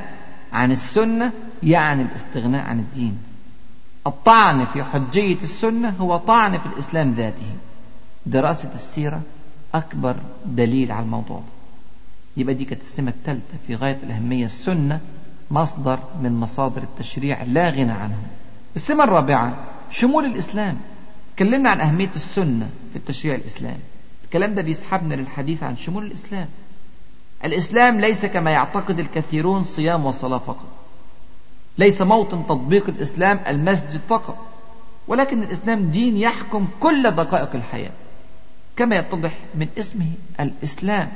عن 0.52 0.72
السنة 0.72 1.32
يعني 1.62 2.02
الاستغناء 2.02 2.62
عن 2.66 2.78
الدين. 2.80 3.18
الطعن 4.06 4.64
في 4.64 4.84
حجية 4.84 5.36
السنة 5.42 5.88
هو 5.88 6.16
طعن 6.16 6.58
في 6.58 6.66
الإسلام 6.66 7.14
ذاته. 7.14 7.52
دراسة 8.26 8.74
السيرة 8.74 9.22
أكبر 9.74 10.16
دليل 10.46 10.92
على 10.92 11.04
الموضوع 11.04 11.36
ده. 11.38 11.44
يبقى 12.36 12.54
دي 12.54 12.64
كانت 12.64 12.82
السمة 12.82 13.10
الثالثة 13.10 13.54
في 13.66 13.74
غاية 13.74 13.98
الأهمية 14.02 14.44
السنة 14.44 15.00
مصدر 15.50 15.98
من 16.22 16.40
مصادر 16.40 16.82
التشريع 16.82 17.42
لا 17.42 17.70
غنى 17.70 17.92
عنه. 17.92 18.18
السمة 18.76 19.04
الرابعة 19.04 19.54
شمول 19.90 20.24
الإسلام. 20.24 20.76
تكلمنا 21.36 21.70
عن 21.70 21.80
أهمية 21.80 22.10
السنة 22.16 22.68
في 22.92 22.96
التشريع 22.96 23.34
الإسلامي. 23.34 23.82
الكلام 24.24 24.54
ده 24.54 24.62
بيسحبنا 24.62 25.14
للحديث 25.14 25.62
عن 25.62 25.76
شمول 25.76 26.06
الإسلام. 26.06 26.48
الإسلام 27.44 28.00
ليس 28.00 28.26
كما 28.26 28.50
يعتقد 28.50 28.98
الكثيرون 28.98 29.64
صيام 29.64 30.06
وصلاة 30.06 30.38
فقط. 30.38 30.68
ليس 31.78 32.02
موطن 32.02 32.46
تطبيق 32.46 32.88
الإسلام 32.88 33.40
المسجد 33.48 34.00
فقط. 34.08 34.46
ولكن 35.08 35.42
الإسلام 35.42 35.90
دين 35.90 36.16
يحكم 36.16 36.68
كل 36.80 37.10
دقائق 37.10 37.54
الحياة. 37.54 37.92
كما 38.76 38.96
يتضح 38.96 39.38
من 39.54 39.68
اسمه 39.78 40.06
الإسلام. 40.40 41.08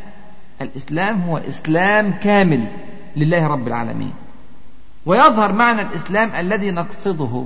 الإسلام 0.63 1.21
هو 1.23 1.39
إسلام 1.39 2.11
كامل. 2.13 2.69
لله 3.19 3.47
رب 3.47 3.69
العالمين. 3.69 4.13
ويظهر 5.07 5.53
معنى 5.53 5.83
الإسلام 5.83 6.35
الذي 6.35 6.71
نقصده 6.71 7.45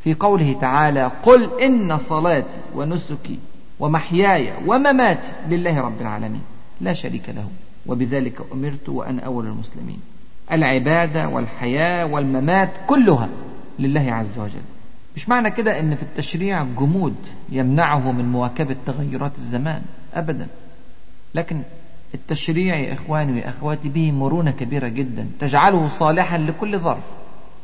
في 0.00 0.14
قوله 0.14 0.60
تعالى 0.60 1.10
قل 1.22 1.60
إن 1.60 1.96
صلاتي 1.96 2.58
ونسكي 2.74 3.38
ومحياي 3.80 4.52
ومماتي 4.66 5.32
لله 5.48 5.80
رب 5.80 6.00
العالمين. 6.00 6.42
لا 6.80 6.92
شريك 6.92 7.28
له 7.28 7.48
وبذلك 7.86 8.40
أمرت 8.52 8.88
وأنا 8.88 9.22
أول 9.22 9.46
المسلمين. 9.46 10.00
العبادة 10.52 11.28
والحياة 11.28 12.06
والممات 12.06 12.70
كلها 12.86 13.28
لله 13.78 14.12
عز 14.12 14.38
وجل. 14.38 14.62
مش 15.16 15.28
معنى 15.28 15.50
كده 15.50 15.80
إن 15.80 15.94
في 15.94 16.02
التشريع 16.02 16.64
جمود 16.64 17.16
يمنعه 17.48 18.12
من 18.12 18.24
مواكبة 18.24 18.76
تغيرات 18.86 19.32
الزمان؟ 19.38 19.82
ابدا. 20.14 20.46
لكن 21.34 21.62
التشريع 22.14 22.76
يا 22.76 22.92
إخواني 22.92 23.40
واخواتي 23.40 23.88
به 23.88 24.12
مرونة 24.12 24.50
كبيرة 24.50 24.88
جدا. 24.88 25.26
تجعله 25.40 25.88
صالحا 25.88 26.38
لكل 26.38 26.78
ظرف 26.78 27.04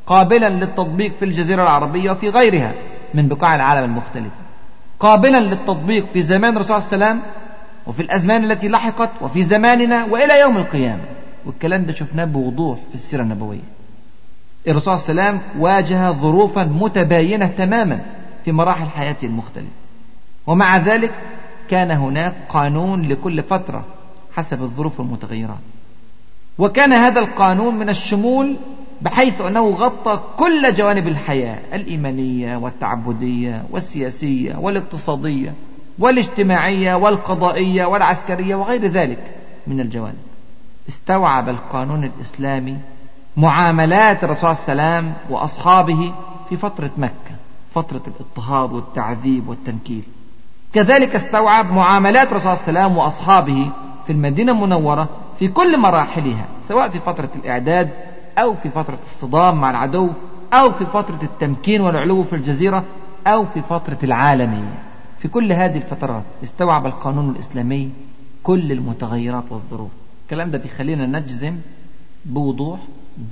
قابلا 0.07 0.49
للتطبيق 0.49 1.13
في 1.19 1.25
الجزيرة 1.25 1.63
العربية 1.63 2.11
وفي 2.11 2.29
غيرها 2.29 2.73
من 3.15 3.29
بقاع 3.29 3.55
العالم 3.57 3.85
المختلفة 3.85 4.37
قابلا 5.01 5.41
للتطبيق 5.41 6.07
في 6.07 6.23
زمان 6.23 6.57
الرسول 6.57 6.83
صلى 6.83 6.93
الله 6.93 7.07
عليه 7.07 7.17
وسلم 7.21 7.33
وفي 7.87 8.03
الأزمان 8.03 8.45
التي 8.51 8.69
لحقت 8.69 9.11
وفي 9.21 9.43
زماننا 9.43 10.05
وإلى 10.05 10.41
يوم 10.41 10.57
القيامة. 10.57 11.03
والكلام 11.47 11.85
ده 11.85 11.93
شفناه 11.93 12.25
بوضوح 12.25 12.79
في 12.89 12.95
السيرة 12.95 13.23
النبوية. 13.23 13.59
الرسول 14.69 14.99
صلى 14.99 15.11
الله 15.11 15.23
عليه 15.23 15.39
وسلم 15.39 15.63
واجه 15.63 16.11
ظروفا 16.11 16.65
متباينة 16.65 17.47
تماما 17.47 18.01
في 18.45 18.53
مراحل 18.53 18.87
حياته 18.87 19.27
المختلفة. 19.27 19.69
ومع 20.47 20.77
ذلك 20.77 21.13
كان 21.69 21.91
هناك 21.91 22.35
قانون 22.49 23.03
لكل 23.03 23.43
فترة 23.43 23.85
حسب 24.37 24.63
الظروف 24.63 25.01
المتغيرات 25.01 25.59
وكان 26.59 26.93
هذا 26.93 27.21
القانون 27.21 27.75
من 27.75 27.89
الشمول 27.89 28.57
بحيث 29.03 29.41
أنه 29.41 29.71
غطى 29.71 30.21
كل 30.37 30.75
جوانب 30.75 31.09
الحياة 31.09 31.59
الإيمانية 31.77 32.57
والتعبدية 32.57 33.65
والسياسية 33.71 34.57
والاقتصادية 34.57 35.55
والاجتماعية 35.99 36.95
والقضائية 36.95 37.85
والعسكرية 37.85 38.55
وغير 38.55 38.87
ذلك 38.87 39.35
من 39.67 39.81
الجوانب. 39.81 40.19
استوعب 40.89 41.49
القانون 41.49 42.05
الإسلامي 42.05 42.77
معاملات 43.37 44.25
الرسول 44.25 44.57
صلى 44.57 44.73
الله 44.73 44.83
عليه 44.83 44.99
وسلم 44.99 45.15
وأصحابه 45.31 46.15
في 46.49 46.57
فترة 46.57 46.91
مكة 46.97 47.35
فترة 47.71 48.03
الاضطهاد 48.07 48.73
والتعذيب 48.73 49.49
والتنكيل. 49.49 50.03
كذلك 50.73 51.15
استوعب 51.15 51.73
معاملات 51.73 52.29
الرسول 52.29 52.57
صلى 52.57 52.69
الله 52.69 52.81
عليه 52.81 52.87
وسلم 52.87 52.99
وأصحابه 52.99 53.71
في 54.13 54.17
المدينة 54.19 54.53
المنورة 54.53 55.09
في 55.39 55.49
كل 55.49 55.79
مراحلها 55.79 56.47
سواء 56.69 56.89
في 56.89 56.99
فترة 56.99 57.31
الإعداد 57.37 57.91
أو 58.39 58.55
في 58.55 58.71
فترة 58.71 58.99
الصدام 59.03 59.61
مع 59.61 59.71
العدو 59.71 60.11
أو 60.53 60.73
في 60.73 60.87
فترة 60.87 61.19
التمكين 61.23 61.81
والعلو 61.81 62.25
في 62.25 62.37
الجزيرة 62.37 62.85
أو 63.27 63.45
في 63.45 63.63
فترة 63.63 63.99
العالمية. 64.03 64.83
في 65.19 65.29
كل 65.29 65.53
هذه 65.53 65.77
الفترات 65.77 66.23
استوعب 66.45 66.87
القانون 66.87 67.31
الإسلامي 67.31 67.91
كل 68.43 68.73
المتغيرات 68.73 69.45
والظروف. 69.51 69.91
الكلام 70.25 70.51
ده 70.51 70.59
بيخلينا 70.59 71.07
نجزم 71.07 71.57
بوضوح 72.25 72.81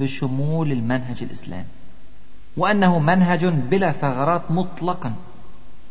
بشمول 0.00 0.72
المنهج 0.72 1.22
الإسلامي. 1.22 1.64
وأنه 2.56 2.98
منهج 2.98 3.44
بلا 3.46 3.92
ثغرات 3.92 4.42
مطلقا. 4.50 5.12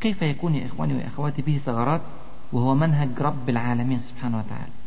كيف 0.02 0.22
يكون 0.22 0.56
يا 0.56 0.66
إخواني 0.66 0.94
وأخواتي 0.94 1.42
به 1.42 1.60
ثغرات؟ 1.66 2.02
وهو 2.54 2.76
منهج 2.76 3.10
رب 3.22 3.50
العالمين 3.50 4.00
سبحانه 4.00 4.38
وتعالى. 4.38 4.79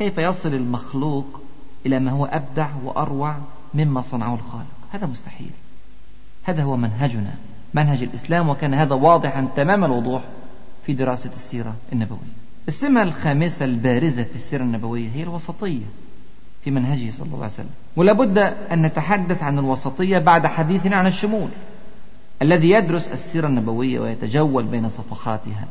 كيف 0.00 0.18
يصل 0.18 0.54
المخلوق 0.54 1.40
إلى 1.86 2.00
ما 2.00 2.10
هو 2.10 2.24
أبدع 2.24 2.68
وأروع 2.84 3.36
مما 3.74 4.00
صنعه 4.00 4.34
الخالق؟ 4.34 4.66
هذا 4.90 5.06
مستحيل. 5.06 5.50
هذا 6.44 6.62
هو 6.62 6.76
منهجنا 6.76 7.34
منهج 7.74 8.02
الإسلام 8.02 8.48
وكان 8.48 8.74
هذا 8.74 8.94
واضحا 8.94 9.48
تمام 9.56 9.84
الوضوح 9.84 10.22
في 10.86 10.92
دراسة 10.92 11.30
السيرة 11.32 11.74
النبوية. 11.92 12.18
السمة 12.68 13.02
الخامسة 13.02 13.64
البارزة 13.64 14.22
في 14.22 14.34
السيرة 14.34 14.62
النبوية 14.62 15.08
هي 15.10 15.22
الوسطية 15.22 15.84
في 16.64 16.70
منهجه 16.70 17.10
صلى 17.10 17.26
الله 17.26 17.44
عليه 17.44 17.54
وسلم. 17.54 17.70
ولا 17.96 18.12
بد 18.12 18.38
أن 18.72 18.82
نتحدث 18.82 19.42
عن 19.42 19.58
الوسطية 19.58 20.18
بعد 20.18 20.46
حديثنا 20.46 20.96
عن 20.96 21.06
الشمول 21.06 21.48
الذي 22.42 22.70
يدرس 22.70 23.08
السيرة 23.08 23.46
النبوية 23.46 24.00
ويتجول 24.00 24.64
بين 24.64 24.88
صفحاتها. 24.88 25.66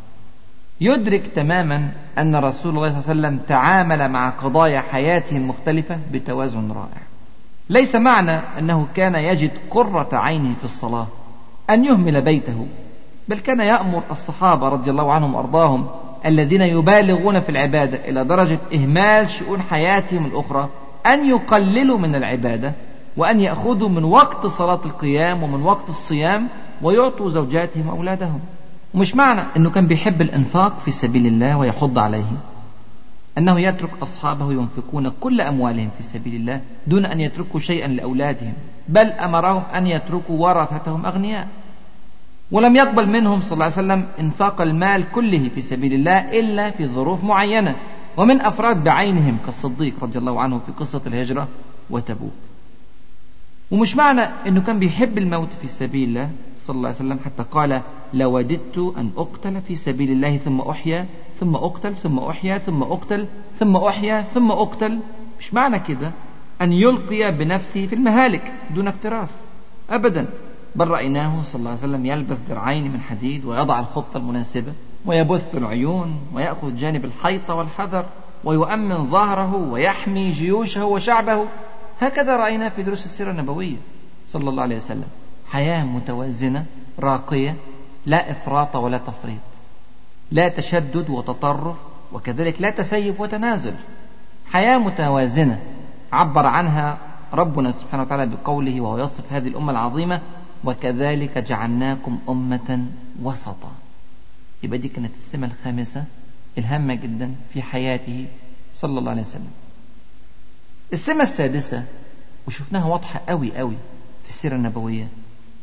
يدرك 0.82 1.24
تماما 1.36 1.92
أن 2.18 2.36
رسول 2.36 2.78
الله 2.78 3.02
صلى 3.02 3.12
الله 3.12 3.28
عليه 3.28 3.38
وسلم 3.38 3.40
تعامل 3.48 4.10
مع 4.10 4.30
قضايا 4.30 4.82
حياته 4.82 5.38
المختلفة 5.38 6.00
بتوازن 6.12 6.72
رائع. 6.72 7.02
ليس 7.70 7.96
معنى 7.96 8.32
أنه 8.32 8.88
كان 8.96 9.16
يجد 9.16 9.52
قرة 9.70 10.10
عينه 10.14 10.56
في 10.56 10.64
الصلاة 10.64 11.08
أن 11.70 11.86
يهمل 11.86 12.22
بيته 12.22 12.68
بل 13.28 13.40
كان 13.40 13.60
يأمر 13.60 14.04
الصحابة 14.12 14.70
رضي 14.70 14.92
الله 14.92 15.14
عنهم 15.14 15.36
وأرضاهم 15.36 15.88
الذين 16.26 16.62
يبالغون 16.62 17.40
في 17.40 17.50
العبادة 17.50 18.10
إلى 18.10 18.26
درجة 18.26 18.60
إهمال 18.74 19.30
شؤون 19.30 19.62
حياتهم 19.62 20.26
الأخرى 20.26 20.70
أن 21.06 21.30
يقللوا 21.30 21.98
من 21.98 22.16
العبادة 22.16 22.74
وأن 23.18 23.40
يأخذوا 23.40 23.90
من 23.90 24.04
وقت 24.04 24.48
صلاة 24.48 24.80
القيام 24.86 25.44
ومن 25.44 25.64
وقت 25.64 25.90
الصيام 25.90 26.48
ويعطوا 26.82 27.30
زوجاتهم 27.30 27.88
وأولادهم. 27.88 28.40
ومش 28.94 29.16
معنى 29.16 29.42
أنه 29.58 29.70
كان 29.70 29.88
بيحب 29.88 30.22
الإنفاق 30.22 30.80
في 30.80 30.92
سبيل 30.92 31.26
الله 31.28 31.58
ويحض 31.58 32.00
عليه. 32.00 32.32
أنه 33.38 33.60
يترك 33.60 33.90
أصحابه 34.02 34.52
ينفقون 34.52 35.10
كل 35.10 35.42
أموالهم 35.42 35.90
في 35.98 36.04
سبيل 36.04 36.36
الله 36.36 36.62
دون 36.88 37.06
أن 37.06 37.20
يتركوا 37.20 37.60
شيئا 37.60 37.88
لأولادهم 37.88 38.54
بل 38.88 39.08
أمرهم 39.08 39.64
أن 39.76 39.88
يتركوا 39.88 40.48
ورثتهم 40.48 41.06
أغنياء. 41.06 41.48
ولم 42.52 42.76
يقبل 42.76 43.10
منهم 43.10 43.42
صلى 43.42 43.52
الله 43.54 43.66
عليه 43.66 43.74
وسلم 43.74 44.06
إنفاق 44.20 44.62
المال 44.62 45.12
كله 45.12 45.50
في 45.56 45.62
سبيل 45.62 45.94
الله 45.94 46.40
إلا 46.40 46.72
في 46.72 46.88
ظروف 46.88 47.24
معينة. 47.24 47.76
ومن 48.18 48.42
أفراد 48.42 48.84
بعينهم 48.84 49.38
كالصديق 49.46 49.94
رضي 50.02 50.20
الله 50.20 50.42
عنه 50.42 50.60
في 50.60 50.72
قصة 50.72 51.02
الهجرة 51.08 51.48
وتبوك. 51.90 52.34
ومش 53.72 53.96
معنى 53.96 54.22
أنه 54.22 54.62
كان 54.62 54.80
بيحب 54.80 55.18
الموت 55.18 55.50
في 55.62 55.68
سبيل 55.68 56.10
الله 56.10 56.30
صلى 56.70 56.78
الله 56.78 56.88
عليه 56.88 56.98
وسلم 56.98 57.20
حتى 57.26 57.44
قال 57.52 57.82
لوددت 58.14 58.94
أن 58.98 59.12
أقتل 59.18 59.62
في 59.62 59.76
سبيل 59.76 60.12
الله 60.12 60.38
ثم 60.38 60.60
أحيا 60.62 61.06
ثم 61.40 61.56
أقتل 61.56 61.96
ثم 61.96 62.20
أحيا 62.20 62.58
ثم 62.58 62.84
أقتل 62.84 63.26
ثم 63.60 63.76
أحيا 63.78 64.22
ثم 64.22 64.52
أقتل. 64.52 65.00
مش 65.40 65.54
معنى 65.54 65.80
كده؟ 65.80 66.12
أن 66.62 66.74
يلقي 66.74 67.32
بنفسه 67.32 67.88
في 67.88 67.96
المهالك 67.96 68.54
دون 68.76 68.88
اكتراث 68.88 69.30
أبدا. 69.90 70.26
بل 70.76 70.88
رأيناه 70.88 71.44
صلى 71.44 71.60
الله 71.60 71.70
عليه 71.70 71.80
وسلم 71.80 72.06
يلبس 72.06 72.40
درعين 72.40 72.92
من 72.92 73.02
حديد 73.02 73.46
ويضع 73.46 73.80
الخطة 73.80 74.18
المناسبة 74.18 74.74
ويبث 75.06 75.56
العيون 75.56 76.20
ويأخذ 76.34 76.76
جانب 76.76 77.06
الحيطة 77.06 77.56
والحذر 77.56 78.06
ويؤمن 78.44 79.08
ظهره 79.08 79.56
ويحمي 79.56 80.32
جيوشه 80.32 80.86
وشعبه. 80.86 81.46
هكذا 82.00 82.38
رأينا 82.38 82.70
في 82.70 82.84
دروس 82.84 83.06
السيرة 83.06 83.32
النبوية 83.32 83.78
صلى 84.28 84.50
الله 84.50 84.64
عليه 84.64 84.78
وسلم. 84.78 85.08
حياة 85.50 85.84
متوازنة 85.84 86.66
راقية 87.00 87.56
لا 88.06 88.32
إفراط 88.32 88.76
ولا 88.76 88.98
تفريط 88.98 89.40
لا 90.32 90.50
تشدد 90.50 91.10
وتطرف 91.10 91.78
وكذلك 92.14 92.62
لا 92.62 92.70
تسيب 92.70 93.20
وتنازل. 93.20 93.74
حياة 94.52 94.78
متوازنة. 94.78 95.60
عبر 96.12 96.46
عنها 96.46 96.98
ربنا 97.34 97.72
سبحانه 97.72 98.04
وتعالى 98.04 98.26
بقوله 98.26 98.82
وهو 98.82 98.98
يصف 98.98 99.34
هذه 99.34 99.48
الأمة 99.48 99.72
العظيمة 99.72 100.22
وكذلك 100.64 101.38
جعلناكم 101.38 102.20
أمة 102.30 102.86
وسطا. 103.22 103.72
يبقى 104.64 104.78
دي 104.78 104.88
كانت 104.88 105.12
السمة 105.16 105.48
الخامسة 105.48 106.04
الهامة 106.58 106.94
جدا 106.94 107.36
في 107.54 107.62
حياته 107.62 108.28
صلى 108.74 109.00
الله 109.00 109.12
عليه 109.12 109.22
وسلم. 109.22 109.52
السمة 110.94 111.24
السادسة 111.24 111.84
وشفناها 112.48 112.86
واضحة 112.86 113.22
قوي 113.30 113.58
قوي 113.58 113.76
في 114.24 114.30
السيرة 114.30 114.56
النبوية 114.56 115.08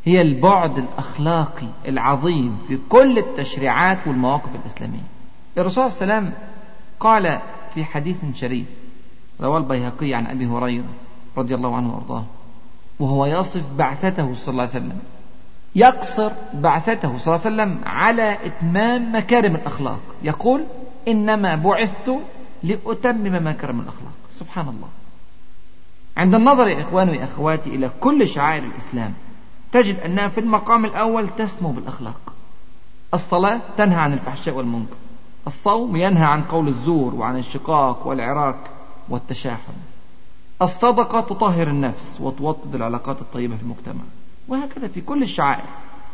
هي 0.07 0.21
البعد 0.21 0.79
الأخلاقي 0.79 1.69
العظيم 1.89 2.59
في 2.69 2.79
كل 2.89 3.19
التشريعات 3.19 3.99
والمواقف 4.07 4.55
الإسلامية. 4.55 5.03
الرسول 5.59 5.91
صلى 5.91 6.03
الله 6.03 6.15
عليه 6.15 6.27
وسلم 6.27 6.33
قال 7.01 7.41
في 7.75 7.85
حديث 7.85 8.17
شريف 8.35 8.67
رواه 9.41 9.59
البيهقي 9.59 10.15
عن 10.15 10.27
أبي 10.27 10.47
هريرة 10.47 10.85
رضي 11.37 11.55
الله 11.55 11.77
عنه 11.77 11.95
وأرضاه 11.95 12.25
وهو 13.01 13.27
يصف 13.27 13.77
بعثته 13.79 14.35
صلى 14.35 14.49
الله 14.49 14.63
عليه 14.63 14.71
وسلم 14.71 14.99
يقصر 15.75 16.33
بعثته 16.55 17.19
صلى 17.19 17.35
الله 17.35 17.47
عليه 17.47 17.55
وسلم 17.55 17.89
على 17.89 18.47
إتمام 18.47 19.17
مكارم 19.17 19.55
الأخلاق. 19.55 20.01
يقول 20.23 20.65
إنما 21.09 21.55
بعثت 21.55 22.19
لأتمم 22.63 23.49
مكارم 23.49 23.81
الأخلاق. 23.81 24.13
سبحان 24.31 24.69
الله. 24.69 24.89
عند 26.17 26.35
النظر 26.35 26.69
يا 26.69 26.81
إخواني 26.81 27.19
وأخواتي 27.19 27.71
إلى 27.71 27.91
كل 28.01 28.29
شعائر 28.29 28.65
الإسلام 28.65 29.13
تجد 29.73 30.01
أنها 30.01 30.29
في 30.29 30.41
المقام 30.41 30.85
الأول 30.85 31.29
تسمو 31.29 31.73
بالأخلاق. 31.73 32.33
الصلاة 33.15 33.61
تنهى 33.77 34.01
عن 34.01 34.13
الفحشاء 34.13 34.55
والمنكر. 34.55 34.97
الصوم 35.47 35.97
ينهى 35.97 36.25
عن 36.25 36.43
قول 36.43 36.69
الزور 36.69 37.15
وعن 37.15 37.39
الشقاق 37.39 38.07
والعراك 38.07 38.59
والتشاحن. 39.09 39.73
الصدقة 40.63 41.21
تطهر 41.21 41.69
النفس 41.69 42.19
وتوطد 42.21 42.75
العلاقات 42.75 43.21
الطيبة 43.21 43.57
في 43.57 43.63
المجتمع. 43.63 44.03
وهكذا 44.49 44.89
في 44.89 45.01
كل 45.01 45.23
الشعائر 45.23 45.65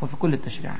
وفي 0.01 0.15
كل 0.15 0.33
التشريعات. 0.33 0.77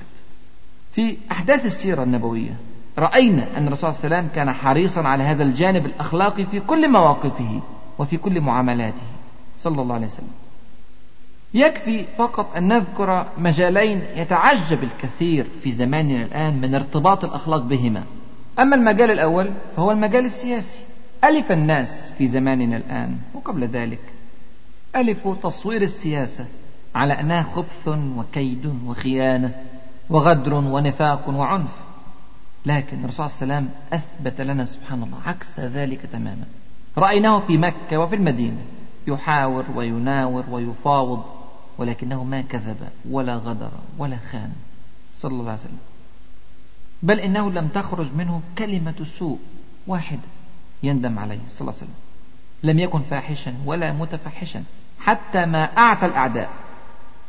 في 0.91 1.17
أحداث 1.31 1.65
السيرة 1.65 2.03
النبوية 2.03 2.57
رأينا 2.97 3.57
أن 3.57 3.67
الرسول 3.67 3.93
صلى 3.93 4.03
الله 4.03 4.17
عليه 4.17 4.27
وسلم 4.27 4.35
كان 4.35 4.51
حريصا 4.53 5.01
على 5.01 5.23
هذا 5.23 5.43
الجانب 5.43 5.85
الأخلاقي 5.85 6.45
في 6.45 6.59
كل 6.59 6.91
مواقفه 6.91 7.61
وفي 7.99 8.17
كل 8.17 8.41
معاملاته. 8.41 9.03
صلى 9.57 9.81
الله 9.81 9.95
عليه 9.95 10.07
وسلم. 10.07 10.31
يكفي 11.53 12.03
فقط 12.17 12.55
أن 12.55 12.67
نذكر 12.67 13.27
مجالين 13.37 14.01
يتعجب 14.15 14.83
الكثير 14.83 15.47
في 15.63 15.71
زماننا 15.71 16.25
الآن 16.25 16.61
من 16.61 16.75
ارتباط 16.75 17.25
الأخلاق 17.25 17.61
بهما. 17.61 18.03
أما 18.59 18.75
المجال 18.75 19.11
الأول 19.11 19.51
فهو 19.75 19.91
المجال 19.91 20.25
السياسي. 20.25 20.79
ألف 21.23 21.51
الناس 21.51 22.11
في 22.17 22.27
زماننا 22.27 22.77
الآن 22.77 23.17
وقبل 23.33 23.63
ذلك. 23.63 24.01
ألفوا 24.95 25.35
تصوير 25.35 25.81
السياسة 25.81 26.45
على 26.95 27.19
أنها 27.19 27.43
خبث 27.43 27.87
وكيد 28.17 28.73
وخيانة 28.85 29.55
وغدر 30.09 30.53
ونفاق 30.53 31.29
وعنف. 31.29 31.71
لكن 32.65 33.03
الرسول 33.03 33.29
صلى 33.29 33.43
الله 33.43 33.55
عليه 33.55 33.65
وسلم 33.65 33.69
أثبت 33.93 34.41
لنا 34.41 34.65
سبحان 34.65 35.03
الله 35.03 35.17
عكس 35.25 35.59
ذلك 35.59 36.01
تماما. 36.01 36.45
رأيناه 36.97 37.39
في 37.39 37.57
مكة 37.57 37.97
وفي 37.97 38.15
المدينة. 38.15 38.61
يحاور 39.07 39.65
ويناور 39.75 40.43
ويفاوض. 40.51 41.23
ولكنه 41.77 42.23
ما 42.23 42.41
كذب 42.41 42.77
ولا 43.09 43.35
غدر 43.35 43.71
ولا 43.97 44.17
خان. 44.31 44.51
صلى 45.15 45.31
الله 45.31 45.51
عليه 45.51 45.61
وسلم. 45.61 45.79
بل 47.03 47.19
إنه 47.19 47.51
لم 47.51 47.67
تخرج 47.67 48.07
منه 48.17 48.41
كلمة 48.57 49.05
سوء 49.19 49.39
واحدة 49.87 50.27
يندم 50.83 51.19
عليه. 51.19 51.39
صلى 51.49 51.61
الله 51.61 51.73
عليه 51.73 51.83
وسلم. 51.83 51.95
لم 52.63 52.79
يكن 52.79 53.01
فاحشا 53.01 53.53
ولا 53.65 53.93
متفحشا 53.93 54.63
حتى 54.99 55.45
ما 55.45 55.63
أعتى 55.77 56.05
الأعداء. 56.05 56.49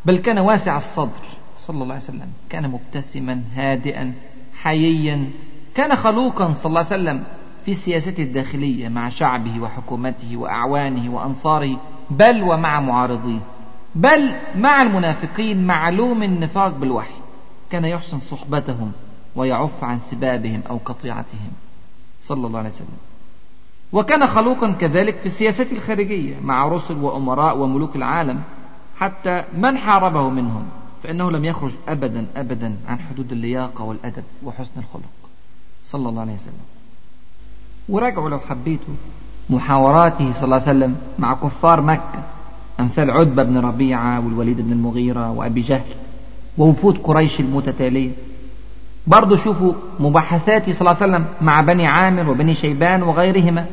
بل 0.05 0.19
كان 0.19 0.39
واسع 0.39 0.77
الصدر. 0.77 1.25
صلى 1.59 1.83
الله 1.83 1.95
عليه 1.95 2.05
وسلم. 2.05 2.29
كان 2.51 2.71
مبتسما 2.71 3.43
هادئا 3.55 4.15
حييا. 4.63 5.31
كان 5.75 5.97
خلوقا 5.97 6.55
صلى 6.55 6.67
الله 6.67 6.87
عليه 6.91 7.03
وسلم 7.03 7.25
في 7.65 7.75
سياسته 7.75 8.23
الداخلية 8.23 8.89
مع 8.89 9.09
شعبه 9.09 9.61
وحكومته 9.61 10.37
وأعوانه 10.37 11.15
وأنصاره 11.15 11.81
بل 12.11 12.43
ومع 12.43 12.81
معارضيه. 12.81 13.41
بل 13.95 14.35
مع 14.57 14.83
المنافقين 14.83 15.67
معلوم 15.67 16.23
النفاق 16.23 16.77
بالوحي 16.77 17.15
كان 17.71 17.85
يحسن 17.85 18.19
صحبتهم 18.19 18.93
ويعف 19.37 19.85
عن 19.85 19.99
سبابهم 20.11 20.63
أو 20.71 20.79
قطيعتهم. 20.85 21.53
صلى 22.23 22.47
الله 22.47 22.59
عليه 22.59 22.71
وسلم. 22.71 22.99
وكان 23.93 24.27
خلوقا 24.27 24.71
كذلك 24.71 25.17
في 25.17 25.27
السياسة 25.27 25.67
الخارجية 25.73 26.41
مع 26.43 26.69
رسل 26.69 26.99
وأمراء 26.99 27.59
وملوك 27.59 27.97
العالم 27.97 28.43
حتى 28.97 29.45
من 29.57 29.79
حاربه 29.79 30.29
منهم 30.29 30.65
فإنه 31.03 31.31
لم 31.31 31.45
يخرج 31.45 31.73
أبدا 31.89 32.27
أبدا 32.37 32.77
عن 32.89 32.99
حدود 32.99 33.33
اللياقة 33.33 33.85
والأدب 33.85 34.25
وحسن 34.45 34.71
الخلق. 34.77 35.13
صلى 35.87 36.09
الله 36.09 36.21
عليه 36.21 36.35
وسلم. 36.35 36.65
وراجعوا 37.89 38.31
لو 38.31 38.39
حبيتوا 38.39 38.95
محاوراته 39.51 40.33
صلى 40.33 40.45
الله 40.45 40.61
عليه 40.61 40.65
وسلم 40.65 40.97
مع 41.19 41.35
كفار 41.35 41.81
مكة. 41.81 42.24
أمثال 42.81 43.11
عتبة 43.11 43.43
بن 43.43 43.59
ربيعة 43.59 44.25
والوليد 44.25 44.61
بن 44.61 44.73
المغيرة 44.73 45.31
وأبي 45.31 45.61
جهل 45.61 45.95
ووفود 46.59 46.99
قريش 46.99 47.41
المتتالية. 47.41 48.11
برضو 49.07 49.37
شوفوا 49.37 49.73
مباحثاته 50.01 50.73
صلى 50.73 50.81
الله 50.81 51.03
عليه 51.03 51.13
وسلم 51.13 51.25
مع 51.41 51.61
بني 51.61 51.87
عامر 51.87 52.31
وبني 52.31 52.55
شيبان 52.55 53.03
وغيرهما. 53.03 53.67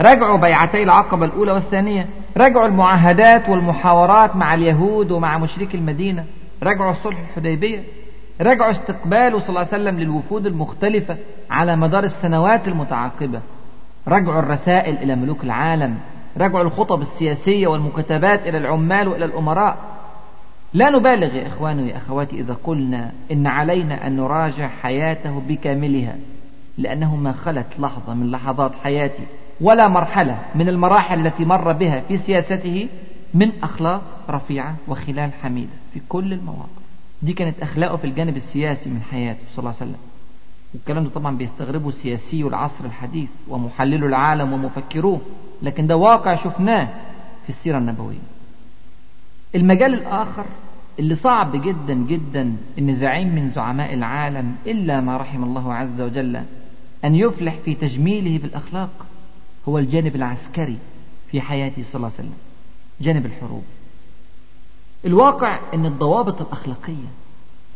رجعوا 0.00 0.38
بيعتي 0.38 0.82
العقبة 0.82 1.26
الأولى 1.26 1.52
والثانية. 1.52 2.06
رجعوا 2.36 2.66
المعاهدات 2.66 3.48
والمحاورات 3.48 4.36
مع 4.36 4.54
اليهود 4.54 5.10
ومع 5.10 5.38
مشركي 5.38 5.76
المدينة. 5.76 6.24
رجعوا 6.62 6.90
الصلح 6.90 7.18
الحديبية. 7.18 7.82
رجعوا 8.40 8.70
استقباله 8.70 9.38
صلى 9.38 9.48
الله 9.48 9.60
عليه 9.60 9.68
وسلم 9.68 9.98
للوفود 9.98 10.46
المختلفة 10.46 11.16
على 11.50 11.76
مدار 11.76 12.04
السنوات 12.04 12.68
المتعاقبة. 12.68 13.40
رجعوا 14.08 14.38
الرسائل 14.38 14.96
إلى 14.96 15.16
ملوك 15.16 15.44
العالم. 15.44 15.98
رجعوا 16.36 16.62
الخطب 16.62 17.00
السياسية 17.02 17.66
والمكتبات 17.66 18.46
إلى 18.46 18.58
العمال 18.58 19.08
وإلى 19.08 19.24
الأمراء. 19.24 19.76
لا 20.74 20.90
نبالغ 20.90 21.34
يا 21.36 21.46
إخواني 21.46 21.82
ويا 21.82 21.96
أخواتي 21.96 22.40
إذا 22.40 22.56
قلنا 22.64 23.12
إن 23.32 23.46
علينا 23.46 24.06
أن 24.06 24.16
نراجع 24.16 24.68
حياته 24.68 25.40
بكاملها 25.48 26.16
لأنه 26.78 27.16
ما 27.16 27.32
خلت 27.32 27.66
لحظة 27.78 28.14
من 28.14 28.30
لحظات 28.30 28.72
حياتي 28.84 29.22
ولا 29.60 29.88
مرحلة 29.88 30.38
من 30.54 30.68
المراحل 30.68 31.26
التي 31.26 31.44
مر 31.44 31.72
بها 31.72 32.00
في 32.00 32.16
سياسته 32.16 32.88
من 33.34 33.52
أخلاق 33.62 34.02
رفيعة 34.30 34.74
وخلال 34.88 35.32
حميدة 35.42 35.72
في 35.94 36.00
كل 36.08 36.32
المواقف. 36.32 36.80
دي 37.22 37.32
كانت 37.32 37.60
أخلاقه 37.62 37.96
في 37.96 38.04
الجانب 38.04 38.36
السياسي 38.36 38.90
من 38.90 39.02
حياته 39.02 39.40
صلى 39.54 39.58
الله 39.58 39.74
عليه 39.80 39.90
وسلم. 39.90 40.00
والكلام 40.74 41.04
ده 41.04 41.10
طبعا 41.10 41.36
بيستغربه 41.36 41.90
سياسي 41.90 42.42
العصر 42.42 42.84
الحديث 42.84 43.28
ومحللو 43.48 44.06
العالم 44.06 44.52
ومفكروه 44.52 45.20
لكن 45.62 45.86
ده 45.86 45.96
واقع 45.96 46.34
شفناه 46.44 46.88
في 47.42 47.48
السيرة 47.48 47.78
النبوية. 47.78 48.18
المجال 49.54 49.94
الآخر 49.94 50.44
اللي 50.98 51.14
صعب 51.14 51.62
جدا 51.62 51.94
جدا 51.94 52.56
إن 52.78 52.94
زعيم 52.94 53.34
من 53.34 53.50
زعماء 53.50 53.94
العالم 53.94 54.54
إلا 54.66 55.00
ما 55.00 55.16
رحم 55.16 55.44
الله 55.44 55.74
عز 55.74 56.00
وجل 56.00 56.36
أن 57.04 57.14
يفلح 57.14 57.54
في 57.64 57.74
تجميله 57.74 58.38
بالأخلاق 58.38 59.06
هو 59.68 59.78
الجانب 59.78 60.16
العسكري 60.16 60.78
في 61.30 61.40
حياته 61.40 61.82
صلى 61.82 61.94
الله 61.94 62.06
عليه 62.06 62.28
وسلم. 62.28 62.38
جانب 63.00 63.26
الحروب. 63.26 63.62
الواقع 65.04 65.58
إن 65.74 65.86
الضوابط 65.86 66.40
الأخلاقية 66.42 67.08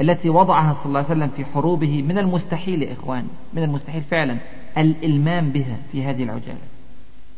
التي 0.01 0.30
وضعها 0.30 0.72
صلى 0.72 0.86
الله 0.86 0.99
عليه 0.99 1.09
وسلم 1.09 1.28
في 1.28 1.45
حروبه 1.45 2.03
من 2.03 2.18
المستحيل 2.18 2.82
يا 2.82 2.92
اخواني 2.92 3.28
من 3.55 3.62
المستحيل 3.62 4.03
فعلا 4.03 4.38
الإلمام 4.78 5.51
بها 5.51 5.76
في 5.92 6.05
هذه 6.05 6.22
العجالة. 6.22 6.59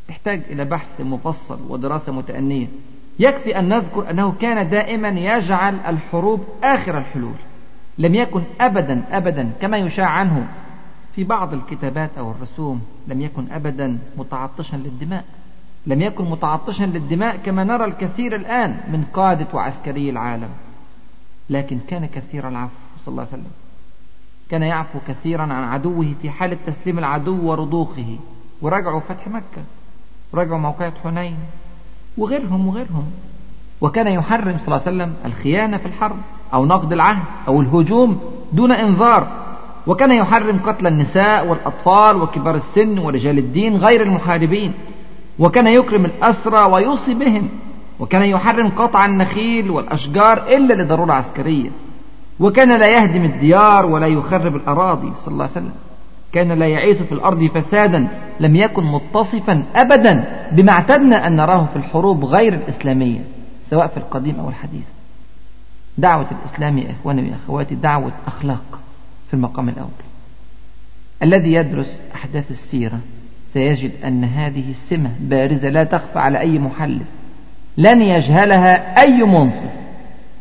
تحتاج 0.09 0.43
إلى 0.51 0.65
بحث 0.65 1.01
مفصل 1.01 1.59
ودراسة 1.69 2.13
متأنية. 2.13 2.67
يكفي 3.19 3.59
أن 3.59 3.69
نذكر 3.69 4.11
أنه 4.11 4.33
كان 4.41 4.69
دائما 4.69 5.09
يجعل 5.09 5.75
الحروب 5.87 6.45
آخر 6.63 6.99
الحلول. 6.99 7.35
لم 7.99 8.15
يكن 8.15 8.43
أبدا 8.61 9.05
أبدا 9.11 9.51
كما 9.61 9.77
يشاع 9.79 10.07
عنه 10.09 10.47
في 11.15 11.25
بعض 11.25 11.55
الكتابات 11.55 12.11
أو 12.19 12.31
الرسوم 12.31 12.81
لم 13.09 13.21
يكن 13.21 13.47
أبدا 13.53 13.99
متعطشا 14.17 14.77
للدماء. 14.77 15.25
لم 15.87 16.03
يكن 16.03 16.25
متعطشا 16.25 16.85
للدماء 16.85 17.37
كما 17.37 17.65
نرى 17.65 17.85
الكثير 17.85 18.37
الآن 18.37 18.71
من 18.71 19.05
قادة 19.15 19.47
وعسكري 19.55 20.11
العالم. 20.11 20.49
لكن 21.51 21.79
كان 21.89 22.07
كثير 22.07 22.49
العفو 22.49 22.73
صلى 23.05 23.13
الله 23.13 23.23
عليه 23.23 23.33
وسلم. 23.33 23.53
كان 24.51 24.63
يعفو 24.63 24.99
كثيرا 25.09 25.43
عن 25.43 25.65
عدوه 25.65 26.15
في 26.23 26.31
حالة 26.31 26.57
تسليم 26.67 26.99
العدو 26.99 27.51
ورضوخه. 27.51 28.17
ورجعوا 28.63 29.01
فتح 29.01 29.29
مكة. 29.29 29.63
رجعوا 30.35 30.59
موقعة 30.59 30.93
حنين. 31.05 31.37
وغيرهم 32.19 32.69
وغيرهم. 32.69 33.05
وكان 33.81 34.07
يحرم 34.07 34.59
صلى 34.59 34.67
الله 34.67 34.81
عليه 34.87 34.97
وسلم 34.97 35.15
الخيانة 35.25 35.77
في 35.77 35.87
الحرب 35.87 36.17
أو 36.55 36.67
نقد 36.67 36.93
العهد 36.93 37.25
أو 37.49 37.61
الهجوم 37.61 38.21
دون 38.53 38.73
إنذار. 38.73 39.29
وكان 39.87 40.13
يحرم 40.13 40.59
قتل 40.59 40.87
النساء 40.87 41.47
والأطفال 41.47 42.17
وكبار 42.17 42.55
السن 42.55 42.99
ورجال 42.99 43.39
الدين 43.39 43.77
غير 43.77 44.03
المحاربين. 44.03 44.75
وكان 45.39 45.67
يكرم 45.67 46.05
الأسرى 46.05 46.73
ويوصي 46.73 47.15
بهم. 47.15 47.49
وكان 48.01 48.23
يحرم 48.23 48.69
قطع 48.69 49.05
النخيل 49.05 49.71
والأشجار 49.71 50.57
إلا 50.57 50.83
لضرورة 50.83 51.13
عسكرية. 51.13 51.71
وكان 52.41 52.79
لا 52.79 52.87
يهدم 52.87 53.25
الديار 53.25 53.87
ولا 53.87 54.07
يخرب 54.07 54.57
الأراضي 54.57 55.13
صلى 55.17 55.33
الله 55.33 55.43
عليه 55.45 55.53
وسلم. 55.53 55.73
كان 56.33 56.53
لا 56.53 56.67
يعيث 56.67 57.03
في 57.03 57.13
الأرض 57.13 57.47
فسادا 57.47 58.09
لم 58.41 58.57
يكن 58.57 58.85
متصفا 58.85 59.65
أبدا 59.75 60.25
بما 60.53 60.73
اعتدنا 60.73 61.27
أن 61.27 61.37
نراه 61.37 61.67
في 61.73 61.77
الحروب 61.77 62.25
غير 62.25 62.55
الإسلامية 62.55 63.21
سواء 63.71 63.87
في 63.87 63.97
القديم 63.97 64.41
أو 64.41 64.49
الحديث. 64.49 64.85
دعوة 65.99 66.27
الإسلام 66.31 66.79
يا 66.79 66.91
إخواني 66.91 67.31
وأخواتي 67.31 67.75
دعوة 67.75 68.13
أخلاق 68.27 68.79
في 69.29 69.35
المقام 69.35 69.69
الأول. 69.69 69.91
الذي 71.23 71.53
يدرس 71.53 71.99
أحداث 72.15 72.51
السيرة 72.51 72.99
سيجد 73.53 73.93
أن 74.05 74.25
هذه 74.25 74.71
السمة 74.71 75.11
بارزة 75.21 75.69
لا 75.69 75.85
تخفى 75.85 76.19
على 76.19 76.41
أي 76.41 76.59
محلل. 76.59 77.05
لن 77.79 78.03
يجهلها 78.03 79.03
أي 79.03 79.23
منصف. 79.23 79.71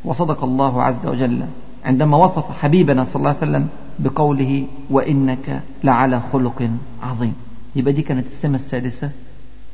وصدق 0.06 0.44
الله 0.44 0.84
عز 0.84 1.06
وجل 1.06 1.46
عندما 1.86 2.18
وصف 2.18 2.52
حبيبنا 2.52 3.04
صلى 3.04 3.16
الله 3.16 3.28
عليه 3.30 3.38
وسلم 3.38 3.68
بقوله 4.00 4.68
وإنك 4.90 5.62
لعلى 5.84 6.22
خلق 6.34 6.70
عظيم. 7.04 7.34
يبقى 7.76 7.94
دي 7.94 8.02
كانت 8.02 8.26
السمة 8.26 8.56
السادسة 8.56 9.10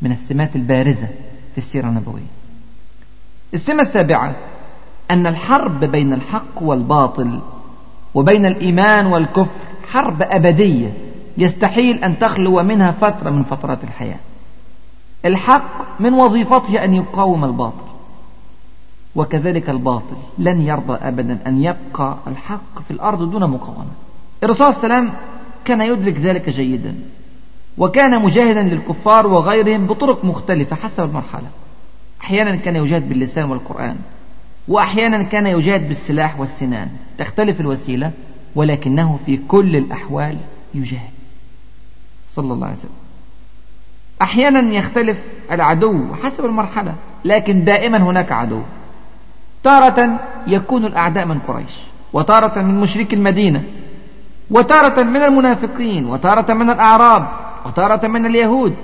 من 0.02 0.12
السمات 0.12 0.56
البارزة 0.56 1.08
في 1.52 1.58
السيرة 1.58 1.88
النبوية. 1.88 2.32
السمة 3.54 3.82
السابعة 3.82 4.36
أن 5.12 5.28
الحرب 5.28 5.86
بين 5.86 6.14
الحق 6.14 6.62
والباطل 6.62 7.40
وبين 8.16 8.46
الإيمان 8.46 9.06
والكفر 9.06 9.68
حرب 9.88 10.22
أبدية 10.22 10.94
يستحيل 11.38 12.04
أن 12.04 12.20
تخلو 12.20 12.64
منها 12.64 12.92
فترة 12.92 13.30
من 13.30 13.44
فترات 13.44 13.84
الحياة. 13.84 14.20
الحق 15.26 16.02
من 16.02 16.14
وظيفته 16.14 16.84
أن 16.84 16.94
يقاوم 16.94 17.46
الباطل 17.46 17.92
وكذلك 19.16 19.70
الباطل 19.70 20.16
لن 20.38 20.62
يرضى 20.62 20.94
أبدا 20.94 21.40
أن 21.48 21.64
يبقى 21.64 22.18
الحق 22.28 22.82
في 22.88 22.92
الأرض 22.92 23.32
دون 23.32 23.50
مقاومة. 23.50 23.92
الرسول 24.44 24.74
صلى 24.74 24.84
الله 24.84 24.96
عليه 24.96 25.06
وسلم 25.06 25.20
كان 25.66 25.82
يدرك 25.82 26.18
ذلك 26.18 26.50
جيدا 26.50 26.96
وكان 27.78 28.22
مجاهدا 28.22 28.62
للكفار 28.62 29.28
وغيرهم 29.28 29.88
بطرق 29.88 30.26
مختلفة 30.26 30.76
حسب 30.76 31.04
المرحلة. 31.04 31.48
أحيانا 32.22 32.56
كان 32.56 32.76
يجاهد 32.76 33.10
باللسان 33.10 33.52
والقرآن 33.52 33.98
وأحيانا 34.68 35.24
كان 35.24 35.46
يجاهد 35.46 35.88
بالسلاح 35.88 36.40
والسنان. 36.40 36.90
تختلف 37.18 37.62
الوسيلة 37.62 38.12
ولكنه 38.56 39.20
في 39.26 39.38
كل 39.48 39.76
الأحوال 39.76 40.38
يجاهد. 40.74 41.12
صلى 42.30 42.54
الله 42.54 42.68
عليه 42.68 42.78
وسلم. 42.78 43.01
أحيانا 44.22 44.74
يختلف 44.74 45.18
العدو 45.52 46.14
حسب 46.24 46.46
المرحلة 46.46 46.96
لكن 47.26 47.64
دائما 47.64 47.98
هناك 47.98 48.32
عدو. 48.32 48.62
تارة 49.64 50.20
يكون 50.48 50.86
الأعداء 50.86 51.26
من 51.26 51.40
قريش 51.40 51.80
وتارة 52.14 52.62
من 52.62 52.80
مشرك 52.80 53.14
المدينة 53.14 53.64
وتارة 54.52 55.04
من 55.04 55.22
المنافقين 55.22 56.06
وتارة 56.06 56.54
من 56.54 56.70
الأعراب 56.70 57.28
وتارة 57.66 58.08
من 58.08 58.26
اليهود 58.26 58.76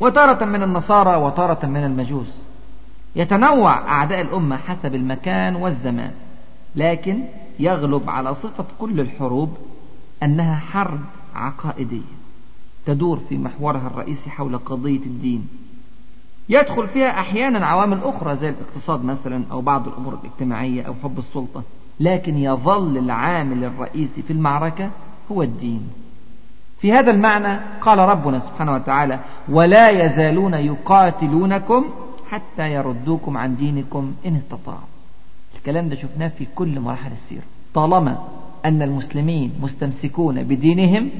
وتارة 0.00 0.44
من 0.44 0.62
النصارى 0.62 1.16
وتارة 1.16 1.66
من 1.66 1.84
المجوس. 1.84 2.42
يتنوع 3.16 3.78
أعداء 3.88 4.20
الأمة 4.20 4.56
حسب 4.56 4.94
المكان 4.94 5.56
والزمان 5.56 6.10
لكن 6.76 7.24
يغلب 7.58 8.10
على 8.10 8.34
صفة 8.34 8.64
كل 8.78 9.00
الحروب 9.00 9.56
أنها 10.22 10.56
حرب 10.56 11.00
عقائدية. 11.34 12.21
تدور 12.86 13.20
في 13.28 13.38
محورها 13.38 13.86
الرئيسي 13.86 14.30
حول 14.30 14.58
قضية 14.58 14.98
الدين. 15.06 15.48
يدخل 16.48 16.88
فيها 16.88 17.20
أحيانا 17.20 17.66
عوامل 17.66 18.00
أخرى 18.04 18.36
زي 18.36 18.48
الاقتصاد 18.48 19.04
مثلا 19.04 19.44
أو 19.50 19.60
بعض 19.60 19.88
الأمور 19.88 20.18
الاجتماعية 20.24 20.82
أو 20.82 20.94
حب 21.02 21.18
السلطة. 21.18 21.62
لكن 22.00 22.36
يظل 22.36 22.98
العامل 22.98 23.64
الرئيسي 23.64 24.22
في 24.22 24.32
المعركة 24.32 24.90
هو 25.32 25.42
الدين. 25.42 25.82
في 26.80 26.92
هذا 26.92 27.10
المعنى 27.10 27.60
قال 27.80 27.98
ربنا 27.98 28.40
سبحانه 28.40 28.74
وتعالى 28.74 29.20
ولا 29.48 29.90
يزالون 29.90 30.54
يقاتلونكم 30.54 31.84
حتى 32.28 32.72
يردوكم 32.72 33.36
عن 33.36 33.56
دينكم 33.56 34.12
إن 34.26 34.36
استطاعوا. 34.36 34.80
الكلام 35.56 35.88
ده 35.88 35.96
شفناه 35.96 36.28
في 36.28 36.46
كل 36.54 36.80
مراحل 36.80 37.12
السيرة. 37.12 37.42
طالما 37.74 38.18
أن 38.64 38.82
المسلمين 38.82 39.52
مستمسكون 39.62 40.42
بدينهم 40.42 41.10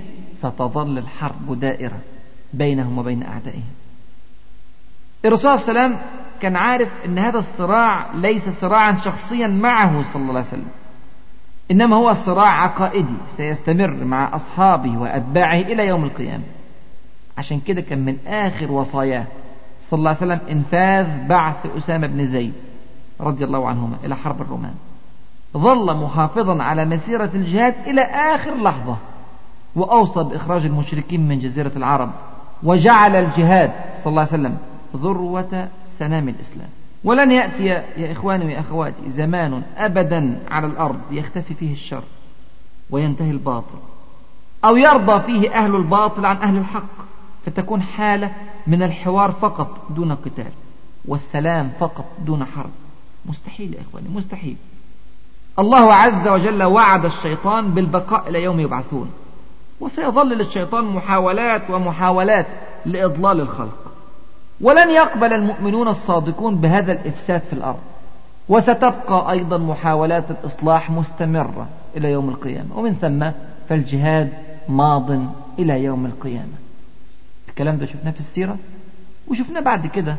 ستظل 0.43 0.99
الحرب 0.99 1.61
دائرة 1.61 1.99
بينهم 2.53 2.99
وبين 2.99 3.23
أعدائهم. 3.23 3.73
الرسول 5.25 5.59
صلى 5.59 5.69
الله 5.69 5.81
عليه 5.81 5.95
وسلم 5.95 6.07
كان 6.41 6.57
عارف 6.57 6.89
أن 7.05 7.19
هذا 7.19 7.39
الصراع 7.39 8.15
ليس 8.15 8.43
صراعا 8.61 8.97
شخصيا 8.97 9.47
معه 9.47 10.13
صلى 10.13 10.23
الله 10.23 10.39
عليه 10.39 10.49
وسلم. 10.49 10.69
إنما 11.71 11.97
هو 11.97 12.15
صراع 12.15 12.63
عقائدي 12.63 13.17
سيستمر 13.37 14.05
مع 14.05 14.37
أصحابه 14.37 14.99
وأتباعه 14.99 15.57
إلى 15.57 15.87
يوم 15.87 16.05
القيامة. 16.05 16.45
عشان 17.39 17.61
كده 17.61 17.81
كان 17.81 18.05
من 18.05 18.17
آخر 18.27 18.73
وصاياه 18.73 19.27
صلى 19.89 19.99
الله 19.99 20.11
عليه 20.11 20.19
وسلم 20.19 20.41
إنفاذ 20.51 21.27
بعث 21.29 21.67
أسامة 21.67 22.07
بن 22.07 22.27
زيد 22.27 22.55
رضي 23.21 23.45
الله 23.45 23.69
عنهما 23.69 23.97
إلى 24.05 24.17
حرب 24.17 24.41
الرومان. 24.41 24.75
ظل 25.57 25.97
محافظا 25.97 26.63
على 26.63 26.85
مسيرة 26.85 27.31
الجهاد 27.35 27.75
إلى 27.87 28.03
آخر 28.03 28.63
لحظة. 28.63 28.97
وأوصى 29.77 30.23
بإخراج 30.23 30.65
المشركين 30.65 31.29
من 31.29 31.39
جزيرة 31.39 31.73
العرب 31.77 32.11
وجعل 32.63 33.17
الجهاد 33.17 33.73
صلى 34.05 34.11
الله 34.11 34.21
عليه 34.21 34.33
وسلم 34.33 34.59
ذروة 34.97 35.69
سنام 35.99 36.29
الإسلام. 36.29 36.69
ولن 37.05 37.31
يأتي 37.31 37.65
يا 37.65 38.13
إخواني 38.13 38.57
وأخواتي 38.57 39.11
زمان 39.11 39.63
أبدا 39.77 40.39
على 40.51 40.67
الأرض 40.67 41.01
يختفي 41.11 41.55
فيه 41.55 41.73
الشر 41.73 42.03
وينتهي 42.91 43.31
الباطل 43.31 43.79
أو 44.65 44.77
يرضى 44.77 45.21
فيه 45.21 45.55
أهل 45.55 45.77
الباطل 45.77 46.27
عن 46.27 46.37
أهل 46.37 46.57
الحق 46.57 47.03
فتكون 47.47 47.83
حالة 47.83 48.33
من 48.67 48.83
الحوار 48.83 49.33
فقط 49.33 49.81
دون 49.91 50.13
قتال 50.13 50.53
والسلام 51.05 51.71
فقط 51.79 52.05
دون 52.19 52.45
حرب. 52.45 52.71
مستحيل 53.27 53.75
يا 53.75 53.81
إخواني 53.81 54.09
مستحيل. 54.09 54.57
الله 55.59 55.95
عز 55.95 56.29
وجل 56.29 56.63
وعد 56.63 57.05
الشيطان 57.05 57.71
بالبقاء 57.71 58.29
إلى 58.29 58.43
يوم 58.43 58.61
يبعثون. 58.61 59.11
وسيظل 59.83 60.29
للشيطان 60.29 60.85
محاولات 60.85 61.71
ومحاولات 61.71 62.47
لإضلال 62.87 63.41
الخلق. 63.41 63.93
ولن 64.61 64.91
يقبل 64.91 65.33
المؤمنون 65.33 65.89
الصادقون 65.89 66.57
بهذا 66.57 66.93
الإفساد 66.93 67.41
في 67.41 67.53
الأرض. 67.53 67.79
وستبقى 68.49 69.31
أيضا 69.31 69.59
محاولات 69.59 70.31
الإصلاح 70.31 70.91
مستمرة 70.91 71.69
إلى 71.97 72.11
يوم 72.11 72.29
القيامة. 72.29 72.79
ومن 72.79 72.95
ثم 72.95 73.31
فالجهاد 73.69 74.29
ماض 74.69 75.11
إلى 75.59 75.85
يوم 75.85 76.07
القيامة. 76.07 76.57
الكلام 77.49 77.79
ده 77.79 77.87
شفناه 77.87 78.11
في 78.11 78.21
السيرة 78.21 78.57
وشفناه 79.29 79.61
بعد 79.61 79.87
كده 79.87 80.17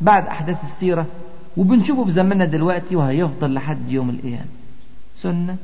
بعد 0.00 0.26
أحداث 0.26 0.56
السيرة 0.64 1.06
وبنشوفه 1.56 2.04
في 2.04 2.10
زماننا 2.10 2.44
دلوقتي 2.44 2.96
وهيفضل 2.96 3.54
لحد 3.54 3.90
يوم 3.90 4.10
القيامة. 4.10 4.46
سنة 5.22 5.56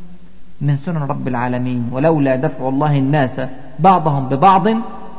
من 0.63 0.77
سنن 0.77 1.03
رب 1.03 1.29
العالمين 1.29 1.89
ولولا 1.93 2.37
دفع 2.37 2.69
الله 2.69 2.99
الناس 2.99 3.41
بعضهم 3.79 4.29
ببعض 4.29 4.67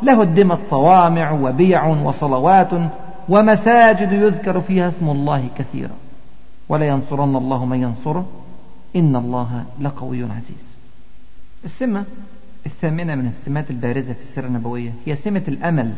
لهدمت 0.04 0.60
صوامع 0.70 1.32
وبيع 1.32 1.86
وصلوات 1.86 2.70
ومساجد 3.30 4.12
يذكر 4.12 4.62
فيها 4.62 4.88
اسم 4.88 5.10
الله 5.10 5.50
كثيرا. 5.58 5.96
ولا 6.70 6.86
ينصرن 6.88 7.36
الله 7.36 7.66
من 7.66 7.82
ينصره. 7.82 8.26
إن 8.96 9.16
الله 9.16 9.64
لقوي 9.82 10.24
عزيز. 10.24 10.66
السمة 11.66 12.04
الثامنة 12.66 13.16
من 13.16 13.28
السمات 13.28 13.72
البارزة 13.72 14.14
في 14.14 14.22
السيرة 14.22 14.48
النبوية 14.48 14.92
هي 15.06 15.16
سمة 15.16 15.42
الأمل 15.48 15.94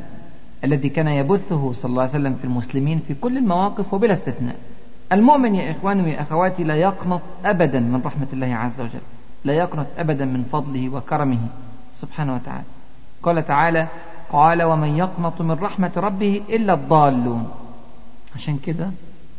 الذي 0.64 0.90
كان 0.90 1.08
يبثه 1.08 1.74
صلى 1.74 1.90
الله 1.90 2.02
عليه 2.02 2.12
وسلم 2.12 2.34
في 2.34 2.46
المسلمين 2.46 3.00
في 3.08 3.14
كل 3.14 3.38
المواقف 3.38 3.94
وبلا 3.94 4.14
استثناء. 4.14 4.56
المؤمن 5.12 5.56
يا 5.56 5.72
إخواني 5.72 6.04
ويا 6.04 6.22
أخواتي 6.22 6.64
لا 6.64 6.76
يقنط 6.76 7.22
أبدا 7.46 7.80
من 7.80 8.02
رحمة 8.06 8.28
الله 8.34 8.56
عز 8.56 8.82
وجل. 8.82 9.06
لا 9.46 9.54
يقنط 9.54 9.88
أبدا 9.98 10.26
من 10.26 10.44
فضله 10.44 10.90
وكرمه 10.90 11.40
سبحانه 12.02 12.36
وتعالى. 12.36 12.64
قال 13.24 13.48
تعالى 13.48 13.88
قال 14.30 14.64
ومن 14.64 14.98
يقنط 14.98 15.42
من 15.42 15.52
رحمة 15.52 15.92
ربه 15.98 16.42
إلا 16.50 16.74
الضالون. 16.74 17.50
عشان 18.36 18.58
كده 18.58 18.90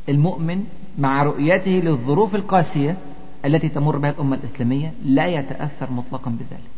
المؤمن 0.09 0.64
مع 0.98 1.22
رؤيته 1.22 1.70
للظروف 1.70 2.34
القاسية 2.34 2.96
التي 3.44 3.68
تمر 3.68 3.98
بها 3.98 4.11
الأمة 4.11 4.36
الإسلامية 4.36 4.92
لا 5.04 5.26
يتأثر 5.26 5.90
مطلقا 5.90 6.30
بذلك. 6.30 6.76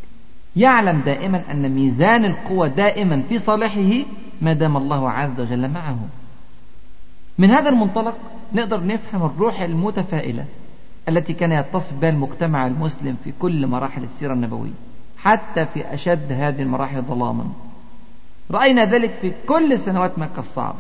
يعلم 0.57 1.01
دائما 1.01 1.43
أن 1.51 1.69
ميزان 1.69 2.25
القوة 2.25 2.69
دائما 2.69 3.23
في 3.29 3.39
صالحه 3.39 4.05
ما 4.43 4.53
دام 4.53 4.77
الله 4.77 5.11
عز 5.11 5.41
وجل 5.41 5.71
معه. 5.71 5.99
من 7.39 7.51
هذا 7.51 7.69
المنطلق 7.69 8.17
نقدر 8.55 8.87
نفهم 8.87 9.27
الروح 9.27 9.61
المتفائلة 9.61 10.45
التي 11.09 11.33
كان 11.33 11.53
يتصف 11.53 11.95
بها 11.95 12.11
المجتمع 12.11 12.67
المسلم 12.67 13.17
في 13.25 13.33
كل 13.39 13.67
مراحل 13.67 14.05
السيرة 14.05 14.33
النبوية 14.33 14.73
حتى 15.19 15.67
في 15.67 15.95
أشد 15.95 16.33
هذه 16.33 16.63
المراحل 16.63 17.03
ظلاما. 17.03 17.45
رأينا 18.51 18.85
ذلك 18.85 19.11
في 19.11 19.33
كل 19.49 19.79
سنوات 19.79 20.19
مكة 20.19 20.41
الصعبة. 20.41 20.79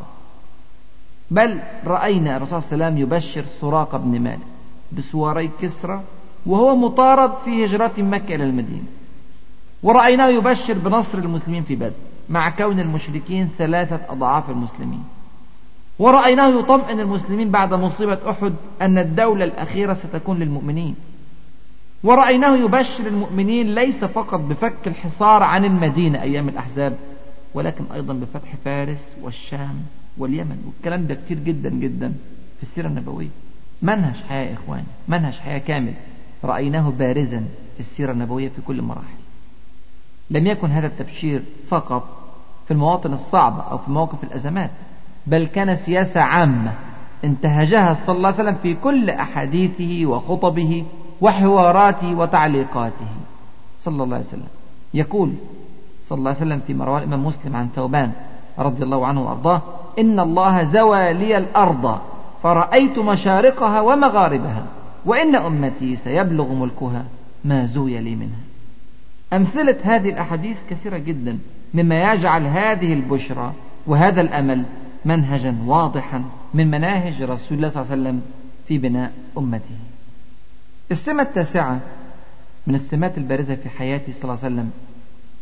بل 1.30 1.60
رأينا 1.84 2.36
الرسول 2.36 2.62
صلى 2.62 2.72
الله 2.72 2.84
عليه 2.84 2.94
وسلم 2.94 3.02
يبشر 3.02 3.44
سراقة 3.60 3.98
بن 3.98 4.20
مالك 4.20 4.46
بسواري 4.92 5.50
كسرى 5.60 6.02
وهو 6.46 6.76
مطارد 6.76 7.32
في 7.44 7.64
هجرة 7.64 7.92
مكة 7.98 8.34
إلى 8.34 8.44
المدينة. 8.44 8.84
ورأيناه 9.82 10.28
يبشر 10.28 10.78
بنصر 10.78 11.18
المسلمين 11.18 11.62
في 11.62 11.76
بدر 11.76 11.92
مع 12.28 12.50
كون 12.50 12.80
المشركين 12.80 13.48
ثلاثة 13.58 14.00
أضعاف 14.08 14.50
المسلمين. 14.50 15.04
ورأيناه 15.98 16.48
يطمئن 16.60 17.00
المسلمين 17.00 17.50
بعد 17.50 17.74
مصيبة 17.74 18.30
أحد 18.30 18.52
أن 18.82 18.98
الدولة 18.98 19.44
الأخيرة 19.44 19.94
ستكون 19.94 20.38
للمؤمنين. 20.38 20.94
ورأيناه 22.04 22.56
يبشر 22.56 23.06
المؤمنين 23.06 23.74
ليس 23.74 24.04
فقط 24.04 24.40
بفك 24.40 24.86
الحصار 24.88 25.42
عن 25.42 25.64
المدينة 25.64 26.22
أيام 26.22 26.48
الأحزاب 26.48 26.96
ولكن 27.54 27.84
أيضا 27.94 28.14
بفتح 28.14 28.56
فارس 28.64 29.06
والشام 29.22 29.82
واليمن 30.18 30.58
والكلام 30.66 31.06
ده 31.06 31.14
كتير 31.14 31.38
جدا 31.38 31.68
جدا 31.70 32.08
في 32.56 32.62
السيرة 32.62 32.86
النبوية. 32.86 33.28
منهج 33.82 34.14
حياة 34.28 34.48
يا 34.48 34.54
إخواني 34.54 34.84
منهج 35.08 35.32
حياة 35.32 35.58
كامل. 35.58 35.94
رأيناه 36.44 36.90
بارزا 36.90 37.44
في 37.74 37.80
السيرة 37.80 38.12
النبوية 38.12 38.48
في 38.48 38.60
كل 38.66 38.78
المراحل. 38.78 39.18
لم 40.30 40.46
يكن 40.46 40.70
هذا 40.70 40.86
التبشير 40.86 41.42
فقط 41.68 42.18
في 42.66 42.70
المواطن 42.74 43.12
الصعبة 43.12 43.62
أو 43.62 43.78
في 43.78 43.90
مواقف 43.90 44.24
الأزمات. 44.24 44.70
بل 45.28 45.46
كان 45.46 45.76
سياسة 45.76 46.20
عامة. 46.20 46.72
انتهجها 47.24 47.94
صلى 47.94 48.16
الله 48.16 48.28
عليه 48.28 48.42
وسلم 48.42 48.56
في 48.62 48.74
كل 48.74 49.10
أحاديثه 49.10 50.06
وخطبه 50.06 50.84
وحواراته 51.20 52.14
وتعليقاته. 52.14 53.06
صلى 53.82 54.02
الله 54.02 54.16
عليه 54.16 54.26
وسلم. 54.26 54.48
يقول 54.94 55.32
صلى 56.06 56.18
الله 56.18 56.30
عليه 56.30 56.40
وسلم 56.40 56.60
في 56.66 56.74
مروان 56.74 57.02
الإمام 57.02 57.26
مسلم 57.26 57.56
عن 57.56 57.68
ثوبان 57.76 58.12
رضي 58.58 58.84
الله 58.84 59.06
عنه 59.06 59.22
وأرضاه 59.22 59.62
إن 59.98 60.20
الله 60.20 60.62
زوى 60.62 61.12
لي 61.12 61.38
الأرض 61.38 61.98
فرأيت 62.42 62.98
مشارقها 62.98 63.80
ومغاربها 63.80 64.66
وإن 65.06 65.36
أمتي 65.36 65.96
سيبلغ 65.96 66.54
ملكها 66.54 67.04
ما 67.44 67.66
زوي 67.66 67.98
لي 68.00 68.14
منها. 68.14 68.40
أمثلة 69.32 69.76
هذه 69.82 70.08
الأحاديث 70.08 70.56
كثيرة 70.70 70.98
جدا 70.98 71.38
مما 71.74 72.12
يجعل 72.12 72.46
هذه 72.46 72.92
البشرى 72.92 73.52
وهذا 73.86 74.20
الأمل 74.20 74.64
منهجا 75.04 75.56
واضحا 75.66 76.24
من 76.54 76.70
مناهج 76.70 77.22
رسول 77.22 77.58
الله 77.58 77.68
صلى 77.68 77.82
الله 77.82 77.92
عليه 77.92 78.02
وسلم 78.02 78.22
في 78.68 78.78
بناء 78.78 79.12
أمته. 79.38 79.78
السمة 80.90 81.22
التاسعة 81.22 81.80
من 82.66 82.74
السمات 82.74 83.18
البارزة 83.18 83.54
في 83.54 83.68
حياته 83.68 84.12
صلى 84.12 84.22
الله 84.22 84.44
عليه 84.44 84.54
وسلم 84.54 84.70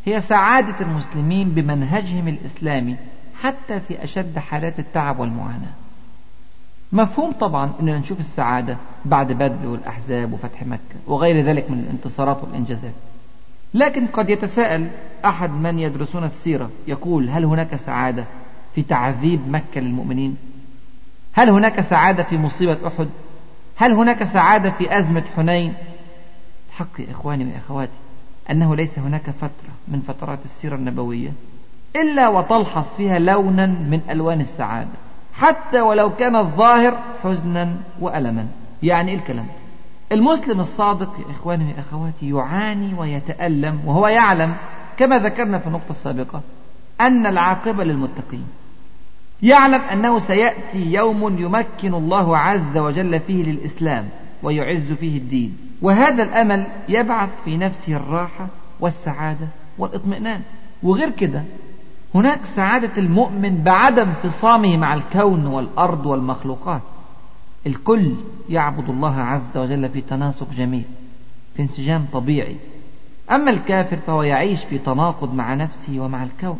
هي 0.04 0.20
سعادة 0.20 0.80
المسلمين 0.80 1.48
بمنهجهم 1.50 2.28
الإسلامي 2.28 2.96
حتى 3.40 3.80
في 3.80 4.04
أشد 4.04 4.38
حالات 4.38 4.78
التعب 4.78 5.18
والمعاناة. 5.18 5.74
مفهوم 6.92 7.32
طبعا 7.32 7.72
أننا 7.80 7.98
نشوف 7.98 8.20
السعادة 8.20 8.76
بعد 9.04 9.32
بدر 9.32 9.68
والأحزاب 9.68 10.32
وفتح 10.32 10.66
مكة 10.66 10.96
وغير 11.06 11.46
ذلك 11.46 11.70
من 11.70 11.78
الانتصارات 11.78 12.44
والإنجازات. 12.44 12.94
لكن 13.74 14.06
قد 14.06 14.30
يتساءل 14.30 14.90
أحد 15.24 15.50
من 15.50 15.78
يدرسون 15.78 16.24
السيرة 16.24 16.70
يقول 16.86 17.30
هل 17.30 17.44
هناك 17.44 17.76
سعادة؟ 17.76 18.24
في 18.76 18.82
تعذيب 18.82 19.48
مكة 19.48 19.80
للمؤمنين؟ 19.80 20.36
هل 21.32 21.50
هناك 21.50 21.80
سعادة 21.80 22.22
في 22.22 22.38
مصيبة 22.38 22.78
أحد؟ 22.86 23.08
هل 23.76 23.92
هناك 23.92 24.24
سعادة 24.24 24.70
في 24.70 24.98
أزمة 24.98 25.24
حنين؟ 25.36 25.74
حق 26.70 27.00
يا 27.00 27.10
إخواني 27.10 27.52
وأخواتي 27.54 27.92
أنه 28.50 28.76
ليس 28.76 28.98
هناك 28.98 29.30
فترة 29.30 29.72
من 29.88 30.00
فترات 30.00 30.38
السيرة 30.44 30.74
النبوية 30.74 31.32
إلا 31.96 32.28
وتلحظ 32.28 32.84
فيها 32.96 33.18
لونا 33.18 33.66
من 33.66 34.00
ألوان 34.10 34.40
السعادة 34.40 34.90
حتى 35.34 35.80
ولو 35.80 36.16
كان 36.16 36.36
الظاهر 36.36 36.98
حزنا 37.22 37.76
وألما. 38.00 38.46
يعني 38.82 39.10
إيه 39.10 39.18
الكلام؟ 39.18 39.46
المسلم 40.12 40.60
الصادق 40.60 41.20
يا 41.20 41.30
إخواني 41.30 41.72
وأخواتي 41.72 42.30
يعاني 42.30 42.94
ويتألم 42.94 43.80
وهو 43.86 44.08
يعلم 44.08 44.54
كما 44.96 45.18
ذكرنا 45.18 45.58
في 45.58 45.66
النقطة 45.66 45.90
السابقة 45.90 46.40
أن 47.00 47.26
العاقبة 47.26 47.84
للمتقين. 47.84 48.46
يعلم 49.42 49.80
أنه 49.80 50.18
سيأتي 50.18 50.92
يوم 50.92 51.38
يمكن 51.38 51.94
الله 51.94 52.38
عز 52.38 52.76
وجل 52.76 53.20
فيه 53.20 53.42
للإسلام 53.44 54.08
ويعز 54.42 54.92
فيه 54.92 55.18
الدين. 55.18 55.56
وهذا 55.82 56.22
الأمل 56.22 56.66
يبعث 56.88 57.30
في 57.44 57.56
نفسه 57.56 57.96
الراحة 57.96 58.46
والسعادة 58.80 59.48
والإطمئنان. 59.78 60.40
وغير 60.82 61.10
كده 61.10 61.42
هناك 62.14 62.44
سعادة 62.44 62.90
المؤمن 62.96 63.62
بعدم 63.62 64.12
فصامه 64.22 64.76
مع 64.76 64.94
الكون 64.94 65.46
والأرض 65.46 66.06
والمخلوقات. 66.06 66.82
الكل 67.66 68.14
يعبد 68.48 68.88
الله 68.88 69.20
عز 69.20 69.56
وجل 69.56 69.88
في 69.88 70.00
تناسق 70.00 70.50
جميل 70.52 70.84
في 71.56 71.62
انسجام 71.62 72.06
طبيعي. 72.12 72.56
أما 73.30 73.50
الكافر 73.50 73.96
فهو 73.96 74.22
يعيش 74.22 74.64
في 74.64 74.78
تناقض 74.78 75.34
مع 75.34 75.54
نفسه 75.54 76.00
ومع 76.00 76.22
الكون. 76.22 76.58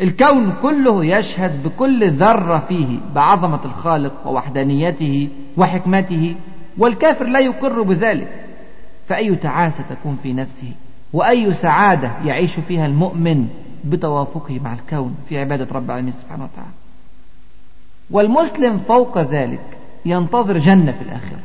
الكون 0.00 0.52
كله 0.62 1.04
يشهد 1.04 1.62
بكل 1.62 2.10
ذرة 2.10 2.58
فيه 2.68 2.98
بعظمة 3.14 3.64
الخالق 3.64 4.26
ووحدانيته 4.26 5.28
وحكمته 5.56 6.36
والكافر 6.78 7.24
لا 7.24 7.40
يقر 7.40 7.82
بذلك. 7.82 8.44
فأي 9.08 9.36
تعاسة 9.36 9.84
تكون 9.90 10.18
في 10.22 10.32
نفسه؟ 10.32 10.72
وأي 11.12 11.52
سعادة 11.52 12.10
يعيش 12.24 12.60
فيها 12.60 12.86
المؤمن 12.86 13.48
بتوافقه 13.84 14.60
مع 14.64 14.72
الكون 14.72 15.16
في 15.28 15.38
عبادة 15.38 15.66
رب 15.72 15.84
العالمين 15.84 16.12
سبحانه 16.12 16.44
وتعالى؟ 16.44 16.70
والمسلم 18.10 18.78
فوق 18.78 19.18
ذلك 19.18 19.78
ينتظر 20.06 20.58
جنة 20.58 20.92
في 20.92 21.02
الآخرة. 21.02 21.38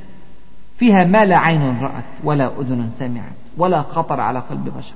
فيها 0.78 1.04
ما 1.04 1.26
لا 1.26 1.38
عين 1.38 1.80
رأت 1.82 2.04
ولا 2.24 2.52
أذن 2.60 2.90
سمعت 3.00 3.34
ولا 3.58 3.82
خطر 3.82 4.20
على 4.20 4.40
قلب 4.40 4.70
بشر. 4.78 4.94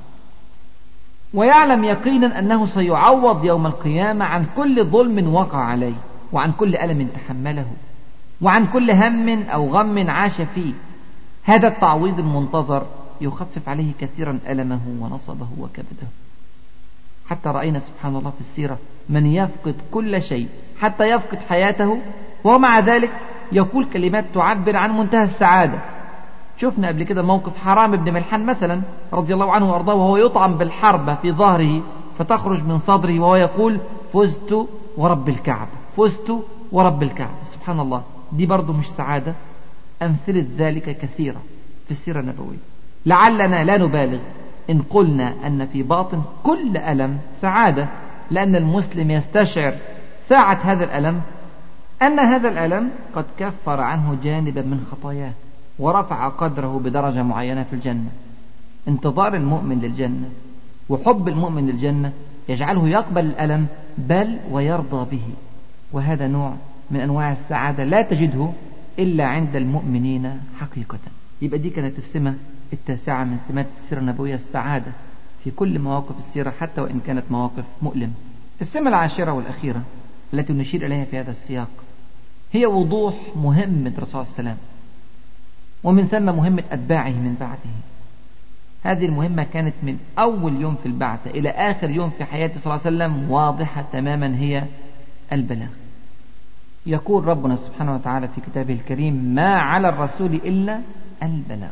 ويعلم 1.33 1.83
يقينا 1.83 2.39
أنه 2.39 2.65
سيعوض 2.65 3.45
يوم 3.45 3.65
القيامة 3.65 4.25
عن 4.25 4.45
كل 4.57 4.83
ظلم 4.83 5.33
وقع 5.33 5.57
عليه 5.57 5.95
وعن 6.31 6.51
كل 6.51 6.75
ألم 6.75 7.07
تحمله 7.07 7.65
وعن 8.41 8.67
كل 8.67 8.91
هم 8.91 9.43
أو 9.43 9.69
غم 9.69 10.09
عاش 10.09 10.41
فيه. 10.41 10.73
هذا 11.43 11.67
التعويض 11.67 12.19
المنتظر 12.19 12.85
يخفف 13.21 13.69
عليه 13.69 13.91
كثيرا 13.99 14.39
ألمه 14.49 14.79
ونصبه 14.99 15.47
وكبده. 15.59 16.07
حتى 17.29 17.49
رأينا 17.49 17.79
سبحان 17.79 18.15
الله 18.15 18.29
في 18.29 18.39
السيرة 18.39 18.77
من 19.09 19.25
يفقد 19.25 19.75
كل 19.91 20.21
شيء 20.21 20.47
حتى 20.79 21.09
يفقد 21.09 21.37
حياته 21.49 21.99
ومع 22.43 22.79
ذلك 22.79 23.11
يقول 23.51 23.85
كلمات 23.85 24.25
تعبر 24.33 24.77
عن 24.77 24.97
منتهى 24.97 25.23
السعادة. 25.23 25.79
شفنا 26.61 26.87
قبل 26.87 27.03
كده 27.03 27.21
موقف 27.21 27.57
حرام 27.57 27.95
بن 27.95 28.13
ملحان 28.13 28.45
مثلا 28.45 28.81
رضي 29.13 29.33
الله 29.33 29.51
عنه 29.51 29.71
وأرضاه 29.71 29.93
وهو 29.93 30.17
يطعم 30.17 30.53
بالحربة 30.57 31.15
في 31.15 31.31
ظهره 31.31 31.81
فتخرج 32.17 32.63
من 32.63 32.79
صدره 32.79 33.19
وهو 33.19 33.35
يقول 33.35 33.79
فزت 34.13 34.67
ورب 34.97 35.29
الكعبة 35.29 35.69
فزت 35.97 36.33
ورب 36.71 37.03
الكعبة. 37.03 37.43
سبحان 37.53 37.79
الله 37.79 38.03
دي 38.31 38.45
برضه 38.45 38.73
مش 38.73 38.87
سعادة 38.89 39.33
أمثلة 40.01 40.45
ذلك 40.57 40.97
كثيرة 40.97 41.41
في 41.85 41.91
السيرة 41.91 42.19
النبوية. 42.19 42.57
لعلنا 43.05 43.63
لا 43.63 43.77
نبالغ 43.77 44.19
إن 44.69 44.81
قلنا 44.81 45.33
أن 45.47 45.65
في 45.65 45.83
باطن 45.83 46.21
كل 46.43 46.77
ألم 46.77 47.17
سعادة 47.41 47.87
لأن 48.31 48.55
المسلم 48.55 49.11
يستشعر 49.11 49.73
ساعة 50.27 50.59
هذا 50.63 50.83
الألم 50.83 51.21
أن 52.01 52.19
هذا 52.19 52.49
الألم 52.49 52.89
قد 53.15 53.25
كفر 53.39 53.81
عنه 53.81 54.17
جانبا 54.23 54.61
من 54.61 54.87
خطاياه. 54.91 55.33
ورفع 55.79 56.27
قدره 56.27 56.79
بدرجة 56.79 57.23
معينة 57.23 57.63
في 57.63 57.73
الجنة. 57.73 58.09
انتظار 58.87 59.35
المؤمن 59.35 59.79
للجنة 59.79 60.29
وحب 60.89 61.27
المؤمن 61.27 61.67
للجنة 61.67 62.13
يجعله 62.49 62.87
يقبل 62.87 63.25
الألم 63.25 63.67
بل 63.97 64.39
ويرضى 64.51 65.17
به. 65.17 65.23
وهذا 65.91 66.27
نوع 66.27 66.53
من 66.91 66.99
أنواع 66.99 67.31
السعادة 67.31 67.83
لا 67.83 68.01
تجده 68.01 68.49
إلا 68.99 69.25
عند 69.25 69.55
المؤمنين 69.55 70.41
حقيقة. 70.59 70.99
يبقى 71.41 71.59
دي 71.59 71.69
كانت 71.69 71.97
السمة 71.97 72.35
التاسعة 72.73 73.23
من 73.23 73.37
سمات 73.47 73.67
السيرة 73.83 73.99
النبوية 73.99 74.35
السعادة 74.35 74.91
في 75.43 75.51
كل 75.51 75.79
مواقف 75.79 76.17
السيرة 76.19 76.49
حتى 76.49 76.81
وإن 76.81 76.99
كانت 76.99 77.23
مواقف 77.31 77.65
مؤلمة. 77.81 78.13
السمة 78.61 78.89
العاشرة 78.89 79.31
والأخيرة 79.31 79.81
التي 80.33 80.53
نشير 80.53 80.85
إليها 80.85 81.05
في 81.05 81.19
هذا 81.19 81.31
السياق 81.31 81.69
هي 82.51 82.65
وضوح 82.65 83.13
مهمة 83.35 83.93
الرسول 83.97 84.11
صلى 84.11 84.21
الله 84.21 84.33
عليه 84.37 84.49
وسلم. 84.49 84.57
ومن 85.83 86.07
ثم 86.07 86.25
مهمة 86.25 86.63
أتباعه 86.71 87.09
من 87.09 87.35
بعده. 87.39 87.75
هذه 88.83 89.05
المهمة 89.05 89.43
كانت 89.43 89.73
من 89.83 89.97
أول 90.19 90.61
يوم 90.61 90.75
في 90.75 90.85
البعثة 90.85 91.29
إلى 91.31 91.49
آخر 91.49 91.89
يوم 91.89 92.09
في 92.09 92.23
حياته 92.25 92.59
صلى 92.59 92.73
الله 92.75 92.85
عليه 92.85 92.95
وسلم 92.95 93.31
واضحة 93.31 93.85
تماما 93.93 94.35
هي 94.37 94.63
البلاغ. 95.33 95.69
يقول 96.85 97.25
ربنا 97.25 97.55
سبحانه 97.55 97.95
وتعالى 97.95 98.27
في 98.27 98.41
كتابه 98.41 98.73
الكريم 98.73 99.13
ما 99.15 99.55
على 99.55 99.89
الرسول 99.89 100.33
إلا 100.33 100.81
البلاغ. 101.23 101.71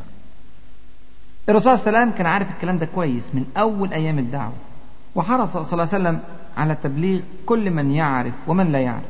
الرسول 1.48 1.78
صلى 1.78 1.86
الله 1.86 1.98
عليه 1.98 2.08
وسلم 2.08 2.18
كان 2.18 2.26
عارف 2.26 2.50
الكلام 2.50 2.78
ده 2.78 2.86
كويس 2.86 3.34
من 3.34 3.44
أول 3.56 3.92
أيام 3.92 4.18
الدعوة. 4.18 4.52
وحرص 5.14 5.52
صلى 5.52 5.72
الله 5.72 5.94
عليه 5.94 6.02
وسلم 6.04 6.20
على 6.56 6.74
تبليغ 6.74 7.20
كل 7.46 7.70
من 7.70 7.90
يعرف 7.90 8.34
ومن 8.46 8.72
لا 8.72 8.78
يعرف. 8.80 9.04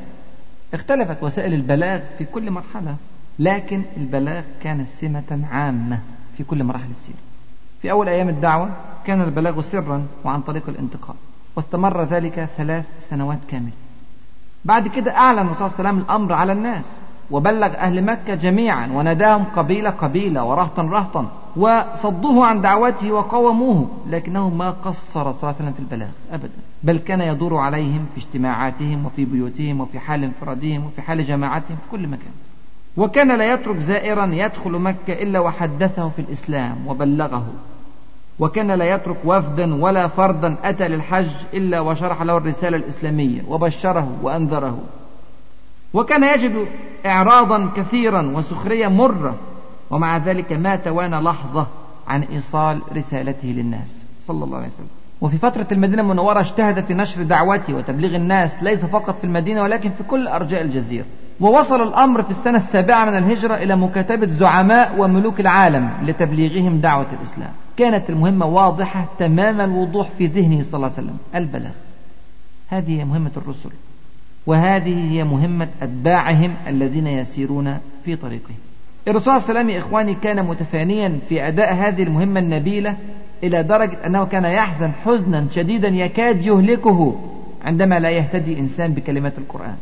اختلفت 0.74 1.22
وسائل 1.22 1.54
البلاغ 1.54 2.00
في 2.18 2.24
كل 2.24 2.50
مرحلة. 2.50 2.96
لكن 3.38 3.82
البلاغ 3.96 4.42
كان 4.62 4.86
سمة 5.00 5.44
عامة 5.50 6.00
في 6.36 6.44
كل 6.44 6.64
مراحل 6.64 6.90
السيرة 6.90 7.18
في 7.82 7.90
أول 7.90 8.08
أيام 8.08 8.28
الدعوة 8.28 8.70
كان 9.06 9.22
البلاغ 9.22 9.60
سرا 9.60 10.06
وعن 10.24 10.40
طريق 10.40 10.68
الانتقال 10.68 11.16
واستمر 11.56 12.02
ذلك 12.02 12.48
ثلاث 12.56 12.84
سنوات 13.10 13.38
كاملة. 13.48 13.72
بعد 14.64 14.88
كده 14.88 15.16
أعلن 15.16 15.38
الرسول 15.38 15.56
صلى 15.56 15.66
الله 15.66 15.78
عليه 15.78 15.88
وسلم 15.88 16.04
الأمر 16.04 16.32
على 16.32 16.52
الناس 16.52 16.84
وبلغ 17.30 17.66
أهل 17.66 18.04
مكة 18.04 18.34
جميعا 18.34 18.86
وناداهم 18.86 19.44
قبيلة 19.44 19.90
قبيلة 19.90 20.44
ورهطا 20.44 20.82
رهطا 20.82 21.30
وصدوه 21.56 22.46
عن 22.46 22.60
دعوته 22.60 23.12
وقاوموه 23.12 23.88
لكنه 24.06 24.50
ما 24.50 24.70
قصر 24.70 25.12
صلى 25.12 25.22
الله 25.22 25.36
عليه 25.42 25.56
وسلم 25.56 25.72
في 25.72 25.80
البلاغ 25.80 26.08
أبدا. 26.32 26.50
بل 26.82 26.98
كان 26.98 27.20
يدور 27.20 27.56
عليهم 27.56 28.06
في 28.14 28.20
اجتماعاتهم 28.20 29.06
وفي 29.06 29.24
بيوتهم 29.24 29.80
وفي 29.80 29.98
حال 29.98 30.24
انفرادهم 30.24 30.86
وفي 30.86 31.02
حال 31.02 31.26
جماعتهم 31.26 31.76
في 31.76 31.90
كل 31.90 32.08
مكان. 32.08 32.32
وكان 32.98 33.38
لا 33.38 33.54
يترك 33.54 33.78
زائرا 33.78 34.26
يدخل 34.26 34.70
مكة 34.70 35.12
إلا 35.22 35.38
وحدثه 35.38 36.08
في 36.08 36.18
الإسلام 36.18 36.86
وبلغه. 36.86 37.46
وكان 38.38 38.70
لا 38.70 38.94
يترك 38.94 39.16
وفدا 39.24 39.82
ولا 39.82 40.08
فردا 40.08 40.56
أتى 40.64 40.88
للحج 40.88 41.30
إلا 41.54 41.80
وشرح 41.80 42.22
له 42.22 42.36
الرسالة 42.36 42.76
الإسلامية 42.76 43.42
وبشره 43.48 44.12
وأنذره. 44.22 44.78
وكان 45.94 46.24
يجد 46.24 46.66
إعراضا 47.06 47.70
كثيرا 47.76 48.32
وسخرية 48.36 48.88
مرة 48.88 49.34
ومع 49.90 50.16
ذلك 50.16 50.52
ما 50.52 50.76
توانى 50.76 51.16
لحظة 51.16 51.66
عن 52.08 52.22
إيصال 52.22 52.80
رسالته 52.96 53.48
للناس. 53.48 53.94
صلى 54.26 54.44
الله 54.44 54.56
عليه 54.56 54.66
وسلم. 54.66 54.86
وفي 55.20 55.38
فترة 55.38 55.66
المدينة 55.72 56.02
المنورة 56.02 56.40
اجتهد 56.40 56.84
في 56.84 56.94
نشر 56.94 57.22
دعوته 57.22 57.74
وتبليغ 57.74 58.16
الناس 58.16 58.62
ليس 58.62 58.84
فقط 58.84 59.18
في 59.18 59.24
المدينة 59.24 59.62
ولكن 59.62 59.90
في 59.90 60.02
كل 60.02 60.28
أرجاء 60.28 60.62
الجزيرة. 60.62 61.06
ووصل 61.40 61.82
الأمر 61.82 62.22
في 62.22 62.30
السنة 62.30 62.56
السابعة 62.56 63.04
من 63.04 63.18
الهجرة 63.18 63.54
إلى 63.54 63.76
مكاتبة 63.76 64.26
زعماء 64.26 64.94
وملوك 64.98 65.40
العالم 65.40 65.90
لتبليغهم 66.02 66.80
دعوة 66.80 67.06
الإسلام. 67.12 67.50
كانت 67.76 68.10
المهمة 68.10 68.46
واضحة 68.46 69.04
تمام 69.18 69.60
الوضوح 69.60 70.08
في 70.18 70.26
ذهنه 70.26 70.62
صلى 70.62 70.74
الله 70.74 70.92
عليه 70.96 71.06
وسلم. 71.06 71.16
البلاغ. 71.34 71.72
هذه 72.68 73.00
هي 73.00 73.04
مهمة 73.04 73.30
الرسل. 73.36 73.70
وهذه 74.46 75.12
هي 75.12 75.24
مهمة 75.24 75.68
أتباعهم 75.82 76.54
الذين 76.66 77.06
يسيرون 77.06 77.78
في 78.04 78.16
طريقهم. 78.16 78.56
الرسول 79.08 79.24
صلى 79.24 79.36
الله 79.36 79.48
عليه 79.48 79.60
وسلم 79.60 79.70
يا 79.70 79.78
إخواني 79.78 80.14
كان 80.14 80.46
متفانيا 80.46 81.18
في 81.28 81.48
أداء 81.48 81.74
هذه 81.74 82.02
المهمة 82.02 82.40
النبيلة 82.40 82.96
إلى 83.42 83.62
درجة 83.62 84.06
أنه 84.06 84.24
كان 84.24 84.44
يحزن 84.44 84.92
حزنا 85.04 85.46
شديدا 85.50 85.88
يكاد 85.88 86.46
يهلكه 86.46 87.20
عندما 87.64 87.98
لا 87.98 88.10
يهتدي 88.10 88.58
إنسان 88.58 88.92
بكلمات 88.92 89.38
القرآن. 89.38 89.76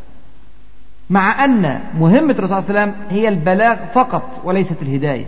مع 1.11 1.45
أن 1.45 1.81
مهمة 1.99 2.33
الرسول 2.33 2.63
صلى 2.63 2.71
الله 2.71 2.81
عليه 2.81 2.93
وسلم 2.93 2.95
هي 3.11 3.29
البلاغ 3.29 3.77
فقط 3.95 4.41
وليست 4.45 4.83
الهداية. 4.83 5.27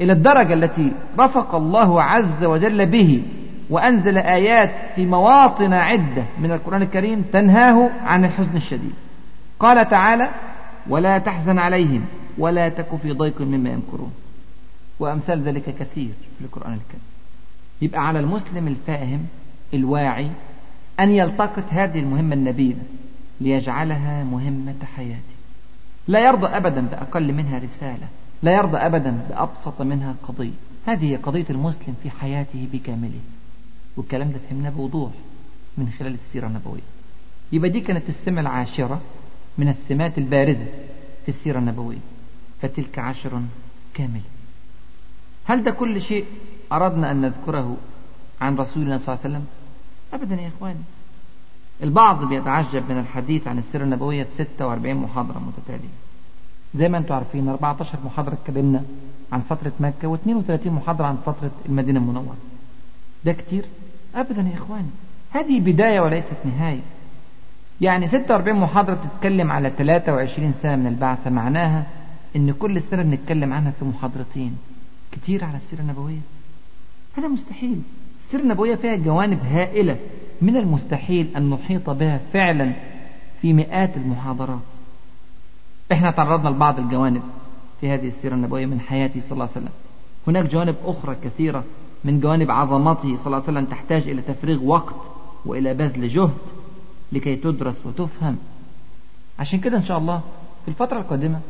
إلى 0.00 0.12
الدرجة 0.12 0.54
التي 0.54 0.92
رفق 1.18 1.54
الله 1.54 2.02
عز 2.02 2.44
وجل 2.44 2.86
به 2.86 3.22
وأنزل 3.70 4.18
آيات 4.18 4.70
في 4.94 5.06
مواطن 5.06 5.72
عدة 5.72 6.24
من 6.38 6.52
القرآن 6.52 6.82
الكريم 6.82 7.24
تنهاه 7.32 7.90
عن 8.04 8.24
الحزن 8.24 8.56
الشديد. 8.56 8.92
قال 9.60 9.88
تعالى 9.88 10.28
ولا 10.88 11.18
تحزن 11.18 11.58
عليهم 11.58 12.04
ولا 12.38 12.68
تك 12.68 12.96
في 13.02 13.12
ضيق 13.12 13.40
مما 13.40 13.70
يمكرون. 13.70 14.12
وأمثال 15.00 15.42
ذلك 15.42 15.64
كثير 15.64 16.10
في 16.38 16.44
القرآن 16.44 16.72
الكريم. 16.72 17.02
يبقى 17.82 18.08
على 18.08 18.20
المسلم 18.20 18.68
الفاهم 18.68 19.26
الواعي 19.74 20.30
أن 21.00 21.10
يلتقط 21.10 21.64
هذه 21.70 22.00
المهمة 22.00 22.34
النبيلة. 22.34 22.82
ليجعلها 23.40 24.24
مهمة 24.24 24.84
حياته 24.96 25.32
لا 26.08 26.20
يرضى 26.20 26.46
أبدا 26.46 26.80
بأقل 26.80 27.32
منها 27.32 27.58
رسالة. 27.58 28.08
لا 28.42 28.54
يرضى 28.54 28.76
أبدا 28.76 29.10
بأبسط 29.28 29.82
منها 29.82 30.14
قضية. 30.28 30.52
هذه 30.86 31.10
هي 31.10 31.16
قضية 31.16 31.46
المسلم 31.50 31.94
في 32.02 32.10
حياته 32.10 32.68
بكامله. 32.72 33.20
والكلام 33.96 34.30
ده 34.32 34.38
فهمناه 34.38 34.70
بوضوح 34.70 35.12
من 35.78 35.90
خلال 35.98 36.14
السيرة 36.14 36.46
النبوية. 36.46 36.80
يبقى 37.52 37.70
دي 37.70 37.80
كانت 37.80 38.08
السمة 38.08 38.40
العاشرة 38.40 39.00
من 39.58 39.68
السمات 39.68 40.18
البارزة 40.18 40.66
في 41.22 41.28
السيرة 41.28 41.58
النبوية. 41.58 41.98
فتلك 42.62 42.98
عشر 42.98 43.42
كاملة. 43.94 44.22
هل 45.44 45.62
ده 45.62 45.70
كل 45.70 46.02
شيء 46.02 46.24
أردنا 46.72 47.10
أن 47.10 47.20
نذكره 47.20 47.76
عن 48.40 48.56
رسولنا 48.56 48.98
صلى 48.98 49.14
الله 49.14 49.24
عليه 49.24 49.36
وسلم؟ 49.36 49.46
أبدا 50.12 50.42
يا 50.42 50.48
إخواني. 50.48 50.80
البعض 51.82 52.24
بيتعجب 52.24 52.90
من 52.90 52.98
الحديث 52.98 53.48
عن 53.48 53.58
السيرة 53.58 53.84
النبوية 53.84 54.24
في 54.24 54.32
46 54.32 54.94
محاضرة 54.94 55.38
متتالية. 55.38 55.88
زي 56.74 56.88
ما 56.88 56.98
أنتم 56.98 57.14
عارفين 57.14 57.48
14 57.48 57.98
محاضرة 58.04 58.32
اتكلمنا 58.32 58.82
عن 59.32 59.40
فترة 59.40 59.72
مكة 59.80 60.16
و32 60.16 60.66
محاضرة 60.66 61.06
عن 61.06 61.16
فترة 61.16 61.50
المدينة 61.66 62.00
المنورة. 62.00 62.36
ده 63.24 63.32
كتير؟ 63.32 63.64
أبدا 64.14 64.42
يا 64.42 64.54
إخواني. 64.54 64.88
هذه 65.30 65.60
بداية 65.60 66.00
وليست 66.00 66.36
نهاية. 66.44 66.80
يعني 67.80 68.08
46 68.08 68.60
محاضرة 68.60 68.94
بتتكلم 68.94 69.50
على 69.50 69.70
23 69.70 70.52
سنة 70.62 70.76
من 70.76 70.86
البعثة. 70.86 71.30
معناها 71.30 71.86
إن 72.36 72.52
كل 72.52 72.82
سنة 72.82 73.02
بنتكلم 73.02 73.52
عنها 73.52 73.70
في 73.70 73.84
محاضرتين. 73.84 74.56
كتير 75.12 75.44
على 75.44 75.56
السيرة 75.56 75.80
النبوية. 75.80 76.20
هذا 77.16 77.28
مستحيل. 77.28 77.82
السيرة 78.20 78.42
النبوية 78.42 78.74
فيها 78.74 78.96
جوانب 78.96 79.38
هائلة. 79.44 79.96
من 80.42 80.56
المستحيل 80.56 81.36
أن 81.36 81.50
نحيط 81.50 81.90
بها 81.90 82.18
فعلا 82.32 82.72
في 83.40 83.52
مئات 83.52 83.96
المحاضرات. 83.96 84.60
إحنا 85.92 86.10
تعرضنا 86.10 86.48
لبعض 86.48 86.78
الجوانب 86.78 87.22
في 87.80 87.90
هذه 87.90 88.08
السيرة 88.08 88.34
النبوية 88.34 88.66
من 88.66 88.80
حياته 88.80 89.20
صلى 89.20 89.32
الله 89.32 89.42
عليه 89.42 89.52
وسلم. 89.52 89.72
هناك 90.26 90.44
جوانب 90.44 90.76
أخرى 90.84 91.16
كثيرة 91.24 91.64
من 92.04 92.20
جوانب 92.20 92.50
عظمته 92.50 93.16
صلى 93.16 93.26
الله 93.26 93.36
عليه 93.36 93.44
وسلم 93.44 93.64
تحتاج 93.64 94.08
إلى 94.08 94.22
تفريغ 94.22 94.64
وقت 94.64 94.94
وإلى 95.46 95.74
بذل 95.74 96.08
جهد 96.08 96.34
لكي 97.12 97.36
تدرس 97.36 97.86
وتفهم. 97.86 98.36
عشان 99.38 99.60
كده 99.60 99.76
إن 99.78 99.84
شاء 99.84 99.98
الله 99.98 100.20
في 100.64 100.68
الفترة 100.68 100.98
القادمة 100.98 101.40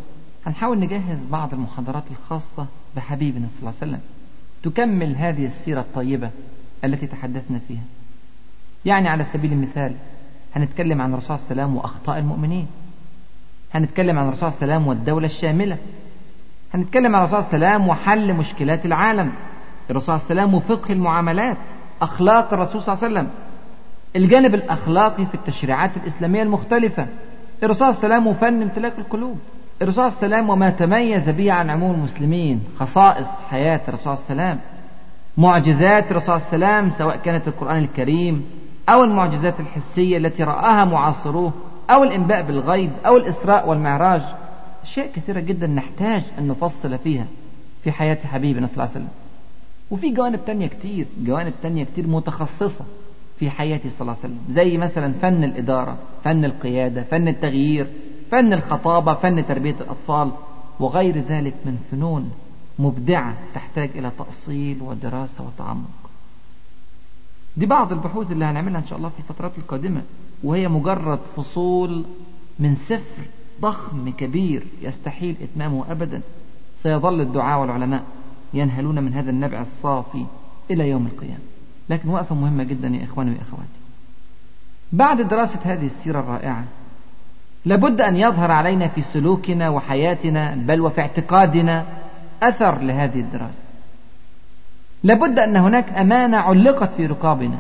هنحاول 0.47 0.79
نجهز 0.79 1.19
بعض 1.31 1.55
المحاضرات 1.55 2.05
الخاصة 2.11 2.67
بحبيبنا 2.97 3.49
صلى 3.49 3.59
الله 3.59 3.75
عليه 3.83 3.93
وسلم. 3.93 4.01
تكمل 4.63 5.17
هذه 5.17 5.47
السيرة 5.47 5.81
الطيبة 5.81 6.31
التي 6.85 7.07
تحدثنا 7.07 7.61
فيها. 7.69 7.83
يعني 8.85 9.09
على 9.09 9.25
سبيل 9.33 9.53
المثال 9.53 9.95
هنتكلم 10.57 11.03
عن 11.03 11.13
الرسول 11.13 11.39
صلى 11.39 11.51
الله 11.51 11.63
عليه 11.63 11.63
وسلم 11.63 11.77
وأخطاء 11.77 12.19
المؤمنين. 12.19 12.67
هنتكلم 13.75 14.19
عن 14.19 14.29
الرسول 14.29 14.53
صلى 14.53 14.63
الله 14.63 14.75
عليه 14.75 14.77
وسلم 14.77 14.89
والدولة 14.89 15.27
الشاملة. 15.27 15.77
هنتكلم 16.75 17.17
عن 17.17 17.23
الرسول 17.23 17.43
صلى 17.43 17.57
الله 17.57 17.67
عليه 17.67 17.77
وسلم 17.77 17.89
وحل 17.89 18.35
مشكلات 18.35 18.87
العالم. 18.87 19.33
الرسول 19.91 20.21
صلى 20.21 20.31
الله 20.31 20.43
عليه 20.43 20.43
وسلم 20.43 20.55
وفقه 20.55 20.93
المعاملات. 20.93 21.57
أخلاق 22.03 22.53
الرسول 22.53 22.83
صلى 22.83 22.95
الله 22.95 23.05
عليه 23.05 23.15
وسلم. 23.15 23.31
الجانب 24.17 24.55
الأخلاقي 24.55 25.27
في 25.27 25.35
التشريعات 25.35 25.97
الإسلامية 25.97 26.43
المختلفة. 26.43 27.07
الرسول 27.63 27.95
صلى 27.95 28.05
الله 28.05 28.15
عليه 28.17 28.17
وسلم 28.17 28.27
وفن 28.27 28.63
امتلاك 28.63 28.99
القلوب. 28.99 29.39
الرسول 29.83 30.13
صلى 30.13 30.23
الله 30.23 30.37
عليه 30.37 30.37
وسلم 30.37 30.51
وما 30.51 30.71
تميز 30.71 31.31
به 31.31 31.53
عن 31.53 31.71
عموم 31.71 31.95
المسلمين. 31.95 32.63
خصائص 32.79 33.29
حياة 33.51 33.81
الرسول 33.89 34.19
صلى 34.19 34.31
الله 34.31 34.43
عليه 34.43 34.53
وسلم. 34.53 34.61
معجزات 35.39 36.11
الرسول 36.11 36.41
صلى 36.41 36.53
الله 36.53 36.67
عليه 36.67 36.79
وسلم 36.87 36.99
سواء 36.99 37.17
كانت 37.17 37.49
القرآن 37.49 37.79
الكريم 37.79 38.45
أو 38.89 39.05
المعجزات 39.05 39.61
الحسية 39.61 40.17
التي 40.17 40.43
رآها 40.43 40.85
معاصروه 40.85 41.53
أو 41.91 42.03
الإنباء 42.03 42.43
بالغيب 42.43 42.91
أو 43.07 43.17
الإسراء 43.17 43.69
والمعراج. 43.69 44.23
أشياء 44.83 45.13
كثيرة 45.13 45.41
جدا 45.41 45.67
نحتاج 45.67 46.23
أن 46.39 46.49
نفصل 46.49 46.99
فيها 46.99 47.27
في 47.85 47.93
حياة 47.93 48.19
حبيبنا 48.27 48.67
صلى 48.67 48.73
الله 48.75 48.83
عليه 48.89 48.93
وسلم. 48.93 49.09
وفي 49.91 50.11
جوانب 50.11 50.41
تانية 50.47 50.67
كتير 50.67 51.07
جوانب 51.25 51.53
تانية 51.63 51.85
كتير 51.85 52.07
متخصصة 52.07 52.85
في 53.39 53.51
حياته 53.51 53.91
صلى 53.91 54.01
الله 54.01 54.17
عليه 54.23 54.35
وسلم. 54.35 54.39
زي 54.51 54.79
مثلا 54.79 55.13
فن 55.13 55.45
الإدارة 55.45 55.97
فن 56.25 56.45
القيادة 56.45 57.03
فن 57.03 57.29
التغيير 57.29 57.87
فن 58.31 58.53
الخطابة 58.53 59.15
فن 59.15 59.47
تربية 59.47 59.77
الأطفال 59.81 60.31
وغير 60.81 61.19
ذلك 61.19 61.55
من 61.65 61.79
فنون 61.91 62.31
مبدعة 62.79 63.35
تحتاج 63.55 63.91
إلى 63.95 64.11
تأصيل 64.19 64.83
ودراسة 64.83 65.45
وتعمق. 65.45 66.02
دي 67.57 67.67
بعض 67.67 67.93
البحوث 67.93 68.31
اللي 68.33 68.45
هنعملها 68.45 68.81
إن 68.81 68.87
شاء 68.87 68.99
الله 68.99 69.09
في 69.09 69.19
الفترات 69.19 69.59
القادمة 69.59 70.03
وهي 70.45 70.69
مجرد 70.69 71.19
فصول 71.37 72.05
من 72.59 72.77
سفر 72.77 73.23
ضخم 73.61 74.11
كبير 74.11 74.63
يستحيل 74.83 75.37
إتمامه 75.43 75.85
أبدا. 75.91 76.21
سيظل 76.83 77.21
الدعاء 77.21 77.61
والعلماء 77.61 78.03
ينهلون 78.55 79.03
من 79.03 79.15
هذا 79.15 79.31
النبع 79.31 79.61
الصافي 79.61 80.25
إلى 80.71 80.89
يوم 80.89 81.07
القيامة. 81.07 81.43
لكن 81.91 82.09
وقفة 82.09 82.35
مهمة 82.35 82.65
جدا 82.65 82.89
يا 82.89 83.05
إخواني 83.05 83.31
وإخواتي. 83.31 83.69
بعد 84.93 85.21
دراسة 85.21 85.61
هذه 85.63 85.87
السيرة 85.87 86.21
الرائعة 86.21 86.65
لابد 87.65 88.01
أن 88.01 88.17
يظهر 88.17 88.51
علينا 88.51 88.89
في 88.89 89.03
سلوكنا 89.03 89.69
وحياتنا 89.69 90.55
بل 90.55 90.81
وفي 90.81 91.01
اعتقادنا 91.01 91.87
أثر 92.43 92.79
لهذه 92.79 93.21
الدراسة. 93.21 93.63
لابد 95.05 95.39
أن 95.39 95.57
هناك 95.57 95.93
أمانة 95.93 96.37
علقت 96.37 96.95
في 96.95 97.07
رقابنا. 97.07 97.59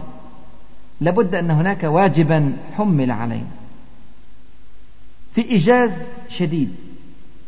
لابد 1.00 1.34
أن 1.34 1.50
هناك 1.50 1.84
واجبا 1.84 2.56
حمل 2.76 3.10
علينا. 3.10 3.50
في 5.34 5.50
إيجاز 5.50 5.90
شديد 6.28 6.74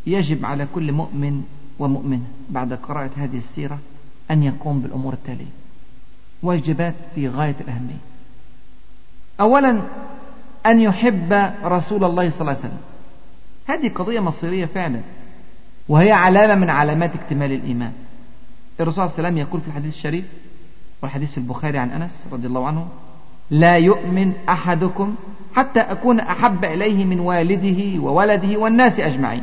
يجب 0.06 0.44
على 0.44 0.68
كل 0.74 0.92
مؤمن 0.92 1.42
ومؤمنة 1.78 2.24
بعد 2.50 2.72
قراءة 2.72 3.10
هذه 3.16 3.38
السيرة 3.38 3.78
أن 4.30 4.42
يقوم 4.42 4.80
بالأمور 4.80 5.12
التالية. 5.12 5.52
واجبات 6.42 6.94
في 7.14 7.28
غاية 7.28 7.56
الأهمية. 7.60 7.98
أولا 9.40 9.82
أن 10.66 10.80
يحب 10.80 11.52
رسول 11.64 12.04
الله 12.04 12.30
صلى 12.30 12.40
الله 12.40 12.50
عليه 12.50 12.60
وسلم. 12.60 12.78
هذه 13.66 13.92
قضية 13.94 14.20
مصيرية 14.20 14.66
فعلا 14.66 15.00
وهي 15.88 16.12
علامة 16.12 16.54
من 16.54 16.70
علامات 16.70 17.14
اكتمال 17.14 17.52
الإيمان. 17.52 17.92
الرسول 18.80 18.94
صلى 18.94 19.04
الله 19.04 19.16
عليه 19.18 19.28
وسلم 19.28 19.38
يقول 19.38 19.60
في 19.60 19.68
الحديث 19.68 19.94
الشريف 19.94 20.24
والحديث 21.02 21.30
في 21.30 21.38
البخاري 21.38 21.78
عن 21.78 21.90
أنس 21.90 22.24
رضي 22.32 22.46
الله 22.46 22.66
عنه 22.66 22.86
لا 23.50 23.76
يؤمن 23.76 24.32
أحدكم 24.48 25.14
حتى 25.54 25.80
أكون 25.80 26.20
أحب 26.20 26.64
إليه 26.64 27.04
من 27.04 27.20
والده 27.20 28.02
وولده 28.02 28.58
والناس 28.58 29.00
أجمعين. 29.00 29.42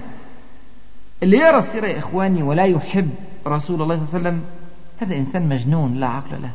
اللي 1.24 1.38
يرى 1.38 1.58
السيرة 1.58 1.88
يا 1.88 2.00
إخواني 2.00 2.44
ولا 2.44 2.66
يحب 2.66 3.10
رسول 3.48 3.82
الله 3.82 3.96
صلى 3.96 4.06
الله 4.06 4.30
عليه 4.30 4.30
وسلم 4.30 4.42
هذا 5.02 5.16
إنسان 5.16 5.50
مجنون 5.50 5.96
لا 5.96 6.08
عقل 6.08 6.42
له. 6.42 6.52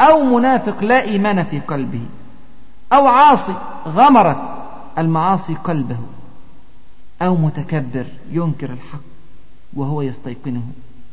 أو 0.00 0.24
منافق 0.24 0.84
لا 0.84 1.02
إيمان 1.02 1.44
في 1.44 1.60
قلبه 1.60 2.06
أو 2.92 3.06
عاصي 3.06 3.54
غمرت 3.86 4.42
المعاصي 4.98 5.54
قلبه 5.54 5.98
أو 7.22 7.36
متكبر 7.36 8.06
ينكر 8.30 8.70
الحق 8.70 9.00
وهو 9.74 10.02
يستيقنه. 10.02 10.62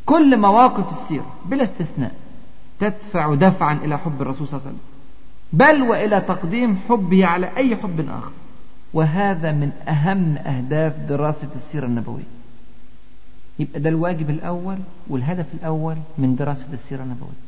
كل 0.06 0.38
مواقف 0.38 1.02
السيرة 1.02 1.26
بلا 1.46 1.64
استثناء 1.64 2.12
تدفع 2.80 3.36
دفعا 3.36 3.74
إلى 3.74 3.98
حب 3.98 4.22
الرسول 4.22 4.48
صلى 4.48 4.58
الله 4.58 4.68
عليه 4.68 4.78
وسلم. 4.78 4.92
بل 5.54 5.82
وإلى 5.90 6.22
تقديم 6.22 6.80
حبه 6.90 7.26
على 7.26 7.58
أي 7.58 7.76
حب 7.76 8.10
آخر. 8.10 8.32
وهذا 8.94 9.52
من 9.52 9.72
أهم 9.88 10.38
أهداف 10.38 10.96
دراسة 10.96 11.48
السيرة 11.56 11.86
النبوية. 11.86 12.24
يبقى 13.60 13.80
ده 13.80 13.90
الواجب 13.90 14.30
الأول 14.30 14.78
والهدف 15.08 15.46
الأول 15.54 15.98
من 16.18 16.36
دراسة 16.36 16.74
السيرة 16.74 17.04
النبوية. 17.04 17.42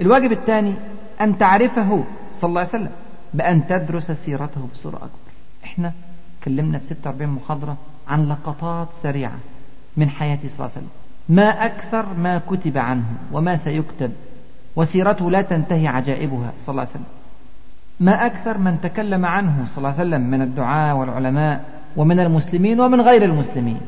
الواجب 0.00 0.32
الثاني 0.32 0.74
أن 1.20 1.38
تعرفه 1.38 2.04
صلى 2.40 2.48
الله 2.48 2.60
عليه 2.60 2.70
وسلم 2.70 2.92
بأن 3.34 3.66
تدرس 3.66 4.10
سيرته 4.10 4.68
بصورة 4.74 4.96
أكبر. 4.96 5.30
إحنا 5.64 5.92
كلمنا 6.44 6.78
في 6.78 6.86
46 6.86 7.30
محاضرة 7.30 7.76
عن 8.08 8.28
لقطات 8.28 8.88
سريعة 9.02 9.38
من 9.96 10.10
حياته 10.10 10.48
صلى 10.48 10.54
الله 10.54 10.70
عليه 10.70 10.72
وسلم. 10.72 10.99
ما 11.30 11.66
أكثر 11.66 12.14
ما 12.14 12.38
كتب 12.38 12.78
عنه 12.78 13.04
وما 13.32 13.56
سيكتب 13.56 14.10
وسيرته 14.76 15.30
لا 15.30 15.42
تنتهي 15.42 15.86
عجائبها 15.88 16.52
صلى 16.58 16.72
الله 16.72 16.80
عليه 16.80 16.90
وسلم. 16.90 17.04
ما 18.00 18.26
أكثر 18.26 18.58
من 18.58 18.80
تكلم 18.82 19.26
عنه 19.26 19.64
صلى 19.66 19.78
الله 19.78 19.88
عليه 19.88 20.00
وسلم 20.00 20.30
من 20.30 20.42
الدعاء 20.42 20.96
والعلماء 20.96 21.64
ومن 21.96 22.20
المسلمين 22.20 22.80
ومن 22.80 23.00
غير 23.00 23.24
المسلمين. 23.24 23.80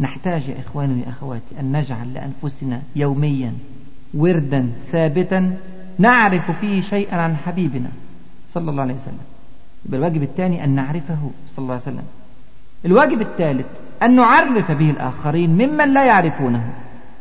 نحتاج 0.00 0.48
يا 0.48 0.60
إخواني 0.66 1.02
يا 1.02 1.08
أخواتي 1.08 1.60
أن 1.60 1.76
نجعل 1.76 2.14
لأنفسنا 2.14 2.80
يوميا 2.96 3.52
وردا 4.14 4.68
ثابتا 4.92 5.56
نعرف 5.98 6.50
فيه 6.50 6.82
شيئا 6.82 7.16
عن 7.16 7.36
حبيبنا 7.36 7.90
صلى 8.52 8.70
الله 8.70 8.82
عليه 8.82 8.94
وسلم. 8.94 9.18
يبقى 9.86 9.98
الواجب 9.98 10.22
الثاني 10.22 10.64
أن 10.64 10.70
نعرفه 10.70 11.30
صلى 11.48 11.62
الله 11.62 11.74
عليه 11.74 11.82
وسلم. 11.82 12.04
الواجب 12.84 13.20
الثالث 13.20 13.66
أن 14.02 14.16
نعرف 14.16 14.72
به 14.72 14.90
الآخرين 14.90 15.50
ممن 15.50 15.94
لا 15.94 16.04
يعرفونه 16.04 16.72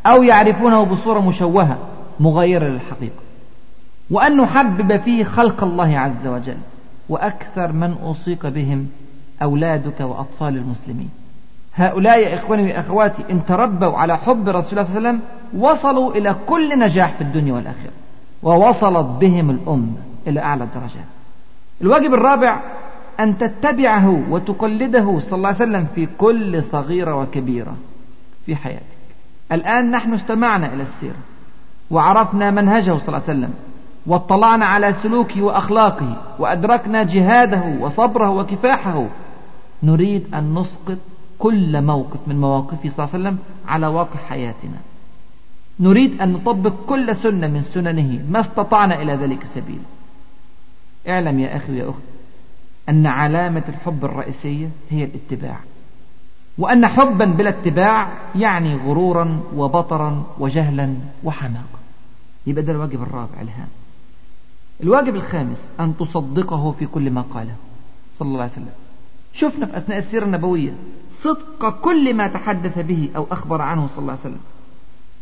أو 0.05 0.23
يعرفونه 0.23 0.83
بصورة 0.83 1.19
مشوهة 1.19 1.77
مغيرة 2.19 2.65
للحقيقة. 2.65 3.21
وأن 4.11 4.37
نحبب 4.37 4.97
فيه 4.97 5.23
خلق 5.23 5.63
الله 5.63 5.99
عز 5.99 6.27
وجل 6.27 6.57
وأكثر 7.09 7.71
من 7.71 7.95
أوصيك 8.03 8.45
بهم 8.45 8.87
أولادك 9.41 9.99
وأطفال 9.99 10.57
المسلمين. 10.57 11.09
هؤلاء 11.75 12.19
يا 12.19 12.35
إخواني 12.35 12.73
وأخواتي 12.73 13.23
إن 13.31 13.45
تربوا 13.45 13.97
على 13.97 14.17
حب 14.17 14.49
رسول 14.49 14.79
الله 14.79 14.83
صلى 14.83 14.97
الله 14.97 15.09
عليه 15.09 15.19
وسلم 15.19 15.19
وصلوا 15.61 16.11
إلى 16.15 16.35
كل 16.47 16.79
نجاح 16.79 17.13
في 17.13 17.21
الدنيا 17.21 17.53
والآخرة 17.53 17.91
ووصلت 18.43 19.05
بهم 19.05 19.49
الأمة 19.49 19.97
إلى 20.27 20.39
أعلى 20.39 20.63
الدرجات 20.63 21.07
الواجب 21.81 22.13
الرابع 22.13 22.59
أن 23.19 23.37
تتبعه 23.37 24.23
وتقلده 24.29 25.19
صلى 25.19 25.37
الله 25.37 25.47
عليه 25.47 25.57
وسلم 25.57 25.87
في 25.95 26.07
كل 26.17 26.63
صغيرة 26.63 27.15
وكبيرة 27.15 27.75
في 28.45 28.55
حياتك. 28.55 28.97
الآن 29.51 29.91
نحن 29.91 30.13
استمعنا 30.13 30.73
إلى 30.73 30.83
السيرة 30.83 31.17
وعرفنا 31.91 32.51
منهجه 32.51 32.97
صلى 32.97 33.07
الله 33.07 33.21
عليه 33.27 33.39
وسلم 33.39 33.53
واطلعنا 34.05 34.65
على 34.65 34.93
سلوكه 34.93 35.41
وأخلاقه 35.41 36.21
وأدركنا 36.39 37.03
جهاده 37.03 37.63
وصبره 37.79 38.29
وكفاحه. 38.29 39.05
نريد 39.83 40.33
أن 40.33 40.53
نسقط 40.53 40.97
كل 41.39 41.81
موقف 41.81 42.19
من 42.27 42.41
مواقفه 42.41 42.89
صلى 42.89 43.05
الله 43.05 43.09
عليه 43.13 43.19
وسلم 43.19 43.37
على 43.67 43.87
واقع 43.87 44.19
حياتنا. 44.29 44.77
نريد 45.79 46.21
أن 46.21 46.33
نطبق 46.33 46.73
كل 46.87 47.15
سنة 47.15 47.47
من 47.47 47.61
سننه 47.61 48.25
ما 48.29 48.39
استطعنا 48.39 49.01
إلى 49.01 49.13
ذلك 49.13 49.45
سبيل 49.45 49.79
اعلم 51.07 51.39
يا 51.39 51.55
أخي 51.55 51.71
ويا 51.71 51.89
أخت 51.89 52.01
أن 52.89 53.05
علامة 53.05 53.63
الحب 53.69 54.05
الرئيسية 54.05 54.69
هي 54.89 55.03
الاتباع. 55.03 55.59
وأن 56.57 56.87
حبا 56.87 57.25
بلا 57.25 57.49
اتباع 57.49 58.13
يعني 58.35 58.75
غرورا 58.75 59.39
وبطرا 59.55 60.23
وجهلا 60.39 60.95
وحماقة 61.23 61.79
يبقى 62.47 62.63
ده 62.63 62.71
الواجب 62.73 63.01
الرابع 63.01 63.41
الهام. 63.41 63.67
الواجب 64.83 65.15
الخامس 65.15 65.71
أن 65.79 65.97
تصدقه 65.97 66.71
في 66.71 66.85
كل 66.85 67.11
ما 67.11 67.21
قاله. 67.21 67.55
صلى 68.19 68.27
الله 68.27 68.41
عليه 68.41 68.51
وسلم. 68.51 68.69
شفنا 69.33 69.65
في 69.65 69.77
أثناء 69.77 69.97
السيرة 69.97 70.25
النبوية 70.25 70.73
صدق 71.21 71.69
كل 71.81 72.13
ما 72.13 72.27
تحدث 72.27 72.79
به 72.79 73.09
أو 73.15 73.27
أخبر 73.31 73.61
عنه 73.61 73.87
صلى 73.87 73.99
الله 73.99 74.11
عليه 74.11 74.21
وسلم. 74.21 74.41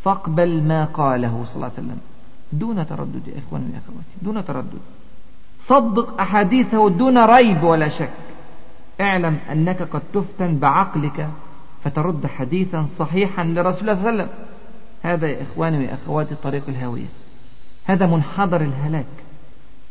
فاقبل 0.04 0.64
ما 0.64 0.86
قاله 0.86 1.44
صلى 1.46 1.56
الله 1.56 1.66
عليه 1.66 1.88
وسلم. 1.88 1.98
دون 2.54 2.88
تردد 2.88 3.28
يا 3.28 3.40
إخواني 3.40 3.66
يا 3.74 3.80
أخواتي 3.86 4.16
دون 4.22 4.46
تردد. 4.46 4.80
صدق 5.68 6.22
أحاديثه 6.22 6.90
دون 6.90 7.26
ريب 7.26 7.64
ولا 7.64 7.90
شك. 7.90 8.10
اعلم 9.02 9.38
أنك 9.52 9.82
قد 9.82 10.02
تفتن 10.14 10.60
بعقلك 10.60 11.30
فترد 11.84 12.28
حديثا 12.28 12.88
صحيحا 12.98 13.44
لرسول 13.44 13.90
الله 13.90 13.94
صلى 14.02 14.10
الله 14.10 14.24
عليه 14.24 14.24
وسلم. 14.24 14.30
هذا 15.04 15.28
يا 15.28 15.42
إخواني 15.42 15.78
ويا 15.78 15.94
أخواتي 15.94 16.36
طريق 16.44 16.64
الهاوية 16.68 17.06
هذا 17.86 18.06
منحدر 18.06 18.62
الهلاك. 18.62 19.06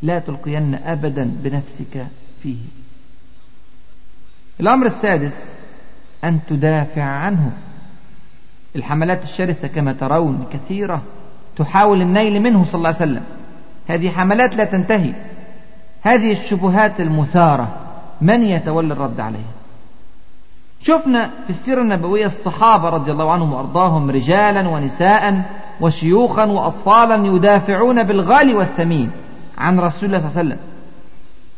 لا 0.03 0.19
تلقين 0.19 0.75
أبدا 0.75 1.31
بنفسك 1.43 2.07
فيه. 2.43 2.59
الأمر 4.61 4.87
السادس 4.87 5.35
أن 6.25 6.41
تدافع 6.49 7.03
عنه. 7.03 7.53
الحملات 8.77 9.23
الشرسة 9.23 9.69
كما 9.69 9.93
ترون 9.93 10.47
كثيرة 10.53 11.03
تحاول 11.57 12.03
النيل 12.03 12.43
منه 12.43 12.65
صلى 12.65 12.75
الله 12.75 12.89
عليه 12.89 12.97
وسلم. 12.99 13.25
هذه 13.87 14.11
حملات 14.11 14.57
لا 14.57 14.65
تنتهي. 14.65 15.15
هذه 16.05 16.33
الشبهات 16.33 17.01
المثارة 17.01 17.69
من 18.21 18.43
يتولى 18.43 18.93
الرد 18.93 19.21
عليها؟ 19.21 19.55
شفنا 20.81 21.31
في 21.45 21.51
السيرة 21.51 21.81
النبوية 21.81 22.27
الصحابة 22.27 22.89
رضي 22.89 23.13
الله 23.13 23.33
عنهم 23.33 23.53
وأرضاهم 23.53 24.11
رجالا 24.11 24.69
ونساء 24.69 25.45
وشيوخا 25.81 26.45
وأطفالا 26.45 27.27
يدافعون 27.27 28.03
بالغالي 28.03 28.55
والثمين 28.55 29.11
عن 29.59 29.81
رسول 29.81 30.05
الله 30.05 30.19
صلى 30.19 30.29
الله 30.29 30.39
عليه 30.39 30.49
وسلم. 30.49 30.59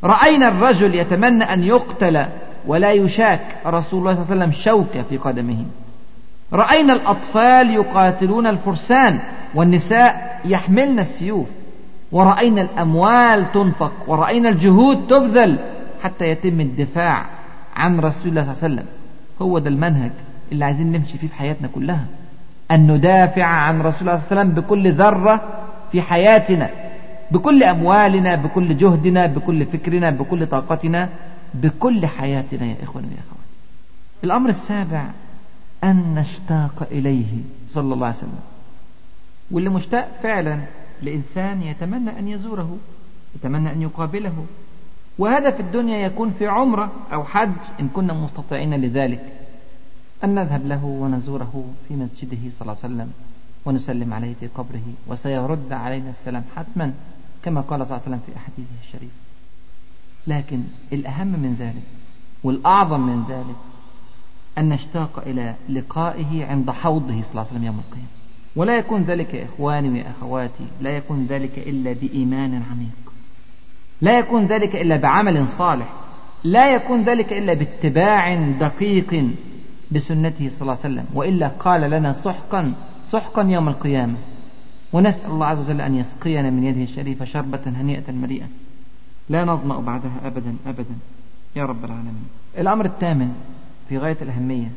رأينا 0.05 0.49
الرجل 0.49 0.95
يتمنى 0.95 1.45
أن 1.45 1.63
يقتل 1.63 2.27
ولا 2.67 2.93
يشاك 2.93 3.57
رسول 3.67 4.01
الله 4.01 4.15
صلى 4.15 4.23
الله 4.23 4.33
عليه 4.33 4.45
وسلم 4.45 4.53
شوكة 4.53 5.03
في 5.03 5.17
قدمه. 5.17 5.65
رأينا 6.53 6.93
الأطفال 6.93 7.71
يقاتلون 7.71 8.47
الفرسان 8.47 9.21
والنساء 9.55 10.41
يحملن 10.45 10.99
السيوف. 10.99 11.47
ورأينا 12.13 12.63
الأموال 12.63 13.53
تنفق 13.53 13.93
ورأينا 14.07 14.49
الجهود 14.49 15.07
تبذل 15.07 15.59
حتى 16.03 16.29
يتم 16.31 16.61
الدفاع 16.61 17.27
عن 17.77 18.01
رسول 18.01 18.29
الله 18.29 18.43
صلى 18.43 18.53
الله 18.53 18.63
عليه 18.65 18.75
وسلم. 18.75 18.87
هو 19.43 19.59
ده 19.59 19.69
المنهج 19.71 20.11
اللي 20.53 20.65
عايزين 20.65 20.93
نمشي 20.93 21.19
فيه 21.19 21.29
في 21.29 21.35
حياتنا 21.35 21.69
كلها. 21.69 22.07
أن 22.71 22.93
ندافع 22.93 23.45
عن 23.45 23.81
رسول 23.83 24.09
الله 24.09 24.21
صلى 24.21 24.31
الله 24.31 24.41
عليه 24.41 24.41
وسلم 24.41 24.51
بكل 24.55 24.93
ذرة 24.93 25.41
في 25.93 26.03
حياتنا 26.03 26.71
بكل 27.31 27.63
أموالنا 27.63 28.35
بكل 28.35 28.77
جهدنا 28.77 29.27
بكل 29.27 29.67
فكرنا 29.67 30.11
بكل 30.11 30.47
طاقتنا 30.47 31.09
بكل 31.55 32.07
حياتنا 32.07 32.67
يا 32.67 32.77
إخواني 32.83 33.07
ويا 33.07 33.19
أخواتي 33.19 33.47
الأمر 34.25 34.49
السابع 34.51 35.05
أن 35.85 36.15
نشتاق 36.15 36.89
إليه 36.91 37.27
صلى 37.69 37.95
الله 37.95 38.07
عليه 38.07 38.17
وسلم. 38.17 38.39
واللي 39.51 39.71
مشتاق 39.71 40.09
فعلا 40.23 40.59
لإنسان 41.03 41.63
يتمنى 41.63 42.19
أن 42.19 42.29
يزوره 42.29 42.77
يتمنى 43.35 43.73
أن 43.73 43.83
يقابله. 43.83 44.47
وهذا 45.19 45.51
في 45.51 45.61
الدنيا 45.61 45.99
يكون 45.99 46.31
في 46.31 46.47
عمرة 46.47 46.93
أو 47.13 47.25
حج 47.25 47.53
إن 47.81 47.89
كنا 47.89 48.13
مستطيعين 48.13 48.75
لذلك. 48.75 49.33
أن 50.25 50.35
نذهب 50.35 50.67
له 50.67 50.85
ونزوره 50.85 51.65
في 51.89 51.95
مسجده 51.95 52.51
صلى 52.51 52.63
الله 52.63 52.77
عليه 52.85 52.95
وسلم 52.95 53.13
ونسلم 53.65 54.15
عليه 54.15 54.35
في 54.41 54.47
قبره 54.47 54.93
وسيرد 55.07 55.73
علينا 55.73 56.11
السلام 56.11 56.45
حتما 56.57 56.93
كما 57.43 57.61
قال 57.61 57.87
صلى 57.87 57.97
الله 57.97 58.07
عليه 58.07 58.17
وسلم 58.17 58.21
في 58.27 58.37
أحاديثه 58.37 58.75
الشريفة. 58.83 59.15
لكن 60.27 60.63
الأهم 60.93 61.27
من 61.27 61.57
ذلك 61.59 61.83
والأعظم 62.45 63.01
من 63.01 63.25
ذلك 63.29 63.57
أن 64.59 64.69
نشتاق 64.69 65.23
إلى 65.27 65.55
لقائه 65.69 66.47
عند 66.47 66.71
حوضه 66.71 67.23
صلى 67.23 67.31
الله 67.31 67.41
عليه 67.41 67.51
وسلم 67.51 67.65
يوم 67.65 67.79
القيامة. 67.79 68.16
ولا 68.57 68.79
يكون 68.79 69.03
ذلك 69.03 69.35
يا 69.35 69.45
إخواني 69.45 69.89
ويا 69.89 70.11
أخواتي 70.11 70.67
لا 70.81 70.91
يكون 70.91 71.27
ذلك 71.27 71.59
إلا 71.59 71.93
بإيمان 71.93 72.63
عميق. 72.71 73.13
لا 74.01 74.19
يكون 74.19 74.47
ذلك 74.47 74.77
إلا 74.77 74.97
بعمل 74.97 75.49
صالح. 75.49 75.93
لا 76.45 76.75
يكون 76.75 77.03
ذلك 77.03 77.33
إلا 77.33 77.55
باتباع 77.55 78.35
دقيق 78.51 79.31
بسنته 79.93 80.49
صلى 80.49 80.61
الله 80.61 80.79
عليه 80.85 80.95
وسلم. 80.95 81.07
وإلا 81.15 81.49
قال 81.49 81.91
لنا 81.91 82.13
سحقا 82.13 82.75
سحقا 83.11 83.43
يوم 83.43 83.69
القيامة. 83.69 84.17
ونسأل 84.93 85.31
الله 85.31 85.47
عز 85.47 85.59
وجل 85.59 85.81
أن 85.81 85.95
يسقينا 85.95 86.51
من 86.51 86.65
يده 86.65 86.83
الشريفة 86.83 87.25
شربة 87.25 87.61
هنيئة 87.67 88.13
مريئة 88.13 88.47
لا 89.29 89.45
نظمأ 89.45 89.81
بعدها 89.81 90.21
أبدا 90.25 90.57
أبدا. 90.67 90.95
يا 91.57 91.65
رب 91.65 91.85
العالمين. 91.85 92.29
الأمر 92.59 92.85
الثامن 92.85 93.33
في 93.89 93.99
غاية 93.99 94.17
الأهمية 94.23 94.69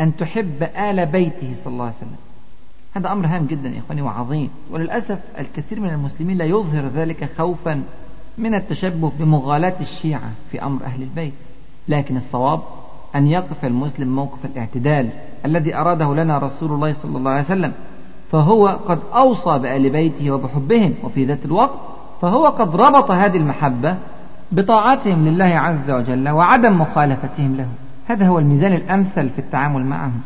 أن 0.00 0.16
تحب 0.16 0.62
آل 0.62 1.06
بيته 1.06 1.54
صلى 1.64 1.72
الله 1.72 1.84
عليه 1.84 1.96
وسلم. 1.96 2.23
هذا 2.96 3.12
أمر 3.12 3.26
هام 3.26 3.46
جدا 3.46 3.68
يا 3.68 3.78
إخواني 3.78 4.02
وعظيم. 4.02 4.50
وللأسف 4.70 5.18
الكثير 5.38 5.80
من 5.80 5.90
المسلمين 5.90 6.38
لا 6.38 6.44
يظهر 6.44 6.86
ذلك 6.86 7.30
خوفا 7.38 7.82
من 8.38 8.54
التشبه 8.54 9.12
بمغالاة 9.18 9.74
الشيعة 9.80 10.30
في 10.50 10.62
أمر 10.62 10.84
أهل 10.84 11.02
البيت. 11.02 11.32
لكن 11.88 12.16
الصواب 12.16 12.60
أن 13.16 13.26
يقف 13.26 13.64
المسلم 13.64 14.16
موقف 14.16 14.44
الاعتدال 14.44 15.08
الذي 15.44 15.74
أراده 15.74 16.14
لنا 16.14 16.38
رسول 16.38 16.72
الله 16.72 16.92
صلى 16.92 17.18
الله 17.18 17.30
عليه 17.30 17.44
وسلم. 17.44 17.72
فهو 18.30 18.68
قد 18.68 18.98
أوصى 19.14 19.58
بآل 19.58 19.90
بيته 19.90 20.30
وبحبهم 20.30 20.94
وفي 21.02 21.24
ذات 21.24 21.44
الوقت 21.44 21.78
فهو 22.22 22.46
قد 22.46 22.76
ربط 22.76 23.10
هذه 23.10 23.36
المحبة 23.36 23.96
بطاعتهم 24.52 25.24
لله 25.24 25.44
عز 25.44 25.90
وجل 25.90 26.28
وعدم 26.28 26.80
مخالفتهم 26.80 27.56
له. 27.56 27.68
هذا 28.06 28.26
هو 28.26 28.38
الميزان 28.38 28.72
الأمثل 28.72 29.30
في 29.30 29.38
التعامل 29.38 29.86
معهم. 29.86 30.20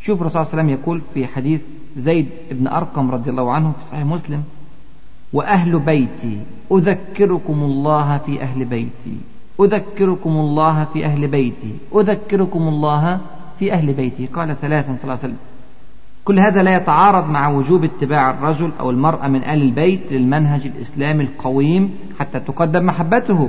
شوف 0.00 0.20
الرسول 0.20 0.46
صلى 0.46 0.52
الله 0.52 0.52
عليه 0.52 0.72
وسلم 0.72 0.80
يقول 0.80 1.02
في 1.14 1.26
حديث 1.26 1.60
زيد 1.96 2.26
بن 2.50 2.66
أرقم 2.66 3.10
رضي 3.10 3.30
الله 3.30 3.52
عنه 3.52 3.72
في 3.72 3.90
صحيح 3.90 4.04
مسلم 4.04 4.42
وأهل 5.32 5.78
بيتي 5.78 6.38
أذكركم 6.72 7.62
الله 7.62 8.18
في 8.18 8.42
أهل 8.42 8.64
بيتي 8.64 9.16
أذكركم 9.60 10.30
الله 10.30 10.84
في 10.84 11.04
أهل 11.04 11.26
بيتي 11.26 11.74
أذكركم 11.94 12.68
الله 12.68 13.20
في 13.58 13.72
أهل 13.72 13.92
بيتي. 13.92 14.26
قال 14.26 14.56
ثلاثا 14.60 14.86
صلى 14.86 15.02
الله 15.02 15.18
عليه 15.18 15.24
وسلم. 15.24 15.36
كل 16.24 16.38
هذا 16.40 16.62
لا 16.62 16.76
يتعارض 16.76 17.30
مع 17.30 17.48
وجوب 17.48 17.84
اتباع 17.84 18.30
الرجل 18.30 18.70
أو 18.80 18.90
المرأة 18.90 19.28
من 19.28 19.44
آل 19.44 19.62
البيت 19.62 20.12
للمنهج 20.12 20.66
الإسلامي 20.66 21.24
القويم 21.24 21.90
حتى 22.18 22.40
تقدم 22.40 22.86
محبته 22.86 23.48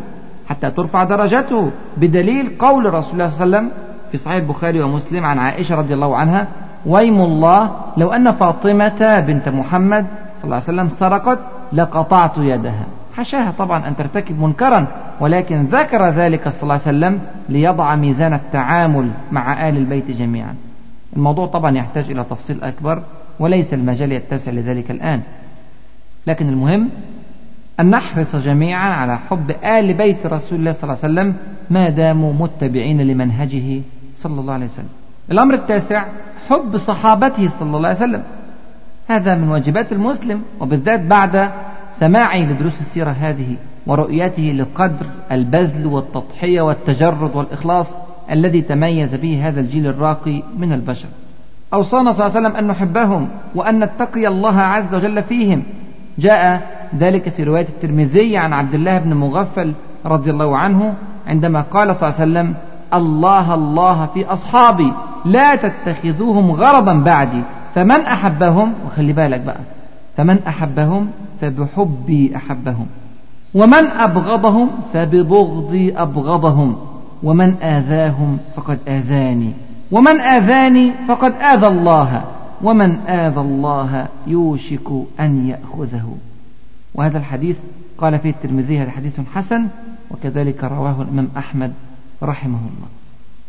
حتى 0.50 0.72
ترفع 0.72 1.04
درجته 1.04 1.72
بدليل 1.98 2.52
قول 2.60 2.93
رسول 2.93 3.14
الله 3.14 3.28
صلى 3.38 3.43
الله 3.43 3.58
عليه 3.58 3.68
وسلم 3.68 3.72
في 4.12 4.18
صحيح 4.18 4.36
البخاري 4.36 4.82
ومسلم 4.82 5.26
عن 5.26 5.39
عائشة 5.39 5.76
رضي 5.76 5.93
الله 5.93 6.16
عنها 6.16 6.48
ويم 6.86 7.21
الله 7.21 7.71
لو 7.97 8.13
أن 8.13 8.31
فاطمة 8.31 9.19
بنت 9.19 9.49
محمد 9.49 10.05
صلى 10.38 10.43
الله 10.43 10.55
عليه 10.55 10.65
وسلم 10.65 10.89
سرقت 10.89 11.39
لقطعت 11.73 12.38
يدها. 12.38 12.86
حشاها 13.15 13.51
طبعا 13.51 13.88
أن 13.88 13.95
ترتكب 13.95 14.39
منكرا 14.39 14.88
ولكن 15.19 15.65
ذكر 15.65 16.09
ذلك 16.09 16.49
صلى 16.49 16.63
الله 16.63 16.73
عليه 16.73 16.81
وسلم 16.81 17.19
ليضع 17.49 17.95
ميزان 17.95 18.33
التعامل 18.33 19.09
مع 19.31 19.69
آل 19.69 19.77
البيت 19.77 20.11
جميعا. 20.11 20.55
الموضوع 21.15 21.47
طبعا 21.47 21.77
يحتاج 21.77 22.11
إلى 22.11 22.23
تفصيل 22.23 22.63
أكبر 22.63 23.01
وليس 23.39 23.73
المجال 23.73 24.11
يتسع 24.11 24.51
لذلك 24.51 24.91
الآن. 24.91 25.21
لكن 26.27 26.49
المهم 26.49 26.89
أن 27.79 27.89
نحرص 27.89 28.36
جميعا 28.36 28.89
على 28.93 29.17
حب 29.17 29.51
آل 29.65 29.93
بيت 29.93 30.25
رسول 30.25 30.59
الله 30.59 30.71
صلى 30.71 30.83
الله 30.83 30.97
عليه 31.03 31.13
وسلم 31.13 31.36
ما 31.69 31.89
داموا 31.89 32.33
متبعين 32.33 33.01
لمنهجه 33.01 33.81
صلى 34.17 34.41
الله 34.41 34.53
عليه 34.53 34.65
وسلم. 34.65 34.89
الأمر 35.31 35.53
التاسع 35.53 36.05
حب 36.50 36.78
صحابته 36.78 37.50
صلى 37.60 37.78
الله 37.78 37.89
عليه 37.89 37.98
وسلم. 37.98 38.24
هذا 39.08 39.36
من 39.36 39.50
واجبات 39.50 39.91
المسلم 39.91 40.41
وبالذات 40.60 41.00
بعد 41.00 41.52
سماعه 42.00 42.38
لدروس 42.38 42.82
السيرة 42.82 43.10
هذه 43.10 43.56
ورؤيته 43.88 44.43
لقدر 44.43 45.06
البذل 45.32 45.86
والتضحية 45.86 46.62
والتجرد 46.62 47.36
والإخلاص 47.36 47.88
الذي 48.32 48.62
تميز 48.62 49.16
به 49.16 49.48
هذا 49.48 49.60
الجيل 49.60 49.88
الراقي 49.88 50.43
من 50.58 50.74
البشر. 50.74 51.08
أوصانا 51.74 52.14
صلى 52.14 52.26
الله 52.26 52.38
عليه 52.38 52.48
وسلم 52.48 52.58
أن 52.58 52.68
نحبهم 52.68 53.28
وأن 53.56 53.84
نتقي 53.84 54.28
الله 54.28 54.60
عز 54.60 54.96
وجل 54.96 55.24
فيهم. 55.24 55.64
جاء 56.18 56.62
ذلك 56.98 57.30
في 57.30 57.43
رواية 57.43 57.68
الترمذي 57.68 58.38
عن 58.38 58.54
عبد 58.54 58.74
الله 58.74 59.00
بن 59.00 59.14
مغفل 59.14 59.74
رضي 60.06 60.32
الله 60.32 60.58
عنه 60.58 60.93
عندما 61.28 61.62
قال 61.62 61.96
صلى 61.96 62.10
الله 62.10 62.22
عليه 62.22 62.32
وسلم 62.32 62.56
الله 62.93 63.54
الله 63.54 64.06
في 64.06 64.26
أصحابي. 64.26 64.93
لا 65.26 65.55
تتخذوهم 65.55 66.51
غرضا 66.51 66.93
بعدي. 66.93 67.41
فمن 67.76 68.01
أحبهم 68.01 68.73
وخلي 68.86 69.13
بالك 69.13 69.41
بقى 69.41 69.59
فمن 70.17 70.39
أحبهم 70.47 71.07
فبحبي 71.41 72.36
أحبهم. 72.36 72.86
ومن 73.53 73.88
أبغضهم 73.88 74.69
فببغضي 74.93 75.93
أبغضهم. 75.97 76.76
ومن 77.23 77.55
آذاهم 77.61 78.38
فقد 78.55 78.80
آذاني. 78.88 79.53
ومن 79.91 80.19
آذاني 80.19 80.91
فقد 81.07 81.34
آذى 81.34 81.67
الله. 81.67 82.23
ومن 82.61 82.95
آذى 82.99 83.39
الله 83.39 84.07
يوشك 84.28 84.88
أن 85.19 85.47
يأخذه. 85.47 86.17
وهذا 86.95 87.17
الحديث 87.17 87.57
قال 87.97 88.19
فيه 88.19 88.30
الترمذي 88.30 88.80
هذا 88.80 88.91
حديث 88.91 89.19
حسن 89.36 89.67
وكذلك 90.11 90.63
رواه 90.63 91.01
الإمام 91.01 91.28
أحمد 91.38 91.73
رحمه 92.23 92.57
الله. 92.59 92.95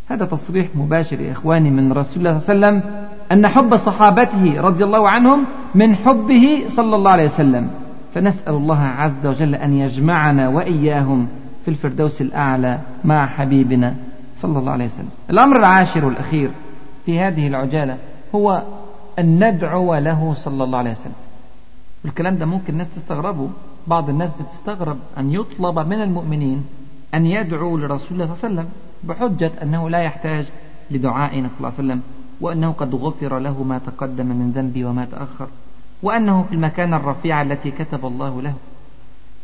هذا 0.09 0.25
تصريح 0.25 0.69
مباشر 0.75 1.21
يا 1.21 1.33
إخواني 1.33 1.71
من 1.71 1.93
رسول 1.93 2.27
الله 2.27 2.39
صلى 2.39 2.55
الله 2.55 2.67
عليه 2.67 2.79
وسلم 2.79 3.07
أن 3.33 3.47
حب 3.49 3.77
صحابته 3.77 4.61
رضي 4.61 4.85
الله 4.85 5.09
عنهم 5.09 5.45
من 5.75 5.97
حبه 5.97 6.65
صلى 6.77 6.97
الله 6.97 7.11
عليه 7.11 7.25
وسلم. 7.25 7.71
فنسأل 8.15 8.55
الله 8.55 8.81
عز 8.81 9.27
وجل 9.27 9.55
أن 9.55 9.73
يجمعنا 9.73 10.49
وإياهم 10.49 11.29
في 11.65 11.71
الفردوس 11.71 12.21
الأعلى 12.21 12.79
مع 13.05 13.27
حبيبنا 13.27 13.95
صلى 14.39 14.59
الله 14.59 14.73
عليه 14.73 14.87
وسلم. 14.87 15.09
الأمر 15.31 15.57
العاشر 15.57 16.05
والأخير 16.05 16.51
في 17.07 17.21
هذه 17.21 17.47
العجالة 17.47 17.97
هو 18.35 18.63
أن 19.19 19.45
ندعو 19.49 19.95
له 19.95 20.35
صلى 20.35 20.65
الله 20.65 20.79
عليه 20.79 20.91
وسلم. 20.91 21.13
الكلام 22.05 22.37
ده 22.39 22.47
ممكن 22.47 22.73
الناس 22.73 22.89
تستغربه. 22.97 23.49
بعض 23.87 24.09
الناس 24.09 24.31
بتستغرب 24.41 24.97
أن 25.19 25.33
يطلب 25.33 25.79
من 25.79 26.03
المؤمنين 26.03 26.65
أن 27.15 27.27
يدعوا 27.27 27.79
لرسول 27.79 28.23
الله 28.23 28.35
صلى 28.35 28.35
الله 28.35 28.45
عليه 28.45 28.55
وسلم. 28.55 28.69
بحجة 29.07 29.51
أنه 29.63 29.91
لا 29.91 29.99
يحتاج 29.99 30.47
لدعائنا 30.91 31.49
صلى 31.49 31.59
الله 31.59 31.73
عليه 31.79 31.79
وسلم 31.79 32.03
وأنه 32.41 32.73
قد 32.73 32.95
غفر 32.95 33.39
له 33.39 33.63
ما 33.63 33.79
تقدم 33.79 34.27
من 34.27 34.51
ذنبي 34.51 34.85
وما 34.85 35.05
تأخر 35.05 35.49
وأنه 36.03 36.43
في 36.43 36.55
المكان 36.55 36.95
الرفيع 36.95 37.43
التي 37.43 37.71
كتب 37.71 38.07
الله 38.07 38.43
له. 38.43 38.55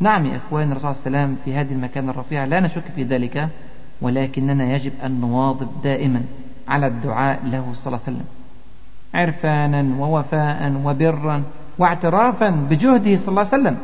نعم 0.00 0.26
يا 0.26 0.36
إخوان 0.36 0.72
الرسول 0.72 0.90
عليه 0.90 1.00
وسلم 1.00 1.36
في 1.44 1.54
هذه 1.54 1.72
المكان 1.72 2.08
الرفيع 2.08 2.44
لا 2.44 2.60
نشك 2.60 2.82
في 2.96 3.02
ذلك 3.02 3.48
ولكننا 4.00 4.74
يجب 4.74 4.92
أن 5.04 5.20
نواظب 5.20 5.68
دائما 5.84 6.22
على 6.68 6.86
الدعاء 6.86 7.40
له 7.44 7.72
صلى 7.74 7.86
الله 7.86 8.00
عليه 8.06 8.16
وسلم. 8.16 8.26
عرفانا 9.14 9.96
ووفاء 9.98 10.80
وبرا 10.84 11.42
واعترافا 11.78 12.50
بجهده 12.50 13.16
صلى 13.16 13.28
الله 13.28 13.46
عليه 13.52 13.62
وسلم. 13.62 13.78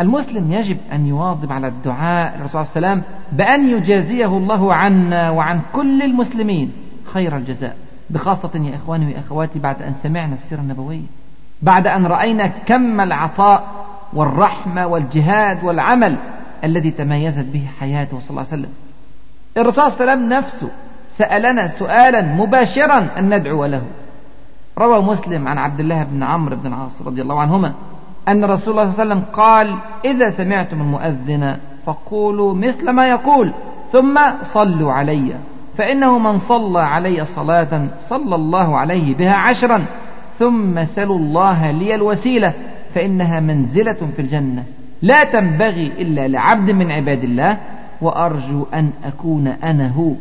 المسلم 0.00 0.52
يجب 0.52 0.76
أن 0.92 1.06
يواظب 1.06 1.52
على 1.52 1.68
الدعاء 1.68 2.36
للرسول 2.36 2.66
صلى 2.66 2.76
الله 2.76 2.88
عليه 2.88 3.00
وسلم 3.00 3.02
بأن 3.32 3.68
يجازيه 3.68 4.36
الله 4.36 4.74
عنا 4.74 5.30
وعن 5.30 5.60
كل 5.72 6.02
المسلمين 6.02 6.72
خير 7.04 7.36
الجزاء. 7.36 7.76
بخاصة 8.10 8.50
يا 8.54 8.76
إخواني 8.76 9.14
وأخواتي 9.14 9.58
بعد 9.58 9.82
أن 9.82 9.94
سمعنا 10.02 10.34
السيرة 10.34 10.60
النبوية. 10.60 11.06
بعد 11.62 11.86
أن 11.86 12.06
رأينا 12.06 12.46
كم 12.46 13.00
العطاء 13.00 13.66
والرحمة 14.12 14.86
والجهاد 14.86 15.64
والعمل 15.64 16.18
الذي 16.64 16.90
تميزت 16.90 17.44
به 17.44 17.66
حياته 17.80 18.20
صلى 18.20 18.30
الله 18.30 18.46
عليه 18.52 18.62
وسلم. 18.62 18.70
الرسول 19.56 19.92
صلى 19.92 20.00
الله 20.00 20.12
عليه 20.12 20.12
وسلم 20.12 20.28
نفسه 20.28 20.68
سألنا 21.16 21.66
سؤالا 21.66 22.22
مباشرا 22.22 23.18
أن 23.18 23.38
ندعو 23.38 23.64
له. 23.64 23.82
روى 24.78 25.02
مسلم 25.02 25.48
عن 25.48 25.58
عبد 25.58 25.80
الله 25.80 26.02
بن 26.02 26.22
عمرو 26.22 26.56
بن 26.56 26.66
العاص 26.66 27.02
رضي 27.02 27.22
الله 27.22 27.40
عنهما 27.40 27.74
أن 28.28 28.44
رسول 28.44 28.78
الله 28.78 28.90
صلى 28.90 29.02
الله 29.02 29.14
عليه 29.14 29.14
وسلم 29.14 29.24
قال 29.32 29.78
إذا 30.04 30.30
سمعتم 30.30 30.80
المؤذن 30.80 31.56
فقولوا 31.84 32.54
مثل 32.54 32.90
ما 32.90 33.08
يقول 33.08 33.52
ثم 33.92 34.20
صلوا 34.42 34.92
علي. 34.92 35.36
فإنه 35.76 36.18
من 36.18 36.38
صلى 36.38 36.80
علي 36.80 37.24
صلاة 37.24 37.88
صلى 38.00 38.34
الله 38.34 38.78
عليه 38.78 39.14
بها 39.14 39.34
عشرا. 39.34 39.84
ثم 40.38 40.84
سلوا 40.84 41.18
الله 41.18 41.70
لي 41.70 41.94
الوسيلة 41.94 42.52
فإنها 42.94 43.40
منزلة 43.40 43.98
في 44.16 44.22
الجنة. 44.22 44.64
لا 45.02 45.24
تنبغي 45.24 45.86
إلا 45.86 46.28
لعبد 46.28 46.70
من 46.70 46.90
عباد 46.90 47.24
الله 47.24 47.58
وأرجو 48.00 48.66
أن 48.74 48.90
أكون 49.04 49.46
أنا 49.46 49.88
هو. 49.88 50.12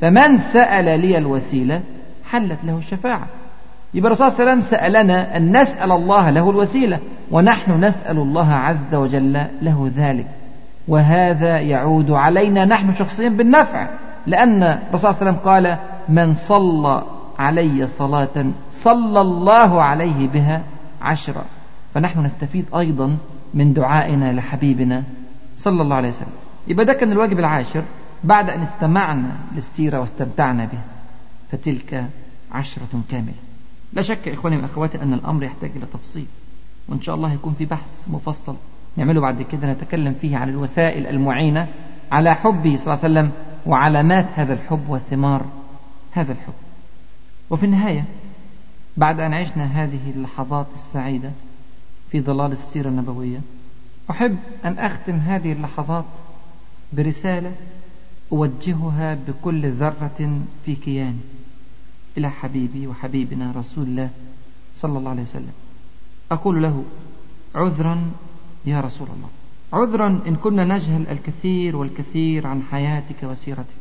فمن 0.00 0.38
سأل 0.38 1.00
لي 1.00 1.18
الوسيلة 1.18 1.80
حلت 2.30 2.64
له 2.64 2.78
الشفاعة. 2.78 3.26
يبقى 3.94 4.12
الرسول 4.12 4.30
صلى 4.30 4.38
الله 4.38 4.50
عليه 4.50 4.60
وسلم 4.60 4.70
سألنا 4.70 5.36
أن 5.36 5.62
نسأل 5.62 5.92
الله 5.92 6.30
له 6.30 6.50
الوسيلة 6.50 6.98
ونحن 7.30 7.84
نسأل 7.84 8.18
الله 8.18 8.52
عز 8.52 8.94
وجل 8.94 9.46
له 9.62 9.90
ذلك. 9.96 10.26
وهذا 10.88 11.60
يعود 11.60 12.10
علينا 12.10 12.64
نحن 12.64 12.94
شخصيا 12.94 13.28
بالنفع. 13.28 13.88
لأن 14.26 14.62
الرسول 14.62 15.00
صلى 15.00 15.10
الله 15.10 15.20
عليه 15.20 15.30
وسلم 15.30 15.36
قال 15.44 15.78
من 16.08 16.34
صلى 16.34 17.02
علي 17.38 17.86
صلاة 17.86 18.50
صلى 18.70 19.20
الله 19.20 19.82
عليه 19.82 20.28
بها 20.28 20.62
عشرا 21.02 21.44
فنحن 21.94 22.20
نستفيد 22.24 22.64
أيضا 22.76 23.16
من 23.54 23.72
دعائنا 23.72 24.32
لحبيبنا 24.32 25.02
صلى 25.56 25.82
الله 25.82 25.96
عليه 25.96 26.08
وسلم. 26.08 26.32
يبقى 26.68 26.84
ده 26.84 26.92
كان 26.92 27.12
الواجب 27.12 27.38
العاشر 27.38 27.84
بعد 28.24 28.50
أن 28.50 28.62
استمعنا 28.62 29.32
للسيرة 29.54 30.00
واستمتعنا 30.00 30.64
بها. 30.64 30.84
فتلك 31.52 32.04
عشرة 32.52 33.00
كاملة. 33.10 33.32
لا 33.92 34.02
شك 34.02 34.28
إخواني 34.28 34.56
وأخواتي 34.56 35.02
أن 35.02 35.12
الأمر 35.12 35.42
يحتاج 35.42 35.70
إلى 35.76 35.86
تفصيل 35.86 36.26
وإن 36.88 37.00
شاء 37.00 37.14
الله 37.14 37.32
يكون 37.32 37.52
في 37.52 37.64
بحث 37.64 38.08
مفصل 38.08 38.56
نعمله 38.96 39.20
بعد 39.20 39.42
كده 39.42 39.72
نتكلم 39.72 40.12
فيه 40.12 40.36
عن 40.36 40.48
الوسائل 40.48 41.06
المعينة 41.06 41.68
على 42.12 42.34
حبه 42.34 42.76
صلى 42.76 42.94
الله 42.94 43.04
عليه 43.04 43.20
وسلم 43.20 43.32
وعلامات 43.66 44.26
هذا 44.34 44.52
الحب 44.52 44.88
وثمار 44.88 45.46
هذا 46.12 46.32
الحب. 46.32 46.52
وفي 47.50 47.66
النهاية 47.66 48.04
بعد 48.96 49.20
أن 49.20 49.34
عشنا 49.34 49.64
هذه 49.64 50.10
اللحظات 50.16 50.66
السعيدة 50.74 51.30
في 52.10 52.20
ظلال 52.20 52.52
السيرة 52.52 52.88
النبوية 52.88 53.40
أحب 54.10 54.36
أن 54.64 54.78
أختم 54.78 55.14
هذه 55.16 55.52
اللحظات 55.52 56.04
برسالة 56.92 57.52
أوجهها 58.32 59.14
بكل 59.28 59.70
ذرة 59.70 60.40
في 60.64 60.74
كياني. 60.74 61.20
إلى 62.18 62.30
حبيبي 62.30 62.86
وحبيبنا 62.86 63.52
رسول 63.56 63.84
الله 63.84 64.10
صلى 64.76 64.98
الله 64.98 65.10
عليه 65.10 65.22
وسلم. 65.22 65.52
أقول 66.32 66.62
له 66.62 66.84
عذرا 67.54 68.10
يا 68.66 68.80
رسول 68.80 69.08
الله. 69.16 69.28
عذرا 69.72 70.20
إن 70.26 70.36
كنا 70.36 70.64
نجهل 70.64 71.06
الكثير 71.08 71.76
والكثير 71.76 72.46
عن 72.46 72.62
حياتك 72.70 73.22
وسيرتك. 73.22 73.80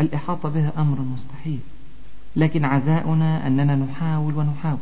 الإحاطة 0.00 0.48
بها 0.48 0.72
أمر 0.78 1.00
مستحيل. 1.00 1.58
لكن 2.36 2.64
عزاؤنا 2.64 3.46
أننا 3.46 3.76
نحاول 3.76 4.34
ونحاول. 4.34 4.78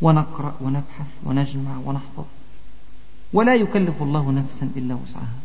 ونقرأ 0.00 0.54
ونبحث 0.60 1.06
ونجمع 1.24 1.76
ونحفظ. 1.84 2.24
ولا 3.32 3.54
يكلف 3.54 4.02
الله 4.02 4.30
نفسا 4.30 4.70
إلا 4.76 4.94
وسعها. 4.94 5.38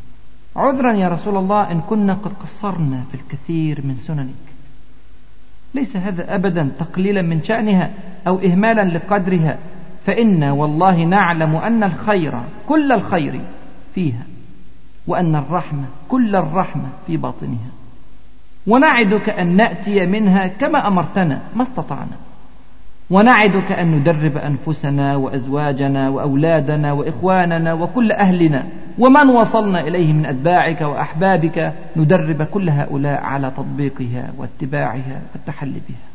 عذرا 0.56 0.94
يا 0.94 1.10
رسول 1.10 1.38
الله 1.38 1.72
إن 1.72 1.82
كنا 1.82 2.14
قد 2.14 2.34
قصرنا 2.34 3.04
في 3.12 3.18
الكثير 3.18 3.86
من 3.86 3.98
سننك. 4.08 4.57
ليس 5.74 5.96
هذا 5.96 6.36
أبدا 6.36 6.70
تقليلا 6.80 7.22
من 7.22 7.44
شأنها 7.44 7.92
أو 8.28 8.40
إهمالا 8.40 8.98
لقدرها. 8.98 9.58
فإنا 10.06 10.52
والله 10.52 11.04
نعلم 11.04 11.56
أن 11.56 11.84
الخير 11.84 12.34
كل 12.68 12.92
الخير 12.92 13.42
فيها 13.96 14.24
وأن 15.08 15.36
الرحمة 15.36 15.86
كل 16.10 16.36
الرحمة 16.36 16.90
في 17.08 17.18
باطنها. 17.18 17.70
ونعدك 18.68 19.30
أن 19.30 19.56
نأتي 19.56 20.06
منها 20.06 20.48
كما 20.48 20.88
أمرتنا 20.88 21.42
ما 21.56 21.64
استطعنا. 21.64 22.18
ونعدك 23.10 23.72
أن 23.72 23.92
ندرب 23.92 24.38
أنفسنا 24.38 25.16
وأزواجنا 25.16 26.10
وأولادنا 26.10 26.92
وإخواننا 26.92 27.74
وكل 27.74 28.12
أهلنا 28.12 28.64
ومن 29.00 29.30
وصلنا 29.30 29.80
إليه 29.80 30.14
من 30.14 30.26
أتباعك 30.26 30.82
وأحبابك 30.82 31.74
ندرب 31.96 32.44
كل 32.44 32.70
هؤلاء 32.70 33.24
على 33.24 33.52
تطبيقها 33.58 34.30
واتباعها 34.38 35.22
والتحلي 35.34 35.82
بها 35.90 36.08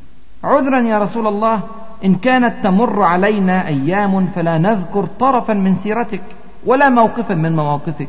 عذرا 0.51 0.81
يا 0.81 0.99
رسول 0.99 1.27
الله 1.27 1.61
إن 2.05 2.15
كانت 2.15 2.55
تمر 2.65 3.03
علينا 3.03 3.67
أيام 3.67 4.27
فلا 4.27 4.59
نذكر 4.59 5.07
طرفا 5.07 5.53
من 5.53 5.75
سيرتك 5.75 6.23
ولا 6.67 6.89
موقفا 6.89 7.35
من 7.35 7.57
مواقفك 7.57 8.09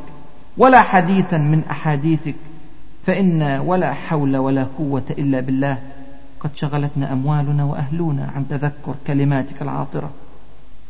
ولا 0.58 0.82
حديثا 0.82 1.38
من 1.38 1.64
أحاديثك 1.72 2.36
فإنا 3.06 3.62
ولا 3.62 3.94
حول 3.94 4.38
ولا 4.38 4.68
قوة 4.78 5.04
إلا 5.10 5.40
بالله. 5.40 5.78
قد 6.44 6.50
شغلتنا 6.56 7.14
أموالنا 7.14 7.64
وأهلنا 7.64 8.32
عن 8.36 8.46
تذكر 8.50 8.96
كلماتك 9.08 9.62
العاطرة 9.62 10.10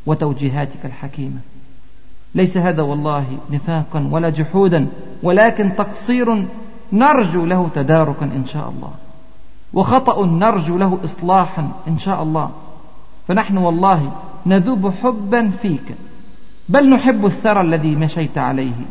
وتوجيهاتك 0.06 0.86
الحكيمة. 0.86 1.40
ليس 2.36 2.58
هذا 2.58 2.82
والله 2.82 3.26
نفاقا 3.52 4.08
ولا 4.12 4.30
جحودا 4.30 4.88
ولكن 5.24 5.76
تقصير 5.76 6.46
نرجو 6.94 7.46
له 7.46 7.70
تداركا 7.76 8.26
إن 8.26 8.46
شاء 8.48 8.70
الله 8.70 8.92
وخطأ 9.74 10.26
نرجو 10.26 10.78
له 10.78 11.00
إصلاحا 11.04 11.72
إن 11.88 12.00
شاء 12.00 12.24
الله. 12.24 12.50
فنحن 13.28 13.58
والله 13.58 14.12
نذوب 14.46 14.94
حبا 15.04 15.50
فيك 15.62 15.96
بل 16.70 16.90
نحب 16.90 17.26
الثرى 17.26 17.62
الذي 17.62 17.96
مشيت 17.96 18.38
عليه 18.38 18.86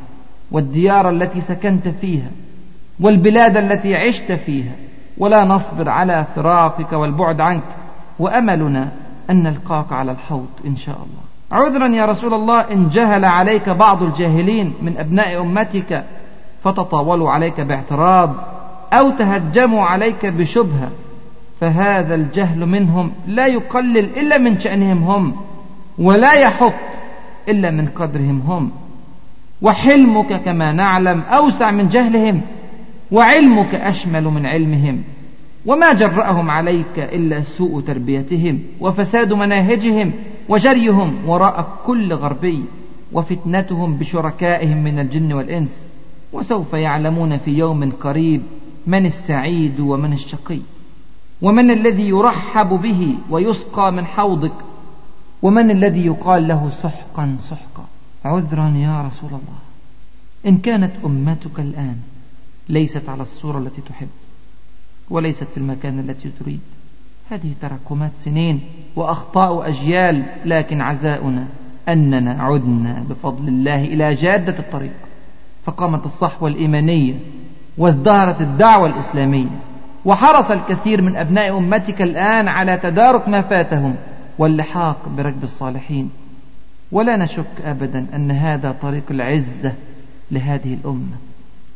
والديار 0.50 1.10
التي 1.10 1.40
سكنت 1.40 1.88
فيها 1.88 2.30
والبلاد 3.00 3.56
التي 3.56 3.94
عشت 3.94 4.32
فيها 4.32 4.72
ولا 5.18 5.44
نصبر 5.44 5.88
على 5.88 6.24
فراقك 6.36 6.92
والبعد 6.92 7.40
عنك. 7.40 7.62
وأملنا 8.18 8.88
أن 9.30 9.42
نلقاك 9.42 9.92
على 9.92 10.12
الحوض 10.12 10.48
إن 10.66 10.76
شاء 10.76 10.96
الله. 10.96 11.32
عذرا 11.52 11.88
يا 11.88 12.06
رسول 12.06 12.34
الله 12.34 12.60
إن 12.60 12.88
جهل 12.88 13.24
عليك 13.24 13.68
بعض 13.68 14.02
الجاهلين 14.02 14.74
من 14.82 14.98
أبناء 14.98 15.40
أمتك 15.40 16.04
فتطاولوا 16.64 17.30
عليك 17.30 17.60
باعتراض 17.60 18.34
أو 18.92 19.10
تهجموا 19.10 19.82
عليك 19.82 20.26
بشبهة 20.26 20.90
فهذا 21.60 22.14
الجهل 22.14 22.66
منهم 22.66 23.12
لا 23.26 23.46
يقلل 23.46 24.18
إلا 24.18 24.38
من 24.38 24.60
شأنهم 24.60 25.02
هم 25.02 25.36
ولا 25.98 26.32
يحط 26.32 26.72
إلا 27.48 27.70
من 27.70 27.88
قدرهم 27.88 28.42
هم. 28.48 28.70
وحلمك 29.62 30.42
كما 30.42 30.72
نعلم 30.72 31.20
أوسع 31.20 31.70
من 31.70 31.88
جهلهم 31.88 32.40
وعلمك 33.12 33.74
أشمل 33.74 34.24
من 34.24 34.46
علمهم 34.46 35.02
وما 35.66 35.92
جرأهم 35.92 36.50
عليك 36.50 36.98
إلا 36.98 37.42
سوء 37.42 37.80
تربيتهم 37.80 38.62
وفساد 38.80 39.32
مناهجهم 39.32 40.12
وجريهم 40.48 41.28
وراء 41.28 41.78
كل 41.86 42.12
غربي 42.12 42.64
وفتنتهم 43.12 43.96
بشركائهم 43.96 44.84
من 44.84 44.98
الجن 44.98 45.32
والإنس 45.32 45.86
وسوف 46.32 46.72
يعلمون 46.72 47.38
في 47.38 47.58
يوم 47.58 47.92
قريب 47.92 48.42
من 48.86 49.06
السعيد 49.06 49.80
ومن 49.80 50.12
الشقي 50.12 50.60
ومن 51.42 51.70
الذي 51.70 52.08
يرحب 52.08 52.68
به 52.68 53.14
ويسقى 53.30 53.92
من 53.92 54.06
حوضك 54.06 54.52
ومن 55.42 55.70
الذي 55.70 56.06
يقال 56.06 56.48
له 56.48 56.70
سحقا 56.70 57.36
سحقا 57.40 57.84
عذرا 58.24 58.68
يا 58.68 59.02
رسول 59.06 59.30
الله 59.30 59.58
إن 60.46 60.56
كانت 60.56 60.92
أمتك 61.04 61.60
الآن 61.60 61.96
ليست 62.68 63.08
على 63.08 63.22
الصورة 63.22 63.58
التي 63.58 63.80
تحب 63.88 64.08
وليست 65.10 65.44
في 65.44 65.56
المكان 65.56 65.98
التي 65.98 66.30
تريد. 66.40 66.60
هذه 67.30 67.52
تراكمات 67.62 68.10
سنين 68.24 68.60
وأخطاء 68.96 69.68
أجيال 69.68 70.24
لكن 70.44 70.80
عزاؤنا 70.80 71.46
أننا 71.88 72.42
عدنا 72.42 73.04
بفضل 73.08 73.48
الله 73.48 73.84
إلى 73.84 74.14
جادة 74.14 74.58
الطريق. 74.58 74.92
فقامت 75.64 76.06
الصحوة 76.06 76.48
الإيمانية 76.48 77.14
وازدهرت 77.78 78.40
الدعوة 78.40 78.86
الإسلامية 78.86 79.60
وحرص 80.04 80.50
الكثير 80.50 81.02
من 81.02 81.16
أبناء 81.16 81.58
أمتك 81.58 82.02
الآن 82.02 82.48
على 82.48 82.78
تدارك 82.78 83.28
ما 83.28 83.42
فاتهم 83.42 83.94
واللحاق 84.38 85.08
بركب 85.08 85.44
الصالحين. 85.44 86.10
ولا 86.92 87.16
نشك 87.16 87.60
أبدا 87.64 88.06
أن 88.14 88.30
هذا 88.30 88.72
طريق 88.82 89.04
العزة 89.10 89.74
لهذه 90.30 90.74
الأمة. 90.74 91.16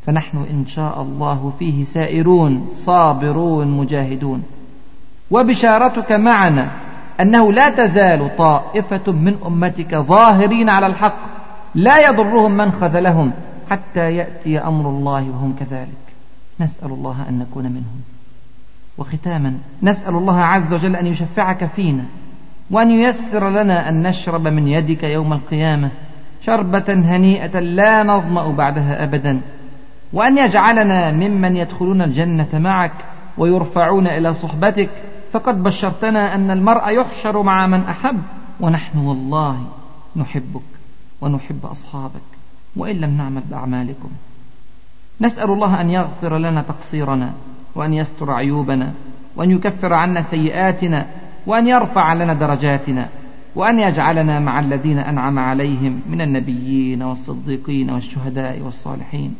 فنحن 0.07 0.37
إن 0.51 0.67
شاء 0.67 1.01
الله 1.01 1.53
فيه 1.59 1.83
سائرون 1.83 2.67
صابرون 2.71 3.67
مجاهدون. 3.67 4.43
وبشارتك 5.31 6.11
معنا 6.11 6.71
أنه 7.21 7.51
لا 7.51 7.69
تزال 7.69 8.37
طائفة 8.37 9.11
من 9.11 9.35
أمتك 9.45 9.95
ظاهرين 9.95 10.69
على 10.69 10.87
الحق 10.87 11.17
لا 11.75 12.09
يضرهم 12.09 12.57
من 12.57 12.71
خذلهم 12.71 13.31
حتى 13.69 14.15
يأتي 14.15 14.59
أمر 14.59 14.89
الله 14.89 15.29
وهم 15.29 15.55
كذلك. 15.59 16.07
نسأل 16.59 16.91
الله 16.91 17.25
أن 17.29 17.39
نكون 17.39 17.63
منهم. 17.63 18.01
وختاما 18.97 19.53
نسأل 19.83 20.15
الله 20.15 20.39
عز 20.39 20.73
وجل 20.73 20.95
أن 20.95 21.05
يشفعك 21.05 21.65
فينا 21.65 22.03
وأن 22.71 22.91
ييسر 22.91 23.49
لنا 23.49 23.89
أن 23.89 24.07
نشرب 24.07 24.47
من 24.47 24.67
يدك 24.67 25.03
يوم 25.03 25.33
القيامة 25.33 25.89
شربة 26.41 26.93
هنيئة 26.93 27.59
لا 27.59 28.03
نظمأ 28.03 28.51
بعدها 28.51 29.03
أبدا. 29.03 29.41
وأن 30.13 30.37
يجعلنا 30.37 31.11
ممن 31.11 31.57
يدخلون 31.57 32.01
الجنة 32.01 32.49
معك 32.53 32.93
ويرفعون 33.37 34.07
إلى 34.07 34.33
صحبتك 34.33 34.89
فقد 35.31 35.63
بشرتنا 35.63 36.35
أن 36.35 36.51
المرء 36.51 36.89
يحشر 36.89 37.43
مع 37.43 37.67
من 37.67 37.81
أحب 37.81 38.19
ونحن 38.59 38.97
والله 38.97 39.65
نحبك 40.15 40.61
ونحب 41.21 41.65
أصحابك 41.65 42.21
وإن 42.75 42.95
لم 42.95 43.17
نعمل 43.17 43.41
بأعمالكم. 43.49 44.09
نسأل 45.21 45.51
الله 45.51 45.81
أن 45.81 45.89
يغفر 45.89 46.37
لنا 46.37 46.61
تقصيرنا 46.61 47.33
وأن 47.75 47.93
يستر 47.93 48.31
عيوبنا 48.31 48.93
وأن 49.35 49.51
يكفر 49.51 49.93
عنا 49.93 50.21
سيئاتنا 50.21 51.05
وأن 51.45 51.67
يرفع 51.67 52.13
لنا 52.13 52.33
درجاتنا 52.33 53.09
وأن 53.55 53.79
يجعلنا 53.79 54.39
مع 54.39 54.59
الذين 54.59 54.99
أنعم 54.99 55.39
عليهم 55.39 56.01
من 56.09 56.21
النبيين 56.21 57.03
والصديقين 57.03 57.89
والشهداء 57.89 58.61
والصالحين. 58.61 59.35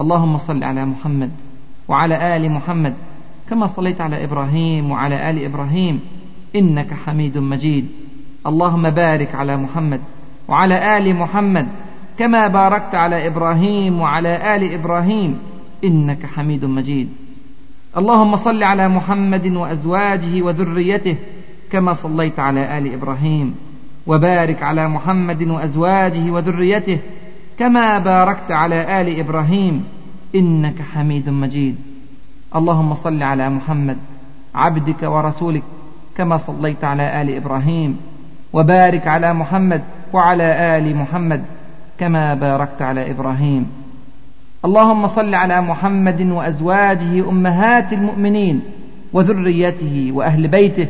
اللهم 0.00 0.38
صل 0.38 0.64
على 0.64 0.84
محمد 0.84 1.30
وعلى 1.88 2.36
آل 2.36 2.50
محمد 2.50 2.94
كما 3.50 3.66
صليت 3.66 4.00
على 4.00 4.24
إبراهيم 4.24 4.90
وعلى 4.90 5.30
آل 5.30 5.44
إبراهيم 5.44 6.00
إنك 6.56 6.94
حميد 6.94 7.38
مجيد. 7.38 7.86
اللهم 8.46 8.90
بارك 8.90 9.34
على 9.34 9.56
محمد 9.56 10.00
وعلى 10.48 10.98
آل 10.98 11.16
محمد 11.16 11.68
كما 12.18 12.48
باركت 12.48 12.94
على 12.94 13.26
إبراهيم 13.26 14.00
وعلى 14.00 14.56
آل 14.56 14.72
إبراهيم 14.74 15.38
إنك 15.84 16.26
حميد 16.26 16.64
مجيد. 16.64 17.08
اللهم 17.96 18.36
صل 18.36 18.62
على 18.62 18.88
محمد 18.88 19.46
وأزواجه 19.46 20.42
وذريته 20.42 21.16
كما 21.70 21.94
صليت 21.94 22.38
على 22.38 22.78
آل 22.78 22.92
إبراهيم. 22.94 23.54
وبارك 24.06 24.62
على 24.62 24.88
محمد 24.88 25.42
وأزواجه 25.42 26.30
وذريته 26.30 26.98
كما 27.58 27.98
باركت 27.98 28.50
على 28.50 29.00
آل 29.00 29.20
إبراهيم 29.20 29.84
إنك 30.34 30.82
حميد 30.94 31.28
مجيد. 31.28 31.76
اللهم 32.56 32.94
صل 32.94 33.22
على 33.22 33.50
محمد 33.50 33.96
عبدك 34.54 35.02
ورسولك 35.02 35.62
كما 36.16 36.36
صليت 36.36 36.84
على 36.84 37.22
آل 37.22 37.36
إبراهيم 37.36 37.96
وبارك 38.52 39.06
على 39.06 39.34
محمد 39.34 39.82
وعلى 40.12 40.78
آل 40.78 40.96
محمد 40.96 41.44
كما 41.98 42.34
باركت 42.34 42.82
على 42.82 43.10
إبراهيم. 43.10 43.66
اللهم 44.64 45.06
صل 45.06 45.34
على 45.34 45.60
محمد 45.60 46.22
وأزواجه 46.22 47.28
أمهات 47.28 47.92
المؤمنين 47.92 48.60
وذريته 49.12 50.10
وأهل 50.14 50.48
بيته 50.48 50.88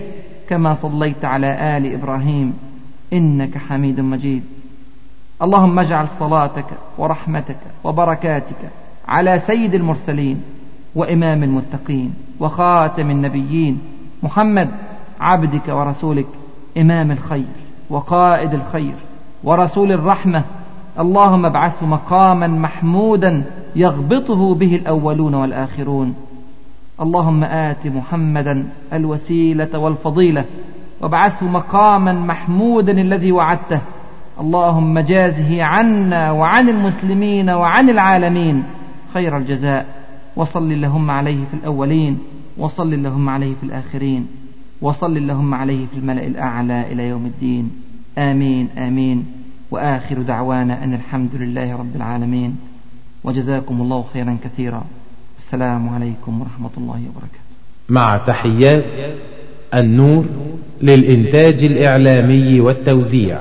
كما 0.49 0.75
صليت 0.75 1.25
على 1.25 1.77
آل 1.77 1.95
إبراهيم 1.95 2.55
إنك 3.13 3.59
حميد 3.59 4.01
مجيد. 4.01 4.43
اللهم 5.43 5.79
اجعل 5.79 6.07
صلاتك 6.19 6.67
ورحمتك 6.99 7.57
وبركاتك 7.85 8.71
على 9.09 9.39
سيد 9.47 9.75
المرسلين 9.75 10.43
وإمام 10.95 11.43
المتقين 11.43 12.15
وخاتم 12.41 13.11
النبيين 13.11 13.79
محمد 14.23 14.71
عبدك 15.21 15.69
ورسولك 15.69 16.27
إمام 16.79 17.11
الخير 17.11 17.45
وقائد 17.91 18.55
الخير 18.55 18.95
ورسول 19.45 19.93
الرحمة. 19.93 20.43
اللهم 20.99 21.47
ابعثه 21.47 21.87
مقاما 21.87 22.47
محمودا 22.47 23.45
يغبطه 23.77 24.55
به 24.55 24.77
الأولون 24.77 25.35
والآخرون. 25.35 26.15
اللهم 27.01 27.45
آت 27.45 27.87
محمدا 27.87 28.69
الوسيلة 28.93 29.79
والفضيلة. 29.79 30.45
وابعثه 31.01 31.47
مقاما 31.47 32.13
محمودا 32.13 32.93
الذي 32.93 33.33
وعدته. 33.33 33.81
اللهم 34.41 34.99
جازه 34.99 35.63
عنا 35.63 36.31
وعن 36.31 36.69
المسلمين 36.69 37.51
وعن 37.51 37.91
العالمين 37.91 38.65
خير 39.15 39.37
الجزاء. 39.37 39.87
وصل 40.37 40.73
اللهم 40.73 41.11
عليه 41.11 41.45
في 41.51 41.55
الأولين 41.55 42.19
وصل 42.59 42.95
اللهم 42.95 43.29
عليه 43.29 43.55
في 43.61 43.67
الآخرين 43.67 44.27
وصل 44.81 45.17
اللهم 45.17 45.55
عليه 45.55 45.87
في 45.87 45.97
الملأ 45.97 46.27
الأعلى 46.27 46.93
إلى 46.93 47.09
يوم 47.09 47.27
الدين. 47.27 47.71
آمين 48.19 48.69
آمين. 48.79 49.27
وآخر 49.71 50.23
دعوانا 50.23 50.85
أن 50.85 50.95
الحمد 50.95 51.35
لله 51.35 51.77
رب 51.77 51.97
العالمين. 51.97 52.57
وجزاكم 53.25 53.81
الله 53.81 54.05
خيرا 54.13 54.37
كثيرا. 54.45 54.85
السلام 55.39 55.89
عليكم 55.89 56.41
ورحمة 56.41 56.71
الله 56.77 57.01
وبركاته. 57.09 57.43
مع 57.89 58.17
تحيات 58.17 58.85
النور 59.75 60.25
للإنتاج 60.83 61.65
الإعلامي 61.65 62.61
والتوزيع. 62.61 63.41